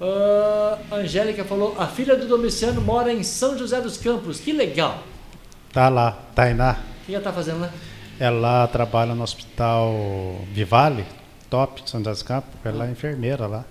[0.01, 4.39] Uh, Angélica falou: a filha do Domiciano mora em São José dos Campos.
[4.41, 5.03] Que legal.
[5.73, 6.79] Tá lá, Tainá.
[7.03, 7.71] O que ela tá fazendo lá?
[8.19, 9.93] Ela trabalha no hospital
[10.53, 11.05] Vivale,
[11.51, 12.51] top, São José dos Campos.
[12.65, 13.65] Ela é enfermeira lá.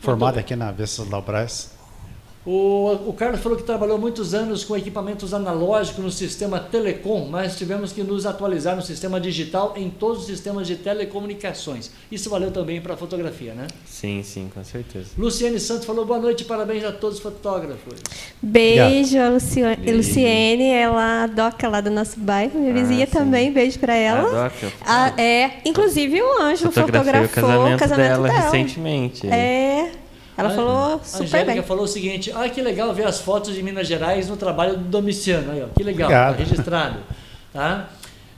[0.00, 1.79] Formada aqui na Vessas Laubrais.
[2.44, 7.54] O, o Carlos falou que trabalhou muitos anos com equipamentos analógicos no sistema Telecom, mas
[7.56, 11.90] tivemos que nos atualizar no sistema digital em todos os sistemas de telecomunicações.
[12.10, 13.66] Isso valeu também para a fotografia, né?
[13.84, 15.08] Sim, sim, com certeza.
[15.18, 18.00] Luciene Santos falou boa noite, parabéns a todos os fotógrafos.
[18.40, 19.98] Beijo a Luciane, beijo.
[19.98, 23.12] Luciene, ela doca lá do nosso bairro, minha ah, vizinha sim.
[23.12, 24.46] também, beijo para ela.
[24.46, 24.72] A doca.
[24.80, 29.26] Ah, é, inclusive o Ângelo fotografou o casamento, o casamento dela, dela recentemente.
[29.26, 29.92] É.
[30.40, 31.62] Ela a, falou super Angélica bem.
[31.62, 34.84] falou o seguinte: ah, que legal ver as fotos de Minas Gerais no trabalho do
[34.84, 35.52] Domiciano.
[35.52, 36.98] Aí, ó, que legal, tá registrado.
[37.52, 37.88] Tá?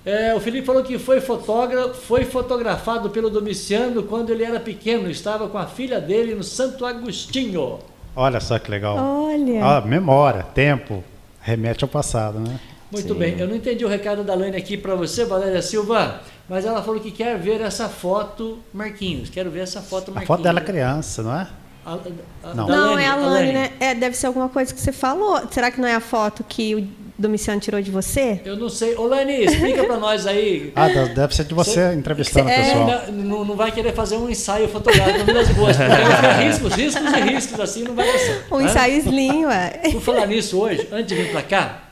[0.04, 5.08] É, o Felipe falou que foi fotógrafo, foi fotografado pelo Domiciano quando ele era pequeno,
[5.08, 7.78] estava com a filha dele no Santo Agostinho.
[8.16, 8.96] Olha só que legal.
[8.96, 9.64] Olha.
[9.64, 11.04] Ah, memória, tempo,
[11.40, 12.58] remete ao passado, né?
[12.90, 13.18] Muito Sim.
[13.18, 13.38] bem.
[13.38, 17.00] Eu não entendi o recado da Lane aqui para você, Valéria Silva, mas ela falou
[17.00, 19.30] que quer ver essa foto, Marquinhos.
[19.30, 20.24] Quero ver essa foto, Marquinhos.
[20.24, 21.48] A foto dela criança, não é?
[21.84, 21.98] A,
[22.44, 23.72] a, não, não é a Lani, né?
[23.80, 25.42] É, deve ser alguma coisa que você falou.
[25.50, 26.88] Será que não é a foto que
[27.18, 28.40] Domiciano tirou de você?
[28.44, 28.94] Eu não sei.
[28.96, 30.72] Ô, Lani, explica para nós aí.
[30.76, 33.12] Ah, deve ser de você, entrevistando o pessoal.
[33.12, 37.60] Não, não, vai querer fazer um ensaio fotográfico das boas, porque riscos, riscos e riscos
[37.60, 38.54] assim não vai dar certo.
[38.54, 38.64] Um né?
[38.64, 39.80] ensaio slim, ué.
[39.92, 41.82] Por falar nisso hoje, antes de vir para cá,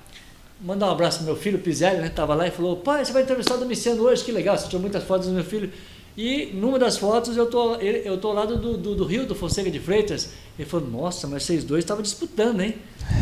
[0.61, 2.09] mandar um abraço pro meu filho, Pizelli, né?
[2.09, 4.81] Tava lá e falou: pai, você vai entrevistar o Domiciano hoje, que legal, você tirou
[4.81, 5.73] muitas fotos do meu filho.
[6.17, 9.35] E numa das fotos eu tô, eu tô ao lado do, do, do Rio, do
[9.35, 10.31] Fonseca de Freitas.
[10.59, 12.75] Ele falou, nossa, mas vocês dois estavam disputando, hein?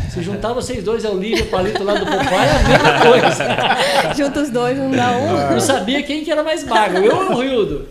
[0.09, 2.67] Se juntar vocês dois, é o Lívio e o Palito lá do Popeye, é a
[2.67, 4.13] mesma coisa.
[4.17, 5.53] Junta os dois, não dá um.
[5.53, 7.87] Não sabia quem que era mais magro, eu ou o Rildo.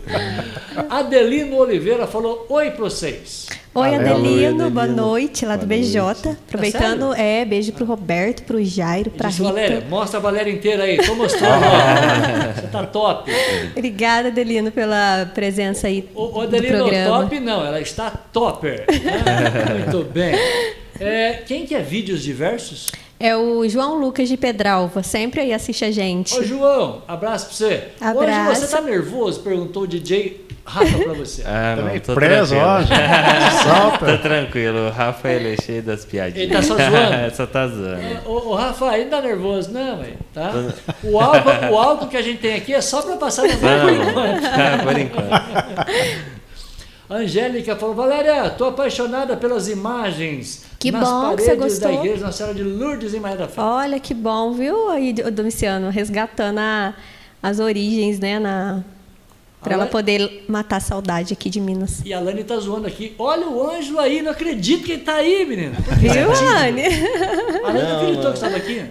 [0.89, 3.47] Adelino Oliveira falou oi para vocês.
[3.73, 6.01] Oi, Adelino, Adelino, boa noite, lá do boa BJ.
[6.01, 6.27] Noite.
[6.47, 9.43] Aproveitando, tá é, beijo pro Roberto, pro Jairo, pra Rita.
[9.43, 12.51] Valéria, mostra a Valéria inteira aí, tô mostrando, ó.
[12.59, 13.31] Você tá top.
[13.71, 17.21] Obrigada, Adelino, pela presença aí o, o Adelino, do programa.
[17.21, 18.85] top não, ela está topper.
[18.89, 19.85] Né?
[19.85, 20.35] Muito bem.
[20.99, 22.87] É, quem que é Vídeos Diversos?
[23.19, 26.33] É o João Lucas de Pedralva, sempre aí assiste a gente.
[26.37, 27.83] Ô João, abraço pra você.
[27.99, 28.51] Abraço.
[28.51, 29.41] Hoje você tá nervoso?
[29.41, 31.43] Perguntou o DJ Rafa pra você.
[31.47, 32.87] Ah, não, Também tô preso hoje.
[33.63, 34.17] Solta.
[34.17, 36.43] tô tranquilo, o Rafa ele é cheio das piadinhas.
[36.43, 37.35] Ele tá só zoando?
[37.35, 38.29] só tá zoando.
[38.29, 40.51] Ô, ô Rafa, ele tá nervoso, não, velho, tá?
[41.03, 43.81] O álcool, o álcool que a gente tem aqui é só pra passar na mão
[43.81, 44.83] por enquanto.
[44.83, 46.38] por enquanto.
[47.09, 51.91] Angélica falou, Valéria, tô apaixonada pelas imagens que nas bom paredes que você gostou.
[51.91, 53.59] da igreja Nossa Senhora de Lourdes em Maria da Fé.
[53.59, 56.93] Olha que bom, viu, aí, Domiciano, resgatando a,
[57.41, 58.83] as origens, né, na...
[59.61, 62.01] Para ela poder matar a saudade aqui de Minas.
[62.05, 63.13] E a Lani tá zoando aqui.
[63.19, 65.75] Olha o Ângelo aí, não acredito que ele tá aí, menina.
[65.99, 66.83] Viu, Lani?
[67.65, 68.85] A Lani não acreditou que estava aqui?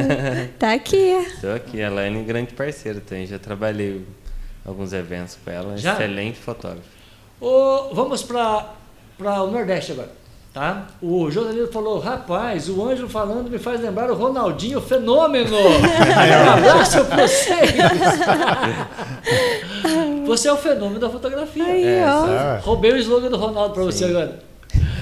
[0.58, 1.10] tá aqui.
[1.26, 1.82] Estou aqui.
[1.82, 3.26] A Lani é grande parceira também.
[3.26, 4.02] Já trabalhei
[4.64, 5.76] alguns eventos com ela.
[5.76, 5.92] Já?
[5.92, 6.93] Excelente fotógrafo.
[7.40, 8.66] Oh, vamos para
[9.18, 10.24] o Nordeste agora.
[10.54, 10.86] Tá?
[11.02, 15.50] O Josanilo falou, rapaz, o Ângelo falando me faz lembrar o Ronaldinho Fenômeno.
[15.58, 17.74] um abraço para vocês.
[20.24, 21.64] você é o fenômeno da fotografia.
[21.64, 24.38] Aí, é, Roubei o slogan do Ronaldo para você agora.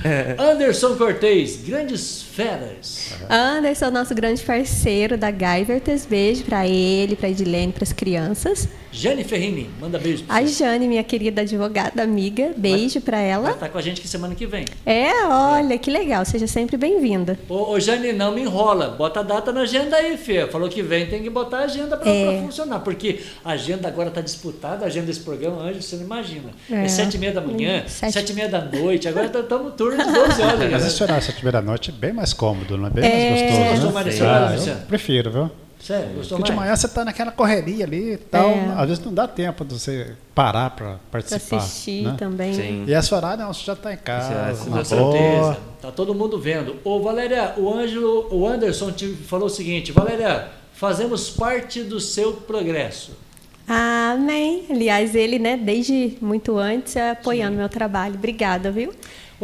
[0.39, 3.13] Anderson Cortez, grandes feras.
[3.29, 6.07] Anderson, nosso grande parceiro da Gaivertes.
[6.07, 8.67] Beijo para ele, para Edilene, para as crianças.
[8.93, 10.25] Jane Ferrini, manda beijo.
[10.29, 13.45] A Jane, minha querida advogada amiga, beijo para ela.
[13.45, 14.67] Vai estar tá com a gente que semana que vem.
[14.85, 15.79] É, olha, é.
[15.79, 17.39] que legal, seja sempre bem-vinda.
[17.49, 20.47] Ô, ô, Jane, não me enrola, bota a data na agenda aí, Fê.
[20.47, 22.43] Falou que vem, tem que botar a agenda para é.
[22.43, 26.51] funcionar, porque a agenda agora está disputada, a agenda desse programa, Anjo, você não imagina.
[26.71, 29.73] É, é sete e meia da manhã, sete, sete e meia da noite, agora estamos
[29.75, 30.71] turno de 12 horas.
[30.71, 33.05] Mas esse horário sete e meia da noite é bem mais cômodo, não é bem
[33.05, 33.31] é...
[33.31, 33.63] mais gostoso.
[33.63, 34.33] Você gostou né?
[34.33, 34.81] horário, Luciano?
[34.87, 35.51] Prefiro, viu?
[35.83, 36.61] Sério, gostou Porque mais?
[36.61, 38.51] de manhã você está naquela correria ali e tal.
[38.51, 38.75] É.
[38.77, 41.49] Às vezes não dá tempo de você parar para participar.
[41.49, 42.15] Pra assistir né?
[42.17, 42.55] também.
[42.55, 42.85] Sim.
[42.87, 44.65] E essa horário não, você já está em casa.
[44.65, 45.59] Com certeza.
[45.81, 46.77] Tá todo mundo vendo.
[46.85, 52.33] Ô, Valéria, o Ângelo, o Anderson te falou o seguinte: Valéria, fazemos parte do seu
[52.35, 53.11] progresso.
[53.67, 54.67] Amém.
[54.71, 57.59] Aliás, ele, né, desde muito antes, é apoiando Sim.
[57.59, 58.15] meu trabalho.
[58.15, 58.93] Obrigada, viu?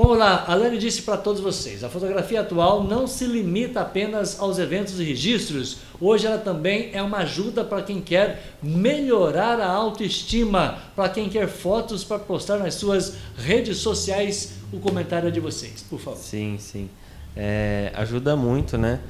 [0.01, 4.39] Vamos lá, a Lani disse para todos vocês: a fotografia atual não se limita apenas
[4.39, 5.79] aos eventos e registros.
[6.01, 11.49] Hoje ela também é uma ajuda para quem quer melhorar a autoestima, para quem quer
[11.49, 14.53] fotos para postar nas suas redes sociais.
[14.73, 16.21] O comentário é de vocês, por favor.
[16.21, 16.89] Sim, sim.
[17.37, 19.01] É, ajuda muito, né?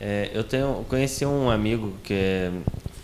[0.00, 2.50] É, eu tenho, conheci um amigo que é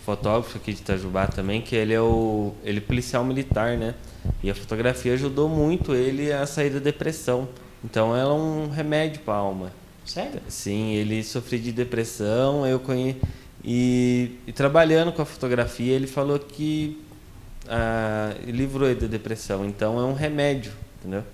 [0.05, 3.95] fotógrafo aqui de Itajubá também, que ele é o ele é policial militar, né?
[4.43, 7.49] E a fotografia ajudou muito ele a sair da depressão.
[7.85, 9.73] Então ela é um remédio para a alma.
[10.05, 10.41] Sério?
[10.49, 13.21] Sim, ele sofria de depressão, eu conheci
[13.65, 16.99] e, e, trabalhando com a fotografia, ele falou que
[17.69, 19.65] ah, livrou ele da depressão.
[19.65, 21.25] Então é um remédio, entendeu?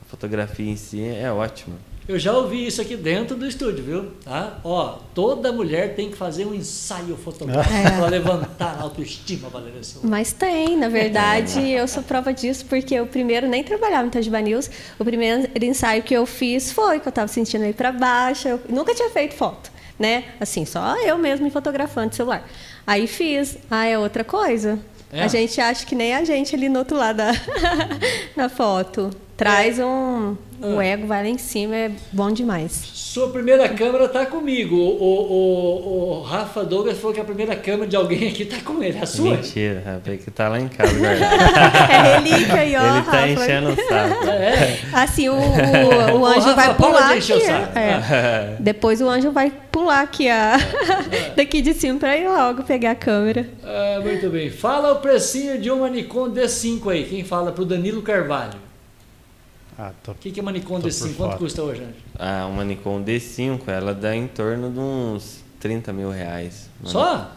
[0.00, 1.76] A fotografia em si é ótima.
[2.06, 4.10] Eu já ouvi isso aqui dentro do estúdio, viu?
[4.22, 4.58] Tá?
[4.62, 7.90] Ó, toda mulher tem que fazer um ensaio fotográfico é.
[7.90, 10.06] para levantar a autoestima, Valéria Silva.
[10.06, 14.38] Mas tem, na verdade, eu sou prova disso, porque eu primeiro nem trabalhava no Tajiba
[14.42, 14.70] News.
[14.98, 18.48] O primeiro ensaio que eu fiz foi que eu estava sentindo aí para baixo.
[18.48, 20.24] Eu nunca tinha feito foto, né?
[20.38, 22.46] Assim, só eu mesmo me fotografando de celular.
[22.86, 23.56] Aí fiz.
[23.70, 24.78] Ah, é outra coisa.
[25.10, 25.22] É.
[25.22, 27.32] A gente acha que nem a gente ali no outro lado da,
[28.36, 29.10] da foto.
[29.36, 29.84] Traz é.
[29.84, 30.36] um.
[30.62, 30.84] O ah.
[30.84, 32.72] ego vai lá em cima, é bom demais.
[32.72, 34.76] Sua primeira câmera está comigo.
[34.76, 38.82] O, o, o, Rafa Douglas falou que a primeira câmera de alguém aqui está com
[38.82, 38.98] ele.
[38.98, 39.36] A sua?
[39.36, 40.94] Mentira, Rafa, que está lá em casa.
[41.06, 42.82] é relíquia aí, ó.
[42.82, 44.30] Ele está enchendo o saco.
[44.30, 44.78] É.
[44.92, 47.32] Assim, o, o, o anjo Rafa, vai pular aqui.
[47.32, 48.56] É.
[48.60, 50.56] Depois o anjo vai pular aqui a...
[51.36, 53.46] daqui de cima para ir logo pegar a câmera.
[53.62, 54.50] Ah, muito bem.
[54.50, 57.04] Fala o precinho de uma Nikon D5 aí.
[57.04, 58.63] Quem fala para o Danilo Carvalho.
[59.78, 61.16] Ah, tô, o que, que é uma Nikon D5?
[61.16, 61.82] Quanto custa hoje,
[62.16, 66.68] Ah, uma Nikon D5, ela dá em torno de uns 30 mil reais.
[66.84, 67.30] Só?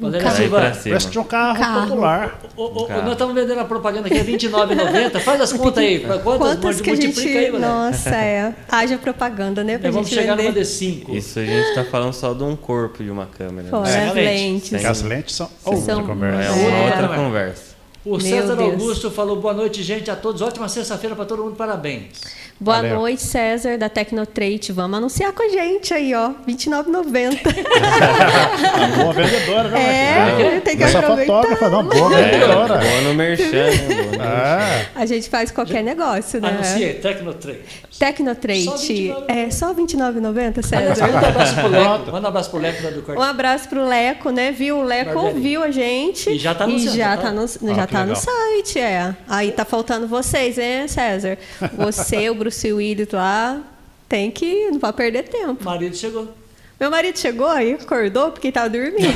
[0.00, 1.88] Valéria Silva, parece de um carro, carro.
[1.88, 2.40] popular.
[2.56, 5.20] O, o, o, nós estamos vendendo a propaganda aqui a R$29,90.
[5.20, 6.00] Faz as contas aí.
[6.22, 7.28] Quantas, quantas que a gente...
[7.28, 8.54] aí, Nossa, é.
[8.68, 9.76] Haja propaganda, né?
[9.76, 10.52] Pra vamos chegar vender.
[10.52, 11.16] numa D5.
[11.16, 13.68] Isso a gente está falando só de um corpo de uma câmera.
[13.68, 14.08] Fora né?
[14.08, 14.84] as lentes.
[14.84, 16.48] As lentes são outra são, conversa.
[16.48, 17.16] É uma outra é.
[17.16, 17.67] conversa.
[18.08, 18.72] O Meu César Deus.
[18.72, 20.40] Augusto falou boa noite, gente, a todos.
[20.40, 22.08] Ótima sexta-feira para todo mundo, parabéns.
[22.60, 22.96] Boa Valeu.
[22.96, 24.72] noite, César, da Tecnotrade.
[24.72, 26.30] Vamos anunciar com a gente aí, ó.
[26.44, 27.38] R$29,90.
[28.96, 30.56] boa vendedora, né?
[30.56, 32.74] É, tem que Essa fotógrafa, não, boa vendedora.
[32.74, 33.70] É, boa no merchan,
[34.16, 34.88] né?
[34.96, 35.00] É.
[35.00, 36.48] A gente faz qualquer negócio, né?
[36.48, 37.60] Anunciei, Tecnotrade.
[37.96, 39.14] Tecnotrade.
[39.28, 41.06] É só R$29,90, César.
[41.06, 42.10] Manda um abraço pro Leco.
[42.10, 44.50] Manda um abraço pro Leco da do Um abraço pro Leco, né?
[44.50, 44.78] Viu?
[44.78, 46.30] O Leco ouviu a gente.
[46.30, 49.14] E já tá no E já tá, tá no, já ah, tá no site, é.
[49.28, 51.38] Aí tá faltando vocês, né, César?
[51.76, 53.60] Você, o Bruno Bruce Willis lá,
[54.08, 54.70] tem que.
[54.70, 55.58] Não pode perder tempo.
[55.60, 56.28] O marido chegou.
[56.80, 58.96] Meu marido chegou e acordou porque estava dormindo.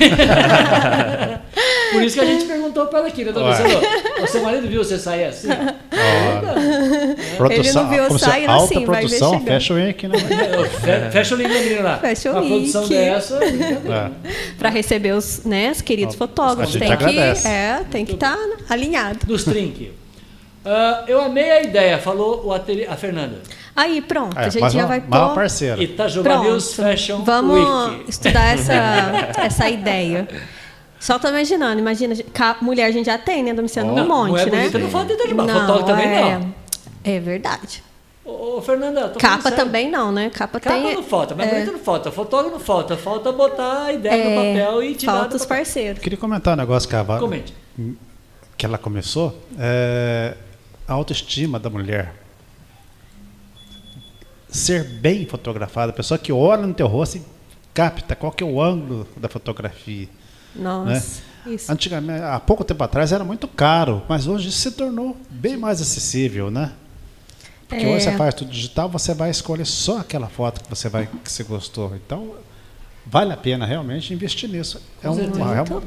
[1.92, 3.32] Por isso que a gente perguntou para ela aqui, né,
[4.20, 5.48] O seu marido viu você sair assim?
[5.92, 7.36] É.
[7.36, 9.44] Produção, Ele não viu sair assim, vai ver chegando.
[9.44, 10.18] Fecha o link, né?
[11.12, 11.98] Fecha o link, menina lá.
[12.02, 12.48] Fecha o link.
[12.48, 13.38] produção dessa.
[13.44, 14.10] É.
[14.58, 16.74] Para receber os, né, os queridos fotógrafos.
[16.74, 19.24] Tem que, é, tem que estar tá alinhado.
[19.26, 20.01] Dos trinques.
[20.64, 23.40] Uh, eu amei a ideia, falou o ateliê, a Fernanda.
[23.74, 25.34] Aí, pronto, é, a gente já vai pôr.
[25.34, 25.82] parceira.
[25.82, 26.44] Itajuba pronto.
[26.44, 28.10] News Fashion Vamos Week.
[28.10, 28.72] estudar essa,
[29.42, 30.28] essa ideia.
[31.00, 32.14] Só tô imaginando, imagina,
[32.60, 34.68] mulher a gente já tem, né, Domiciano, oh, um monte, né?
[34.68, 36.54] Bonita não falta de Itajubá, fotógrafo também é, não.
[37.02, 37.82] É verdade.
[38.24, 40.30] Ô, Fernanda, Capa também não, né?
[40.30, 40.94] Capa, Capa tem...
[40.94, 41.54] não falta, mas é...
[41.54, 42.12] bonita não falta.
[42.12, 42.96] Fotógrafo não falta.
[42.96, 44.28] Falta botar a ideia é...
[44.28, 46.00] no papel e tirar Falta os parceiros.
[46.00, 47.52] Queria comentar um negócio que a Comente.
[48.56, 49.36] que ela começou.
[49.58, 50.34] É
[50.92, 52.14] a autoestima da mulher.
[54.48, 57.22] Ser bem fotografada, a pessoa que olha no teu rosto e
[57.72, 60.08] capta qual que é o ângulo da fotografia.
[60.54, 60.90] Nossa.
[60.90, 61.54] Né?
[61.54, 61.72] Isso.
[61.72, 66.50] Antigamente, há pouco tempo atrás era muito caro, mas hoje se tornou bem mais acessível,
[66.50, 66.72] né?
[67.66, 67.88] Porque é.
[67.88, 71.32] hoje você faz tudo digital, você vai escolher só aquela foto que você vai que
[71.32, 71.96] você gostou.
[71.96, 72.36] Então,
[73.06, 74.80] vale a pena realmente investir nisso.
[75.02, 75.82] É, um, é uma,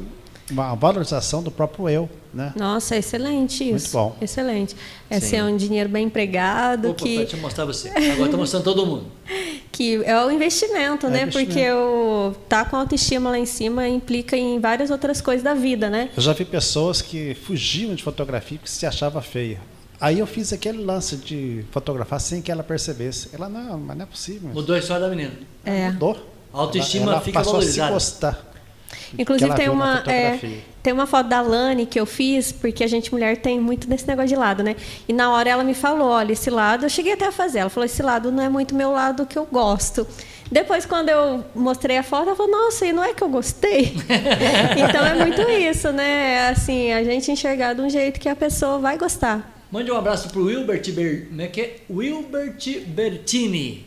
[0.50, 2.52] uma valorização do próprio eu, né?
[2.56, 3.70] Nossa, excelente isso.
[3.70, 4.16] Muito bom.
[4.20, 4.76] Excelente.
[5.10, 6.90] É ser um dinheiro bem empregado.
[6.90, 7.28] Opa, que...
[7.32, 7.88] Eu mostrar você.
[7.88, 9.06] Agora estou mostrando todo mundo.
[9.72, 11.22] que é o investimento, é né?
[11.22, 11.52] Investimento.
[11.52, 15.90] Porque o tá com autoestima lá em cima implica em várias outras coisas da vida,
[15.90, 16.10] né?
[16.16, 19.60] Eu já vi pessoas que fugiam de fotografia porque se achava feia.
[20.00, 23.30] Aí eu fiz aquele lance de fotografar sem que ela percebesse.
[23.32, 24.50] Ela, não, mas não é possível.
[24.52, 25.32] Mudou a história da menina.
[25.64, 25.90] É.
[25.90, 26.16] Mudou.
[26.52, 27.96] A autoestima ela, ela fica passou valorizada.
[27.96, 28.55] a se gostar.
[29.18, 30.38] Inclusive tem uma, é,
[30.82, 34.06] tem uma foto da Lani que eu fiz, porque a gente mulher tem muito desse
[34.06, 34.76] negócio de lado, né?
[35.08, 37.70] E na hora ela me falou, olha, esse lado, eu cheguei até a fazer, ela
[37.70, 40.06] falou, esse lado não é muito meu lado que eu gosto.
[40.50, 43.94] Depois, quando eu mostrei a foto, ela falou, nossa, e não é que eu gostei?
[44.78, 46.48] então é muito isso, né?
[46.50, 49.54] Assim, a gente enxergar de um jeito que a pessoa vai gostar.
[49.70, 51.28] Mande um abraço pro Wilbert, Ber...
[51.32, 53.86] né, que é Wilbert Bertini.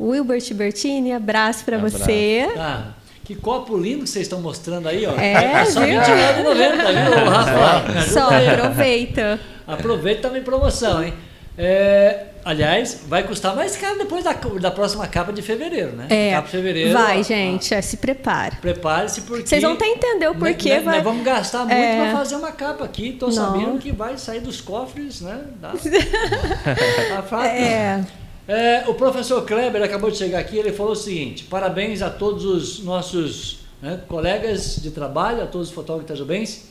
[0.00, 2.48] Wilbert Bertini, abraço para você.
[2.56, 2.94] Ah.
[3.24, 5.12] Que copo lindo que vocês estão mostrando aí, ó.
[5.16, 5.32] É,
[5.62, 8.00] é só R$29,90, viu, Rafa?
[8.08, 9.40] Só aproveita.
[9.66, 11.14] Aproveita também promoção, hein?
[11.62, 16.06] É, aliás, vai custar mais caro depois da, da próxima capa de fevereiro, né?
[16.08, 16.92] É, capa de fevereiro.
[16.92, 18.56] Vai, ó, gente, é, se prepare.
[18.56, 19.46] Prepare-se porque.
[19.46, 20.76] Vocês vão até entender o porquê.
[20.76, 20.94] Nós, vai...
[20.96, 22.00] nós vamos gastar muito é...
[22.00, 23.10] para fazer uma capa aqui.
[23.10, 25.42] Estou sabendo que vai sair dos cofres, né?
[25.60, 25.72] Da,
[27.30, 28.04] da é.
[28.50, 32.44] É, o professor Kleber acabou de chegar aqui, ele falou o seguinte: parabéns a todos
[32.44, 36.68] os nossos né, colegas de trabalho, a todos os fotógrafos itajubenses.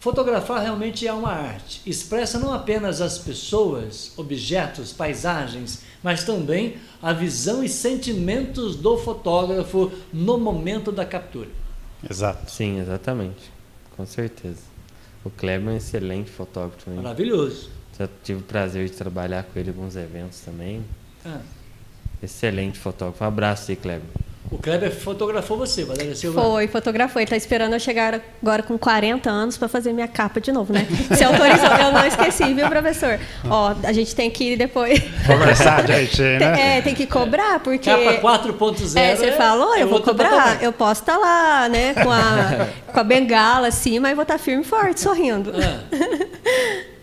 [0.00, 1.82] Fotografar realmente é uma arte.
[1.84, 9.92] Expressa não apenas as pessoas, objetos, paisagens, mas também a visão e sentimentos do fotógrafo
[10.10, 11.50] no momento da captura.
[12.08, 12.50] Exato.
[12.50, 13.52] Sim, exatamente.
[13.94, 14.62] Com certeza.
[15.22, 16.88] O Kleber é um excelente fotógrafo.
[16.88, 16.96] Hein?
[16.96, 17.68] Maravilhoso.
[17.98, 20.82] Já tive o prazer de trabalhar com ele em alguns eventos também.
[21.28, 21.40] Ah.
[22.22, 23.22] Excelente fotógrafo.
[23.22, 24.08] Um abraço aí, Kleber.
[24.50, 26.40] O Kleber fotografou você, Valéria Silva?
[26.40, 27.20] Foi, fotografou.
[27.20, 30.72] Ele está esperando eu chegar agora com 40 anos para fazer minha capa de novo,
[30.72, 30.86] né?
[31.14, 31.68] Se autorizou.
[31.68, 33.20] eu não esqueci, viu, professor?
[33.44, 35.00] Ó, a gente tem que ir depois...
[35.26, 36.78] Conversar, gente, né?
[36.78, 37.90] É, tem que cobrar, porque...
[37.90, 40.62] Capa 4.0 É, você é, falou, eu vou cobrar.
[40.62, 44.38] Eu posso estar tá lá, né, com a, com a bengala assim, mas vou estar
[44.38, 45.52] tá firme e forte, sorrindo.
[45.54, 46.97] Ah.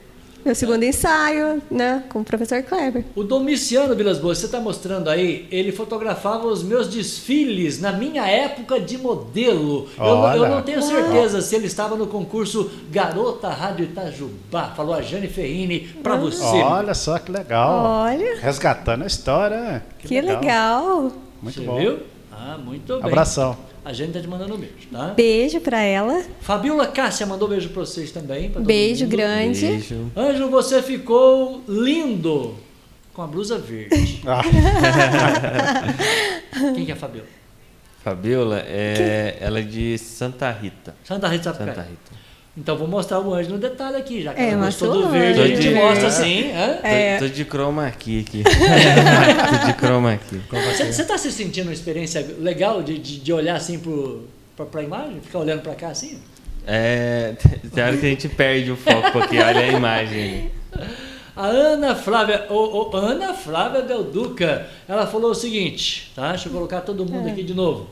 [0.46, 3.04] Meu segundo ensaio, né, com o professor Kleber.
[3.16, 8.28] O Domiciano Vilas Boas, você está mostrando aí, ele fotografava os meus desfiles na minha
[8.28, 9.90] época de modelo.
[9.98, 14.68] Eu, eu, não tenho certeza se ele estava no concurso Garota Rádio Itajubá.
[14.76, 16.18] Falou a Jane Ferrini para ah.
[16.18, 16.44] você.
[16.44, 17.84] Olha só que legal.
[17.84, 18.40] Olha.
[18.40, 19.84] Resgatando a história.
[19.98, 20.42] Que, que legal.
[20.42, 21.12] legal.
[21.42, 21.80] Muito você bom.
[21.80, 22.00] Viu?
[22.32, 23.04] Ah, muito bem.
[23.04, 23.58] Abração.
[23.86, 25.14] A gente tá te mandando um beijo, tá?
[25.16, 26.24] Beijo para ela.
[26.41, 28.49] Fabiola Cássia mandou beijo para vocês também.
[28.49, 29.12] Beijo mundo.
[29.12, 29.68] grande.
[29.68, 30.12] Beijo.
[30.18, 32.56] Ângelo, você ficou lindo
[33.14, 34.22] com a blusa verde.
[34.26, 34.41] Ah.
[36.74, 37.28] Quem que é a Fabiola?
[38.03, 40.95] Fabiola, é, ela é de Santa Rita.
[41.03, 42.15] Santa Rita, Santa Rita.
[42.57, 45.41] Então vou mostrar o anjo no detalhe aqui, já que é, ela gostou do verde,
[45.41, 46.52] a gente mostra assim.
[46.84, 47.18] É.
[47.19, 48.26] Tô, tô, de chroma aqui.
[48.26, 48.44] aqui.
[48.48, 50.41] tô de chroma aqui.
[50.86, 53.77] Você está se sentindo uma experiência legal de, de, de olhar assim
[54.56, 55.19] para a imagem?
[55.22, 56.18] Ficar olhando para cá assim?
[56.65, 57.36] É,
[57.73, 60.49] tem hora que a gente perde o foco, porque olha a imagem.
[61.36, 66.30] A Ana Flávia, o, o, Ana Flávia Del Duca, ela falou o seguinte, tá?
[66.30, 67.32] Deixa eu colocar todo mundo é.
[67.32, 67.88] aqui de novo.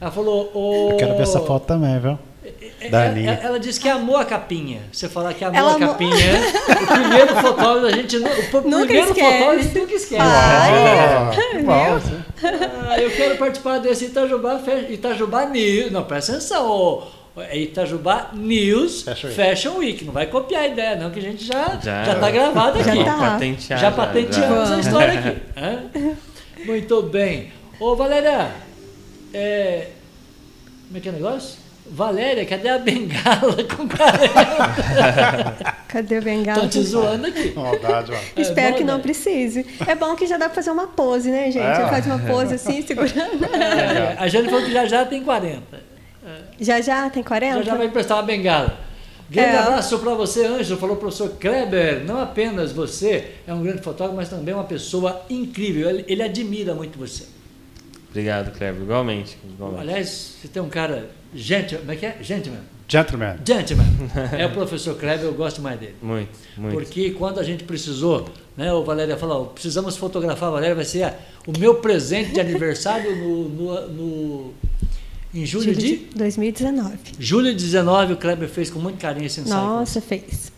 [0.00, 0.52] Ela falou.
[0.54, 2.16] O, eu quero ver essa foto também, viu?
[2.84, 4.82] É, da ela, ela, disse que amou a capinha.
[4.92, 8.20] Você falar que amou ela a capinha, o primeiro fotógrafo a gente o
[8.68, 9.38] nunca primeiro esquece.
[9.38, 10.20] fotógrafo nunca esquece.
[10.20, 11.30] Ah,
[12.90, 15.90] ah, eu quero participar desse Itajubá, Itajubá News.
[15.90, 17.06] Não, presta atenção.
[17.36, 19.36] É Itajubá News Fashion Week.
[19.42, 20.04] Fashion Week.
[20.04, 22.96] Não vai copiar a ideia, não, que a gente já já, já tá gravado aqui.
[22.96, 23.18] Já, tá.
[23.18, 24.76] Patentear, já, já patenteamos já.
[24.76, 26.66] a história aqui.
[26.66, 27.50] Muito bem.
[27.80, 28.52] Ô, Valéria,
[29.32, 29.88] é,
[30.86, 31.63] como é que é o negócio?
[31.86, 34.74] Valéria, cadê a bengala com caramba?
[35.86, 36.62] Cadê a bengala?
[36.62, 37.52] Tô te zoando aqui.
[37.54, 38.40] Maldade, ó.
[38.40, 39.66] Espero é, que não precise.
[39.86, 41.58] É bom que já dá pra fazer uma pose, né, gente?
[41.66, 41.86] É.
[41.88, 43.44] Faz uma pose assim, segurando.
[43.44, 45.62] É, a Jane falou que já já tem 40.
[46.58, 47.58] Já já tem 40?
[47.58, 48.78] Já já vai emprestar uma bengala.
[49.28, 49.58] Grande é.
[49.58, 50.80] abraço para você, Ângelo.
[50.80, 52.04] Falou o professor Kleber.
[52.04, 55.88] Não apenas você é um grande fotógrafo, mas também uma pessoa incrível.
[55.90, 57.24] Ele, ele admira muito você.
[58.10, 58.82] Obrigado, Kleber.
[58.82, 59.82] Igualmente, igualmente.
[59.82, 62.16] Aliás, você tem um cara Gentleman, como é que é?
[62.22, 62.60] Gentleman.
[62.86, 63.36] Gentleman.
[63.44, 63.86] Gentleman.
[64.38, 65.96] É o professor Kleber, eu gosto mais dele.
[66.02, 66.74] Muito, muito.
[66.74, 71.12] Porque quando a gente precisou, né, o Valéria falou, precisamos fotografar a Valéria, vai ser
[71.46, 74.54] o meu presente de aniversário no, no, no
[75.34, 75.96] em julho, julho de?
[76.14, 76.96] 2019.
[77.18, 79.60] Julho de 19, o Kleber fez com muito carinho esse ensaio.
[79.60, 80.52] Nossa, fez.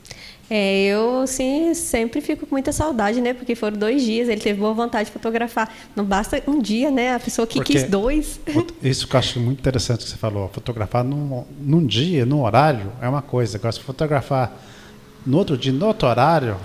[0.48, 3.34] É, eu sim sempre fico com muita saudade, né?
[3.34, 5.72] Porque foram dois dias, ele teve boa vontade de fotografar.
[5.94, 7.14] Não basta um dia, né?
[7.14, 8.40] A pessoa que Porque quis dois.
[8.82, 10.48] Isso que eu acho muito interessante que você falou.
[10.48, 13.56] Fotografar num, num dia, num horário, é uma coisa.
[13.56, 14.56] Agora, se fotografar
[15.26, 16.56] no outro dia, no outro horário,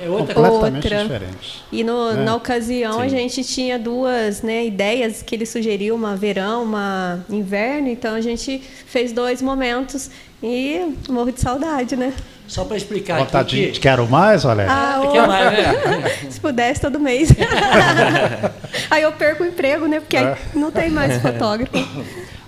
[0.00, 1.02] é outra, completamente outra.
[1.02, 1.64] diferente.
[1.70, 2.24] E no, né?
[2.24, 3.00] na ocasião Sim.
[3.02, 8.20] a gente tinha duas né, ideias que ele sugeriu, uma verão, uma inverno, então a
[8.20, 10.10] gente fez dois momentos
[10.42, 12.12] e morro de saudade, né?
[12.48, 13.72] Só para explicar Vontade aqui.
[13.72, 13.80] Que...
[13.80, 14.72] Quero mais, Valéria?
[14.72, 16.10] Ah, Quer mais, né?
[16.30, 17.28] Se pudesse, todo mês.
[18.90, 20.00] aí eu perco o emprego, né?
[20.00, 20.36] Porque é.
[20.54, 21.72] não tem mais fotógrafo.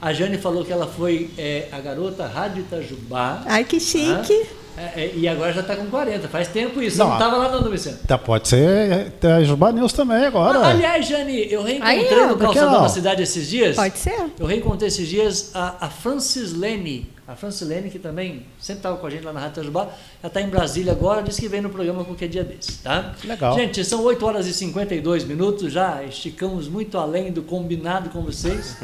[0.00, 3.42] A Jane falou que ela foi é, a garota Rádio Itajubá.
[3.44, 4.46] Ai, que chique.
[4.74, 6.26] É, é, e agora já está com 40.
[6.28, 6.96] Faz tempo isso.
[6.96, 7.98] Não, não estava lá não, Vicente.
[8.06, 10.60] Tá, pode ser é, Jubá News também agora.
[10.60, 13.76] Ah, aliás, Jane, eu reencontrei Aí, no calçadão da cidade esses dias.
[13.76, 14.30] Pode ser.
[14.38, 19.06] Eu reencontrei esses dias a, a Francis Lene a Francilene, que também sempre estava com
[19.06, 19.94] a gente lá na Rádio Tajubá, ela
[20.24, 23.14] está em Brasília agora, disse que vem no programa qualquer dia desse, tá?
[23.24, 23.54] Legal.
[23.54, 28.76] Gente, são 8 horas e 52 minutos, já esticamos muito além do combinado com vocês.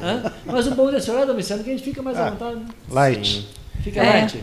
[0.47, 2.61] Mas o bom desse horário, Domiciano, é que a gente fica mais à ah, vontade.
[2.61, 2.67] Né?
[2.89, 3.27] Light.
[3.27, 3.47] Sim.
[3.83, 4.21] Fica é.
[4.21, 4.41] light.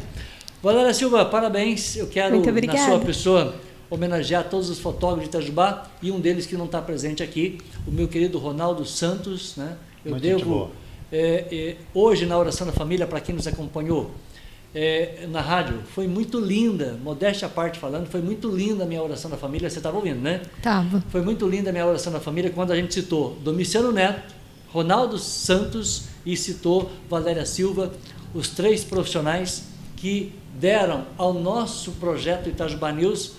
[0.61, 1.95] Valéria Silva, parabéns.
[1.95, 3.55] Eu quero, na sua pessoa,
[3.89, 7.57] homenagear todos os fotógrafos de Itajubá e um deles que não está presente aqui,
[7.87, 9.77] o meu querido Ronaldo Santos, né?
[10.03, 10.71] Eu muito devo
[11.13, 14.09] é, é, hoje na oração da família, para quem nos acompanhou
[14.73, 19.03] é, na rádio, foi muito linda, modéstia à parte falando, foi muito linda a minha
[19.03, 19.69] oração da família.
[19.69, 20.41] Você estava ouvindo, né?
[20.63, 21.03] Tava.
[21.09, 24.33] Foi muito linda a minha oração da família quando a gente citou Domiciano Neto,
[24.69, 27.93] Ronaldo Santos e citou Valéria Silva,
[28.33, 29.65] os três profissionais
[29.95, 33.33] que deram ao nosso projeto Itajubá News,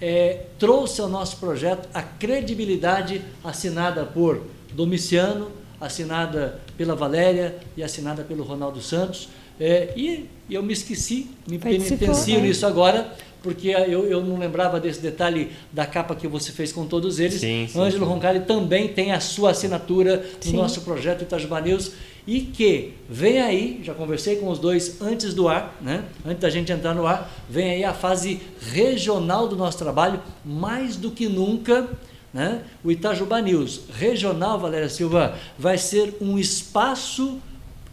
[0.00, 4.42] é, trouxe ao nosso projeto a credibilidade assinada por
[4.72, 9.28] Domiciano, assinada pela Valéria e assinada pelo Ronaldo Santos.
[9.60, 12.46] É, e eu me esqueci, me penitencio né?
[12.46, 16.86] nisso agora, porque eu, eu não lembrava desse detalhe da capa que você fez com
[16.86, 17.40] todos eles.
[17.40, 18.12] Sim, sim, Ângelo sim.
[18.12, 20.56] Roncalli também tem a sua assinatura no sim.
[20.56, 21.92] nosso projeto Itajubá News
[22.26, 26.04] e que vem aí, já conversei com os dois antes do ar, né?
[26.24, 28.40] antes da gente entrar no ar, vem aí a fase
[28.70, 31.88] regional do nosso trabalho, mais do que nunca
[32.32, 32.62] né?
[32.82, 37.38] O Itajubá News Regional, Valéria Silva, vai ser um espaço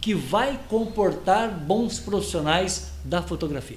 [0.00, 3.76] que vai comportar bons profissionais da fotografia.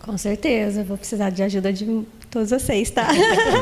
[0.00, 3.08] Com certeza, vou precisar de ajuda de todos vocês, tá?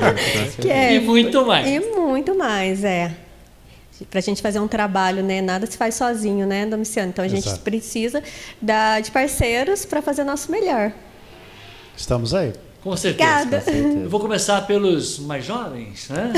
[0.68, 1.68] é, e muito mais.
[1.68, 3.14] E muito mais, é.
[4.10, 5.40] Para a gente fazer um trabalho, né?
[5.40, 7.10] Nada se faz sozinho, né, Domiciano?
[7.10, 8.20] Então a gente precisa
[8.60, 10.92] da, de parceiros para fazer nosso melhor.
[11.96, 12.52] Estamos aí.
[12.82, 13.30] Com certeza.
[13.42, 13.58] Obrigada.
[13.58, 13.98] Com certeza.
[14.00, 16.32] Eu vou começar pelos mais jovens, né?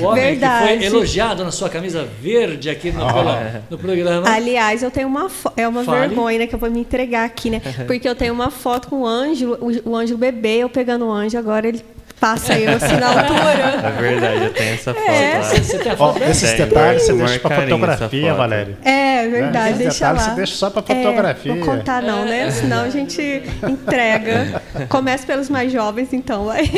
[0.00, 0.78] O homem Verdade.
[0.78, 4.28] que foi elogiado na sua camisa verde aqui no, pela, no programa.
[4.28, 6.08] Aliás, eu tenho uma é uma Fale.
[6.08, 7.60] vergonha né, que eu vou me entregar aqui, né?
[7.86, 11.12] Porque eu tenho uma foto com o Ângelo, o, o Ângelo bebê, eu pegando o
[11.12, 11.84] Ângelo, agora ele
[12.20, 13.88] passa aí assim na altura.
[13.88, 15.38] É verdade, eu tenho essa foto é.
[15.38, 15.42] lá.
[15.42, 16.20] Você tem a foto?
[16.20, 18.78] Oh, esses detalhes você deixa para fotografia, Valéria.
[18.84, 19.84] É, verdade, né?
[19.84, 20.18] deixa lá.
[20.18, 21.52] você deixa só para fotografia.
[21.52, 22.50] É, não contar não, né?
[22.50, 24.62] Senão a gente entrega.
[24.88, 26.44] Começa pelos mais jovens, então.
[26.44, 26.70] Vai.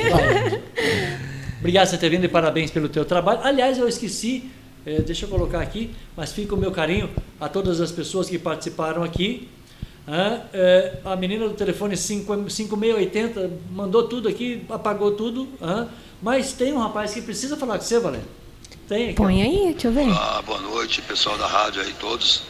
[1.59, 3.41] Obrigado por ter vindo e parabéns pelo teu trabalho.
[3.43, 4.51] Aliás, eu esqueci,
[4.87, 7.11] é, deixa eu colocar aqui, mas fica o meu carinho
[7.41, 9.49] a todas as pessoas que participaram aqui.
[10.07, 15.49] Ah, é, a menina do telefone 5680 mandou tudo aqui, apagou tudo.
[15.61, 15.87] Ah,
[16.21, 18.27] mas tem um rapaz que precisa falar com você, Valério.
[18.89, 19.15] Tem aqui.
[19.15, 20.09] Põe aí, deixa eu ver.
[20.09, 22.43] Olá, boa noite, pessoal da rádio aí, todos.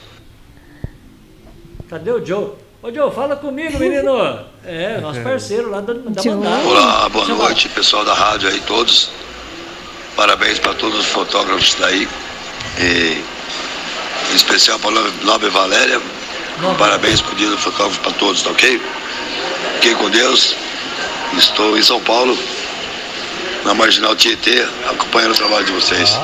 [1.88, 2.52] Cadê o Joe?
[2.82, 4.52] Ô Joe, fala comigo, menino.
[4.64, 6.64] É, nosso parceiro lá da, da Mandala.
[6.64, 7.42] Olá, boa Chama.
[7.42, 9.10] noite, pessoal da rádio aí, todos.
[10.14, 12.06] Parabéns para todos os fotógrafos daí.
[12.78, 13.20] E,
[14.30, 16.00] em especial para a Nobre Valéria
[16.78, 18.80] Parabéns pro dia do fotógrafo para todos, tá ok?
[19.74, 20.56] Fiquem com Deus.
[21.36, 22.38] Estou em São Paulo,
[23.64, 26.16] na Marginal Tietê, acompanhando o trabalho de vocês.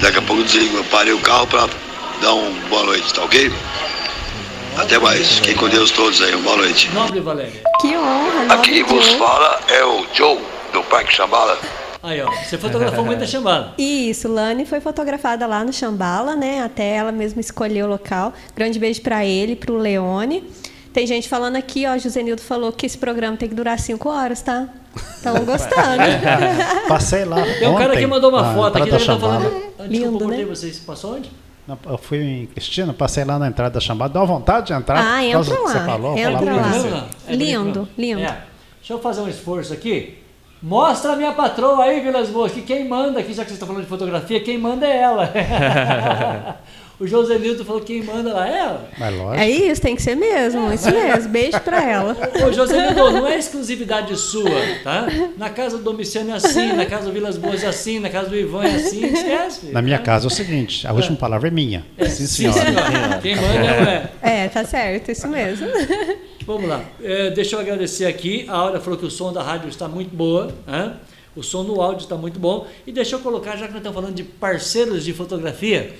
[0.00, 1.68] Daqui a pouco eu desligo, eu parei o carro para
[2.20, 3.52] dar uma boa noite, tá ok?
[4.76, 5.36] Até mais.
[5.36, 6.34] Fiquem com Deus todos aí.
[6.34, 6.90] Uma boa noite.
[6.90, 7.62] Nobre Valéria.
[7.80, 8.54] Que honra.
[8.54, 10.38] Aqui vos fala é o Joe,
[10.72, 11.58] do Parque Chambala.
[12.04, 13.72] Aí, ó, você fotografou muito a Chambala.
[13.80, 16.62] Isso, Lani foi fotografada lá no Chambala, né?
[16.62, 18.34] Até ela mesma escolheu o local.
[18.54, 20.44] Grande beijo para ele, para o Leone.
[20.92, 24.10] Tem gente falando aqui, ó, José Nildo falou que esse programa tem que durar cinco
[24.10, 24.68] horas, tá?
[24.94, 26.02] Estão gostando.
[26.86, 27.42] Passei lá.
[27.42, 29.62] Tem um cara que mandou uma foto aqui, ele tá falando.
[29.78, 30.44] É, Lindo, né?
[30.44, 30.78] vocês.
[30.80, 31.30] Passou onde?
[31.66, 35.02] Eu fui em Cristina, passei lá na entrada da chamada, dá uma vontade de entrar.
[35.02, 35.72] Ah, entra lá.
[35.72, 37.08] Você falou, entra lá.
[37.30, 38.20] Lindo, lindo.
[38.20, 38.44] É.
[38.78, 40.22] Deixa eu fazer um esforço aqui.
[40.64, 43.68] Mostra a minha patroa aí, Vilas Boas, que quem manda aqui, já que vocês estão
[43.68, 45.30] falando de fotografia, quem manda é ela.
[46.98, 48.90] o José Nilton falou que quem manda lá é ela.
[48.98, 49.42] Mas lógico.
[49.42, 51.28] É isso, tem que ser mesmo, isso mesmo.
[51.30, 52.16] Beijo pra ela.
[52.46, 54.50] Ô, José Nilton, não é exclusividade sua,
[54.82, 55.06] tá?
[55.36, 58.28] Na casa do Domiciano é assim, na casa do Vilas Boas é assim, na casa
[58.28, 59.66] do Ivan é assim, esquece.
[59.66, 61.84] Na minha casa é o seguinte, a última palavra é minha.
[61.96, 62.60] É, sim, senhora.
[62.60, 63.18] Sim, senhora.
[63.20, 64.44] Quem manda é.
[64.44, 65.66] É, tá certo, isso mesmo.
[66.46, 66.84] Vamos lá.
[67.02, 68.44] É, deixa eu agradecer aqui.
[68.48, 70.54] A Aura falou que o som da rádio está muito boa.
[70.66, 70.94] Né?
[71.34, 72.66] O som no áudio está muito bom.
[72.86, 75.94] E deixa eu colocar, já que nós estamos falando de parceiros de fotografia,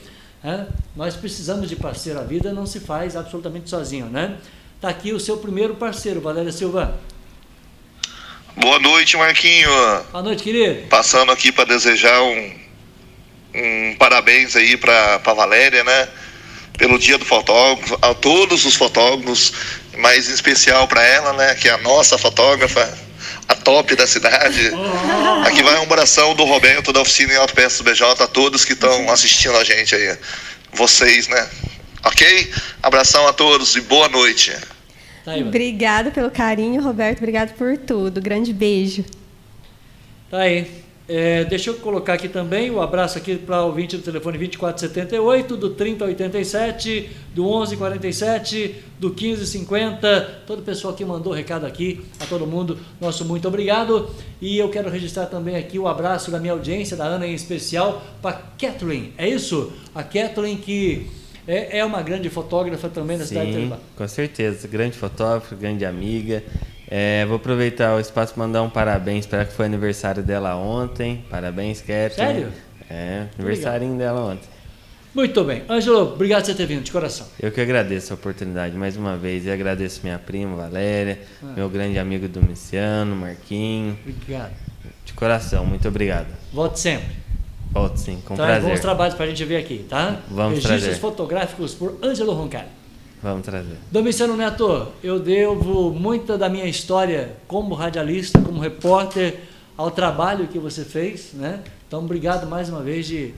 [0.45, 0.67] né?
[0.95, 2.21] nós precisamos de parceiro.
[2.21, 4.07] A vida não se faz absolutamente sozinho.
[4.07, 4.37] Né?
[4.77, 7.01] Está aqui o seu primeiro parceiro, Valéria Silva.
[8.55, 9.71] Boa noite, Marquinho.
[10.13, 10.87] Boa noite, querido.
[10.89, 12.55] Passando aqui para desejar um,
[13.55, 16.09] um parabéns aí para a Valéria, né?
[16.77, 19.53] Pelo dia do fotógrafo, a todos os fotógrafos,
[19.97, 22.99] mas em especial para ela, né, que é a nossa fotógrafa,
[23.49, 24.71] a top da cidade.
[25.47, 29.11] Aqui vai uma oração do Roberto da oficina em Autopeças BJ a todos que estão
[29.11, 30.17] assistindo a gente aí.
[30.73, 31.49] Vocês, né?
[32.05, 32.53] Ok?
[32.83, 34.53] Abração a todos e boa noite.
[35.25, 37.19] Tá aí, Obrigada pelo carinho, Roberto.
[37.19, 38.21] Obrigado por tudo.
[38.21, 39.05] Grande beijo.
[40.31, 40.85] Tá aí.
[41.07, 45.55] É, deixa eu colocar aqui também o abraço aqui para o ouvinte do telefone 2478,
[45.55, 52.47] do 3087, do 1147, do 1550, todo o pessoal que mandou recado aqui, a todo
[52.47, 54.09] mundo, nosso muito obrigado.
[54.41, 58.03] E eu quero registrar também aqui o abraço da minha audiência, da Ana em especial,
[58.23, 59.73] para Kathleen, é isso?
[59.95, 61.07] A Kathleen que
[61.47, 65.85] é, é uma grande fotógrafa também da Sim, cidade de com certeza, grande fotógrafa, grande
[65.85, 66.43] amiga.
[66.89, 71.25] É, vou aproveitar o espaço para mandar um parabéns para que foi aniversário dela ontem.
[71.31, 72.11] Parabéns, Kathleen.
[72.11, 72.53] Sério?
[72.91, 74.49] É, aniversário dela ontem.
[75.15, 75.63] Muito bem.
[75.69, 77.27] Ângelo, obrigado por você ter vindo, de coração.
[77.41, 81.53] Eu que agradeço a oportunidade mais uma vez e agradeço minha prima, Valéria, ah.
[81.57, 83.97] meu grande amigo Domiciano, Marquinho.
[84.05, 84.53] Obrigado.
[85.05, 86.27] De coração, muito obrigado.
[86.53, 87.25] Volte sempre.
[87.71, 88.71] Volte sim, com prazer.
[88.71, 90.21] Bons trabalhos para a gente ver aqui, tá?
[90.29, 91.01] Vamos Registros trazer.
[91.01, 92.69] fotográficos por Ângelo Roncalho.
[93.25, 93.79] Vamos trazer.
[93.91, 99.41] Domiciano Neto, eu devo muita da minha história como radialista, como repórter,
[99.79, 101.65] ao trabalho que você fez, né?
[101.89, 103.33] Então, obrigado mais uma vez de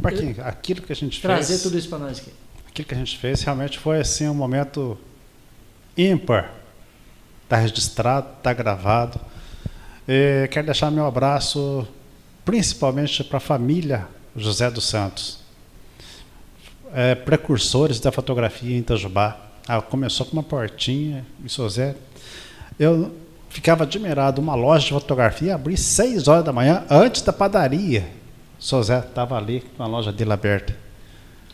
[0.00, 2.32] Marquinhos, aquilo que a gente trazer fez, tudo isso para nós aqui.
[2.66, 4.96] Aquilo que a gente fez realmente foi assim um momento
[5.98, 6.54] ímpar.
[7.44, 9.20] Está registrado, está gravado.
[10.08, 11.86] E quero deixar meu abraço
[12.42, 15.45] principalmente para a família José dos Santos
[16.96, 19.36] é, precursores da fotografia em Itajubá.
[19.68, 21.94] Ah, começou com uma portinha em Sozé.
[22.80, 23.14] Eu
[23.50, 28.08] ficava admirado, uma loja de fotografia abrir seis horas da manhã antes da padaria.
[28.58, 30.74] Sozé estava ali com a loja dele aberta.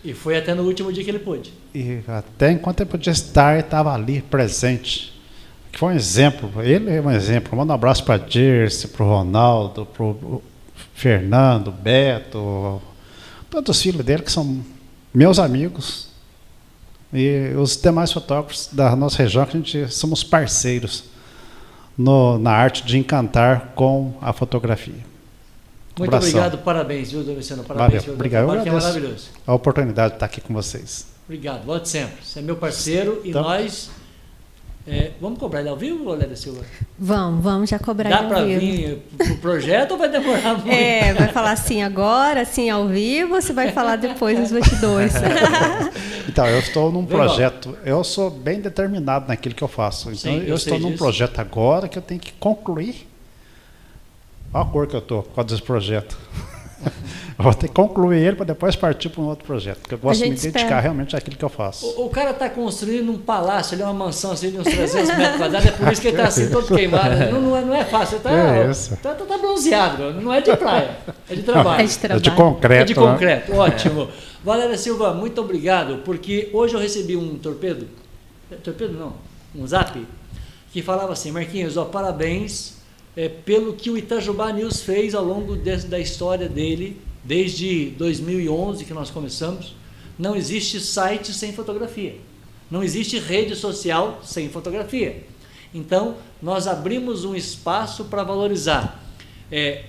[0.05, 1.53] E foi até no último dia que ele pôde.
[1.75, 5.13] E até enquanto ele podia estar, estava ali presente.
[5.73, 6.63] que foi um exemplo.
[6.63, 7.59] Ele é um exemplo.
[7.59, 10.41] Manda um abraço para Dirce, para o Ronaldo, para o
[10.95, 12.81] Fernando, Beto,
[13.51, 14.63] todos os filhos dele que são
[15.13, 16.09] meus amigos
[17.13, 21.05] e os demais fotógrafos da nossa região que a gente somos parceiros
[21.97, 25.13] no, na arte de encantar com a fotografia.
[25.99, 26.31] Muito Abração.
[26.31, 27.65] obrigado, parabéns, viu, Domiciano?
[27.65, 28.15] Parabéns Valeu.
[28.15, 29.29] Obrigado, eu é maravilhoso.
[29.47, 31.07] A oportunidade de estar aqui com vocês.
[31.27, 32.25] Obrigado, volte sempre.
[32.25, 33.91] Você é meu parceiro e então, nós
[34.87, 36.65] é, vamos cobrar ele ao vivo, Valéria Silva?
[36.99, 40.71] Vamos, vamos já cobrar Dá para vir pro projeto ou vai demorar muito?
[40.71, 45.13] É, vai falar assim agora, assim ao vivo, ou você vai falar depois nos bastidores?
[46.29, 50.11] então, eu estou num projeto, eu sou bem determinado naquilo que eu faço.
[50.11, 50.99] Então, Sim, eu, eu estou num disso.
[50.99, 53.07] projeto agora que eu tenho que concluir.
[54.53, 56.19] Olha a cor que eu estou com esse projeto.
[57.43, 60.23] Vou ter que concluir ele para depois partir para um outro projeto, porque eu gosto
[60.23, 60.81] de me dedicar espera.
[60.81, 61.87] realmente àquilo que eu faço.
[61.87, 65.37] O, o cara está construindo um palácio, ali, uma mansão assim, de uns 300 metros
[65.37, 67.17] quadrados, é por isso que ele está assim todo queimado.
[67.33, 70.57] Não, não, é, não é fácil, está é tá, tá, tá, bronzeado, não é de
[70.57, 70.97] praia,
[71.29, 71.83] é de trabalho.
[71.83, 72.19] É de, trabalho.
[72.19, 72.83] É de concreto.
[72.83, 73.59] É de concreto, né?
[73.59, 74.09] ótimo.
[74.45, 77.87] Valéria Silva, muito obrigado, porque hoje eu recebi um torpedo,
[78.63, 79.15] torpedo não,
[79.55, 80.07] um zap,
[80.73, 82.83] que falava assim, Marquinhos, ó, parabéns
[83.17, 88.85] é, pelo que o Itajubá News fez ao longo de, da história dele, desde 2011
[88.85, 89.75] que nós começamos.
[90.19, 92.17] Não existe site sem fotografia.
[92.71, 95.25] Não existe rede social sem fotografia.
[95.75, 99.03] Então, nós abrimos um espaço para valorizar
[99.51, 99.85] é,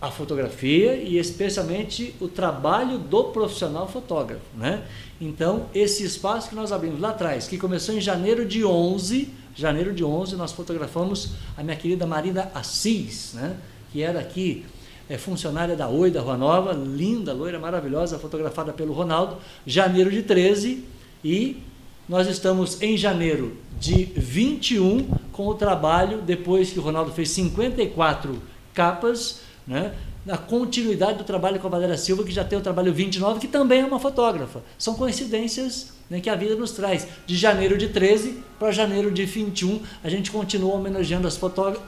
[0.00, 4.44] a fotografia e especialmente o trabalho do profissional fotógrafo.
[4.56, 4.84] Né?
[5.20, 9.92] Então, esse espaço que nós abrimos lá atrás, que começou em janeiro de 11, janeiro
[9.94, 13.56] de 11, nós fotografamos a minha querida Marina Assis, né?
[13.92, 14.66] que era aqui
[15.08, 19.36] é funcionária da Oi da Rua Nova, linda, loira, maravilhosa, fotografada pelo Ronaldo,
[19.66, 20.84] janeiro de 13
[21.24, 21.62] e
[22.08, 28.42] nós estamos em janeiro de 21 com o trabalho, depois que o Ronaldo fez 54
[28.74, 29.94] capas, né?
[30.24, 33.48] Na continuidade do trabalho com a Valéria Silva, que já tem o trabalho 29, que
[33.48, 34.62] também é uma fotógrafa.
[34.78, 37.06] São coincidências né, que a vida nos traz.
[37.26, 41.28] De janeiro de 13 para janeiro de 21, a gente continua homenageando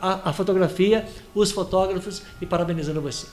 [0.03, 3.27] a, a fotografia, os fotógrafos e parabenizando você.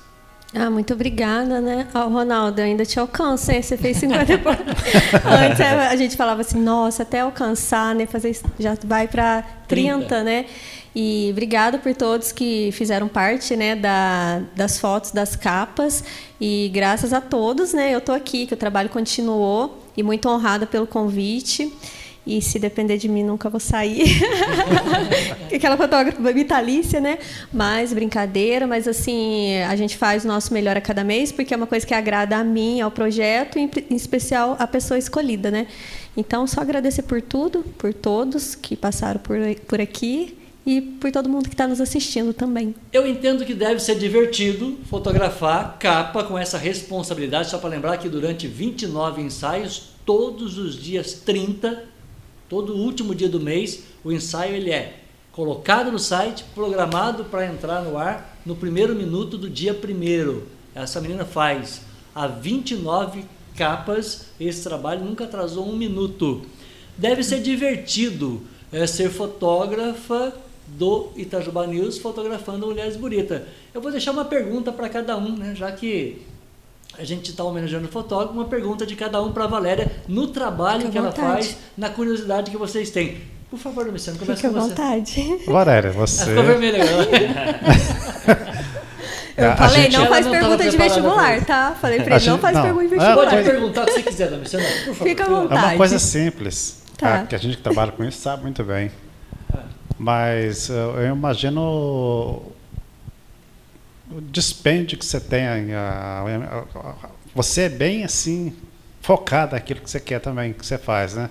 [0.56, 1.88] Ah, muito obrigada, né?
[1.96, 3.62] Oh, Ronaldo, ainda te alcanço, hein?
[3.62, 4.34] Você fez 50
[5.26, 8.06] Antes a gente falava assim, nossa, até alcançar, né?
[8.06, 10.46] Fazer, já vai para 30, 30, né?
[10.96, 16.04] E obrigado por todos que fizeram parte né, da, das fotos, das capas.
[16.40, 19.80] E graças a todos, né, eu estou aqui, que o trabalho continuou.
[19.98, 21.72] E muito honrada pelo convite.
[22.26, 24.22] E se depender de mim, nunca vou sair.
[25.54, 27.18] Aquela fotógrafa vitalícia, né?
[27.52, 31.58] Mas brincadeira, mas assim, a gente faz o nosso melhor a cada mês, porque é
[31.58, 35.68] uma coisa que agrada a mim, ao projeto, e em especial a pessoa escolhida, né?
[36.16, 39.38] Então, só agradecer por tudo, por todos que passaram por,
[39.68, 42.74] por aqui e por todo mundo que está nos assistindo também.
[42.92, 48.08] Eu entendo que deve ser divertido fotografar capa com essa responsabilidade, só para lembrar que
[48.08, 51.84] durante 29 ensaios, todos os dias 30,
[52.48, 55.00] todo último dia do mês, o ensaio ele é
[55.32, 60.48] colocado no site, programado para entrar no ar no primeiro minuto do dia primeiro.
[60.76, 61.82] Essa menina faz
[62.14, 63.26] a 29
[63.56, 66.44] capas, esse trabalho nunca atrasou um minuto.
[66.98, 68.42] Deve ser divertido
[68.72, 70.34] é, ser fotógrafa
[70.68, 73.42] do Itajubá News fotografando mulheres bonitas.
[73.74, 75.54] Eu vou deixar uma pergunta para cada um, né?
[75.56, 76.22] já que
[76.98, 80.28] a gente está homenageando o fotógrafo, uma pergunta de cada um para a Valéria no
[80.28, 83.18] trabalho que ela faz, na curiosidade que vocês têm.
[83.50, 84.70] Por favor, Luciano, começa Fique com você.
[84.70, 85.42] vontade.
[85.46, 86.26] Valéria, você...
[86.26, 88.64] ficou vermelha agora.
[89.36, 91.76] Eu falei, não faz pergunta de vestibular, tá?
[91.82, 92.64] Falei para ele, não faz não.
[92.64, 93.30] pergunta de vestibular.
[93.30, 95.08] Pode perguntar o que você quiser, Luciano, por favor.
[95.08, 95.62] Fica à vontade.
[95.62, 97.20] É uma coisa simples, tá.
[97.20, 97.26] tá?
[97.26, 98.92] que a gente que trabalha com isso sabe muito bem.
[100.04, 101.62] Mas eu imagino
[104.12, 105.42] o dispêndio que você tem.
[107.34, 108.54] Você é bem assim,
[109.00, 111.30] focada naquilo que você quer também, que você faz, né?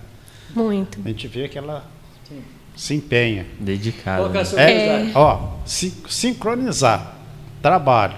[0.57, 0.99] Muito.
[1.05, 1.85] A gente vê que ela
[2.27, 2.43] Sim.
[2.75, 3.47] se empenha.
[3.61, 4.27] Dedicada.
[4.31, 4.43] Né?
[4.57, 5.13] É, é.
[5.15, 7.15] Ó, sincronizar
[7.61, 8.17] trabalho,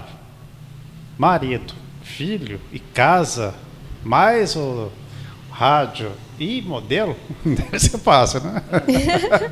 [1.17, 3.53] marido, filho e casa,
[4.05, 4.89] mais o
[5.51, 7.15] rádio e modelo,
[7.77, 8.61] ser fácil, né?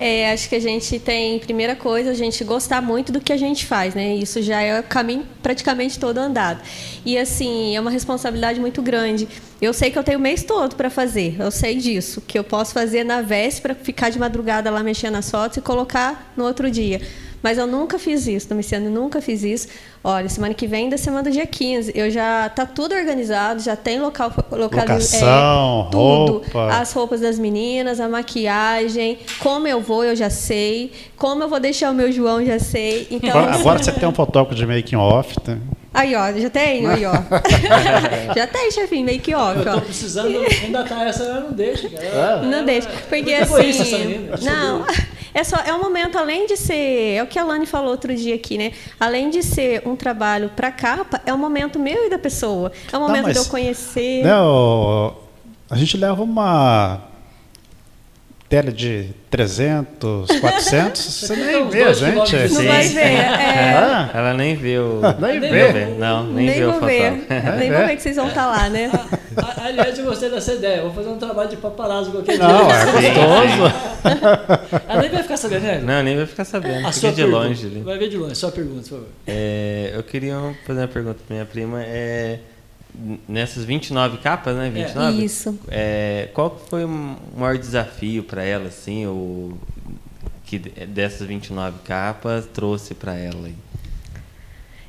[0.00, 3.36] é, acho que a gente tem, primeira coisa, a gente gostar muito do que a
[3.36, 4.14] gente faz, né?
[4.14, 6.60] Isso já é o caminho praticamente todo andado.
[7.04, 9.28] E assim, é uma responsabilidade muito grande.
[9.60, 12.44] Eu sei que eu tenho o mês todo para fazer, eu sei disso, que eu
[12.44, 16.70] posso fazer na véspera, ficar de madrugada lá mexendo nas fotos e colocar no outro
[16.70, 17.00] dia.
[17.42, 19.68] Mas eu nunca fiz isso, Domiciano, nunca fiz isso.
[20.04, 23.76] Olha, semana que vem, da semana do dia 15, eu já tá tudo organizado, já
[23.76, 26.32] tem local, local Locação, é, tudo.
[26.32, 26.68] Roupa.
[26.72, 30.92] As roupas das meninas, a maquiagem, como eu vou, eu já sei.
[31.16, 33.06] Como eu vou deixar o meu João, já sei.
[33.10, 35.56] Então, agora, agora você tem um fotógrafo de making off, tá?
[35.94, 37.12] Aí, ó, já tem, aí, ó.
[38.34, 39.62] já tem, chefinho, make off, ó.
[39.62, 40.38] Eu tô precisando
[40.88, 42.42] tá essa, não deixa, cara.
[42.42, 44.28] Não é, deixa, porque assim...
[44.42, 44.86] Não,
[45.34, 48.14] é só, é um momento, além de ser, é o que a Lani falou outro
[48.14, 48.72] dia aqui, né?
[48.98, 52.72] Além de ser um trabalho para capa, é um momento meu e da pessoa.
[52.90, 54.24] É um momento não, mas, de eu conhecer.
[54.24, 55.14] Não,
[55.68, 57.11] a gente leva uma
[58.52, 62.36] tela de 300, 400, você nem vê a gente.
[62.36, 63.00] Não vai ver.
[63.00, 64.10] É.
[64.12, 65.00] Ela nem vê o.
[65.18, 65.86] nem vê.
[65.98, 67.12] Não, nem, nem vê o ver.
[67.58, 68.92] Nem vou ver que vocês vão estar tá lá, né?
[69.56, 70.82] Aliás, eu gostei dessa ideia.
[70.82, 72.46] Vou fazer um trabalho de paparazzo qualquer dia.
[72.46, 74.82] Não, é gostoso.
[74.86, 75.80] Ela nem vai ficar sabendo, né?
[75.82, 76.86] Não, nem vai ficar sabendo.
[76.86, 77.66] A sua de longe.
[77.68, 77.80] Ali.
[77.80, 78.34] Vai ver de longe.
[78.34, 79.06] Só pergunta, por favor.
[79.26, 81.82] É, eu queria fazer uma pergunta para minha prima.
[81.82, 82.38] É
[83.28, 84.70] nessas 29 capas, né?
[84.70, 85.20] 29?
[85.20, 85.24] É.
[85.24, 85.58] Isso.
[85.68, 89.56] É, qual foi o maior desafio para ela, assim, ou
[90.44, 93.46] que dessas 29 capas trouxe para ela?
[93.46, 93.54] Aí?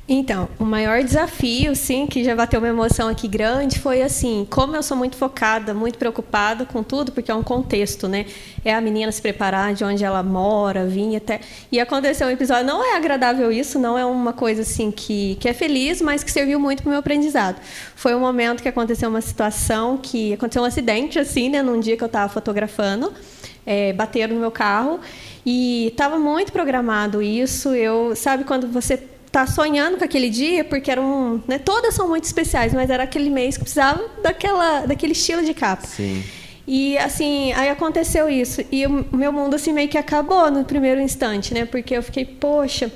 [0.06, 4.76] Então, o maior desafio, sim, que já bateu uma emoção aqui grande, foi assim, como
[4.76, 8.26] eu sou muito focada, muito preocupada com tudo, porque é um contexto, né?
[8.62, 11.40] É a menina se preparar de onde ela mora, vinha até.
[11.72, 15.48] E aconteceu um episódio, não é agradável isso, não é uma coisa assim que, que
[15.48, 17.58] é feliz, mas que serviu muito para o meu aprendizado.
[17.96, 21.62] Foi um momento que aconteceu uma situação que aconteceu um acidente, assim, né?
[21.62, 23.10] Num dia que eu estava fotografando,
[23.64, 25.00] é, bateram no meu carro.
[25.46, 27.74] E estava muito programado isso.
[27.74, 28.98] Eu, sabe, quando você
[29.34, 33.28] tá sonhando com aquele dia, porque eram, né, todas são muito especiais, mas era aquele
[33.28, 35.84] mês que precisava daquela, daquele estilo de capa.
[35.84, 36.22] Sim.
[36.64, 38.62] E assim, aí aconteceu isso.
[38.70, 41.64] E o meu mundo assim meio que acabou no primeiro instante, né?
[41.64, 42.92] Porque eu fiquei, poxa,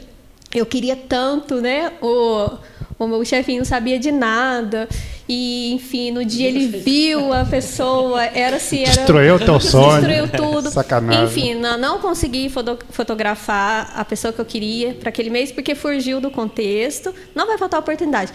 [0.54, 1.92] eu queria tanto, né?
[2.00, 2.58] O
[2.98, 4.88] o meu chefinho não sabia de nada.
[5.28, 8.82] E, enfim, no dia ele viu a pessoa, era assim.
[8.82, 10.04] Era, destruiu o teu sonho.
[10.04, 10.70] Destruiu tudo.
[10.70, 11.24] Sacanagem.
[11.24, 12.50] Enfim, não, não consegui
[12.90, 17.14] fotografar a pessoa que eu queria para aquele mês, porque fugiu do contexto.
[17.34, 18.32] Não vai faltar oportunidade.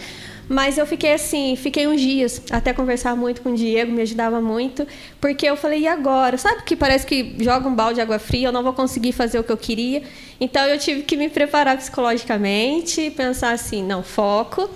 [0.48, 4.40] Mas eu fiquei assim, fiquei uns dias até conversar muito com o Diego, me ajudava
[4.40, 4.86] muito,
[5.20, 6.36] porque eu falei, e agora?
[6.36, 9.38] Sabe que parece que joga um balde de água fria, eu não vou conseguir fazer
[9.38, 10.02] o que eu queria.
[10.38, 14.68] Então eu tive que me preparar psicologicamente, pensar assim, não, foco.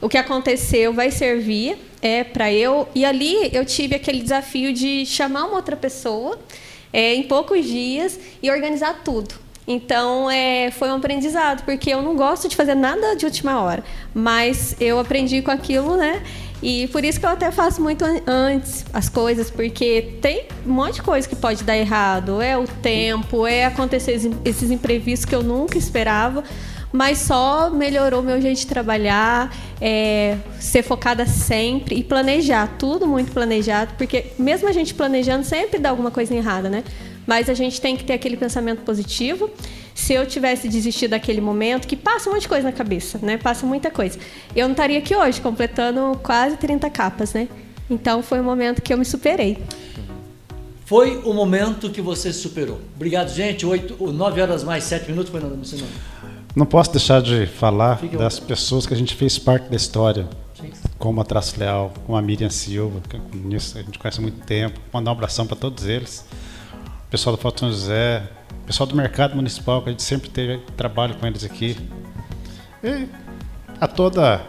[0.00, 2.86] O que aconteceu vai servir é para eu.
[2.94, 6.38] E ali eu tive aquele desafio de chamar uma outra pessoa
[6.92, 9.45] é, em poucos dias e organizar tudo.
[9.66, 13.82] Então, é, foi um aprendizado, porque eu não gosto de fazer nada de última hora,
[14.14, 16.22] mas eu aprendi com aquilo, né?
[16.62, 20.94] E por isso que eu até faço muito antes as coisas, porque tem um monte
[20.94, 22.40] de coisa que pode dar errado.
[22.40, 26.42] É o tempo, é acontecer esses imprevistos que eu nunca esperava,
[26.92, 33.32] mas só melhorou meu jeito de trabalhar, é, ser focada sempre e planejar, tudo muito
[33.32, 36.84] planejado, porque mesmo a gente planejando sempre dá alguma coisa errada, né?
[37.26, 39.50] Mas a gente tem que ter aquele pensamento positivo.
[39.94, 43.36] Se eu tivesse desistido daquele momento, que passa um monte de coisa na cabeça, né?
[43.36, 44.18] Passa muita coisa.
[44.54, 47.48] Eu não estaria aqui hoje, completando quase 30 capas, né?
[47.90, 49.58] Então foi um momento que eu me superei.
[50.84, 52.80] Foi o momento que você se superou.
[52.94, 53.66] Obrigado, gente.
[53.66, 55.86] 8, 9 horas mais 7 minutos, Fernando Mucinão.
[56.54, 60.28] Não posso deixar de falar Fique das pessoas que a gente fez parte da história.
[60.54, 60.70] Sim.
[60.96, 64.78] Como a Traço Leal, como a Miriam Silva, que a gente conhece há muito tempo.
[64.92, 66.24] Mandar um abração para todos eles
[67.10, 68.22] pessoal do Foto São José,
[68.66, 71.76] pessoal do mercado municipal, que a gente sempre teve trabalho com eles aqui.
[72.82, 73.06] E
[73.80, 74.42] a toda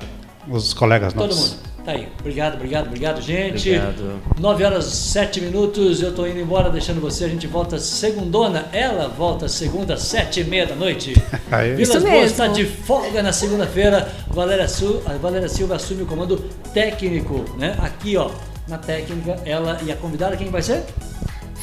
[0.48, 1.52] os colegas Todo nossos.
[1.52, 1.68] Todo mundo.
[1.88, 2.10] Tá aí.
[2.20, 3.70] Obrigado, obrigado, obrigado, gente.
[3.70, 4.20] Obrigado.
[4.38, 6.02] 9 horas 7 minutos.
[6.02, 7.24] Eu tô indo embora, deixando você.
[7.24, 8.66] A gente volta segundona.
[8.74, 11.14] Ela volta segunda, 7 e meia da noite.
[11.50, 11.76] Aí.
[11.76, 14.12] Vilas Boas está de folga na segunda-feira.
[14.28, 16.38] Valéria, Su, a Valéria Silva assume o comando
[16.74, 17.78] técnico, né?
[17.82, 18.32] Aqui, ó,
[18.68, 20.84] na técnica, ela e a convidada, quem vai ser?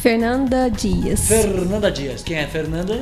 [0.05, 1.29] Fernanda Dias.
[1.29, 2.23] Fernanda Dias.
[2.23, 3.01] Quem é Fernanda?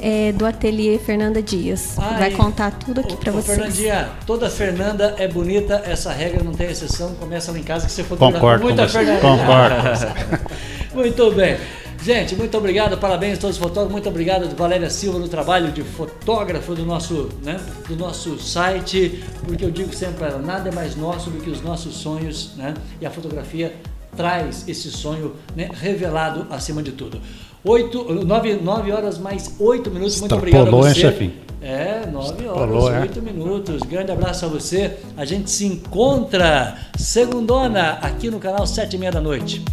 [0.00, 1.96] É do ateliê Fernanda Dias.
[1.96, 3.56] Ai, Vai contar tudo aqui para vocês.
[3.56, 7.14] Fernandinha, toda Fernanda é bonita, essa regra não tem exceção.
[7.14, 9.20] Começa lá em casa que você for Concordo muita Fernanda.
[9.20, 10.50] Concordo.
[10.92, 11.58] muito bem.
[12.02, 15.84] Gente, muito obrigado, parabéns a todos os fotógrafos, muito obrigado Valéria Silva no trabalho de
[15.84, 20.72] fotógrafo do nosso, né, do nosso site, porque eu digo sempre para ela, nada é
[20.72, 23.72] mais nosso do que os nossos sonhos, né, e a fotografia
[24.16, 27.20] traz esse sonho né, revelado acima de tudo.
[27.64, 30.20] Oito, nove, nove horas mais oito minutos.
[30.20, 31.06] Muito obrigado a você.
[31.06, 33.00] Hein, É, nove horas, é.
[33.02, 33.22] oito é?
[33.22, 33.82] minutos.
[33.82, 34.98] Grande abraço a você.
[35.16, 39.64] A gente se encontra segundona aqui no canal sete e meia da noite.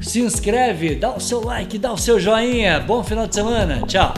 [0.00, 2.80] Se inscreve, dá o seu like, dá o seu joinha.
[2.80, 3.82] Bom final de semana.
[3.86, 4.14] Tchau.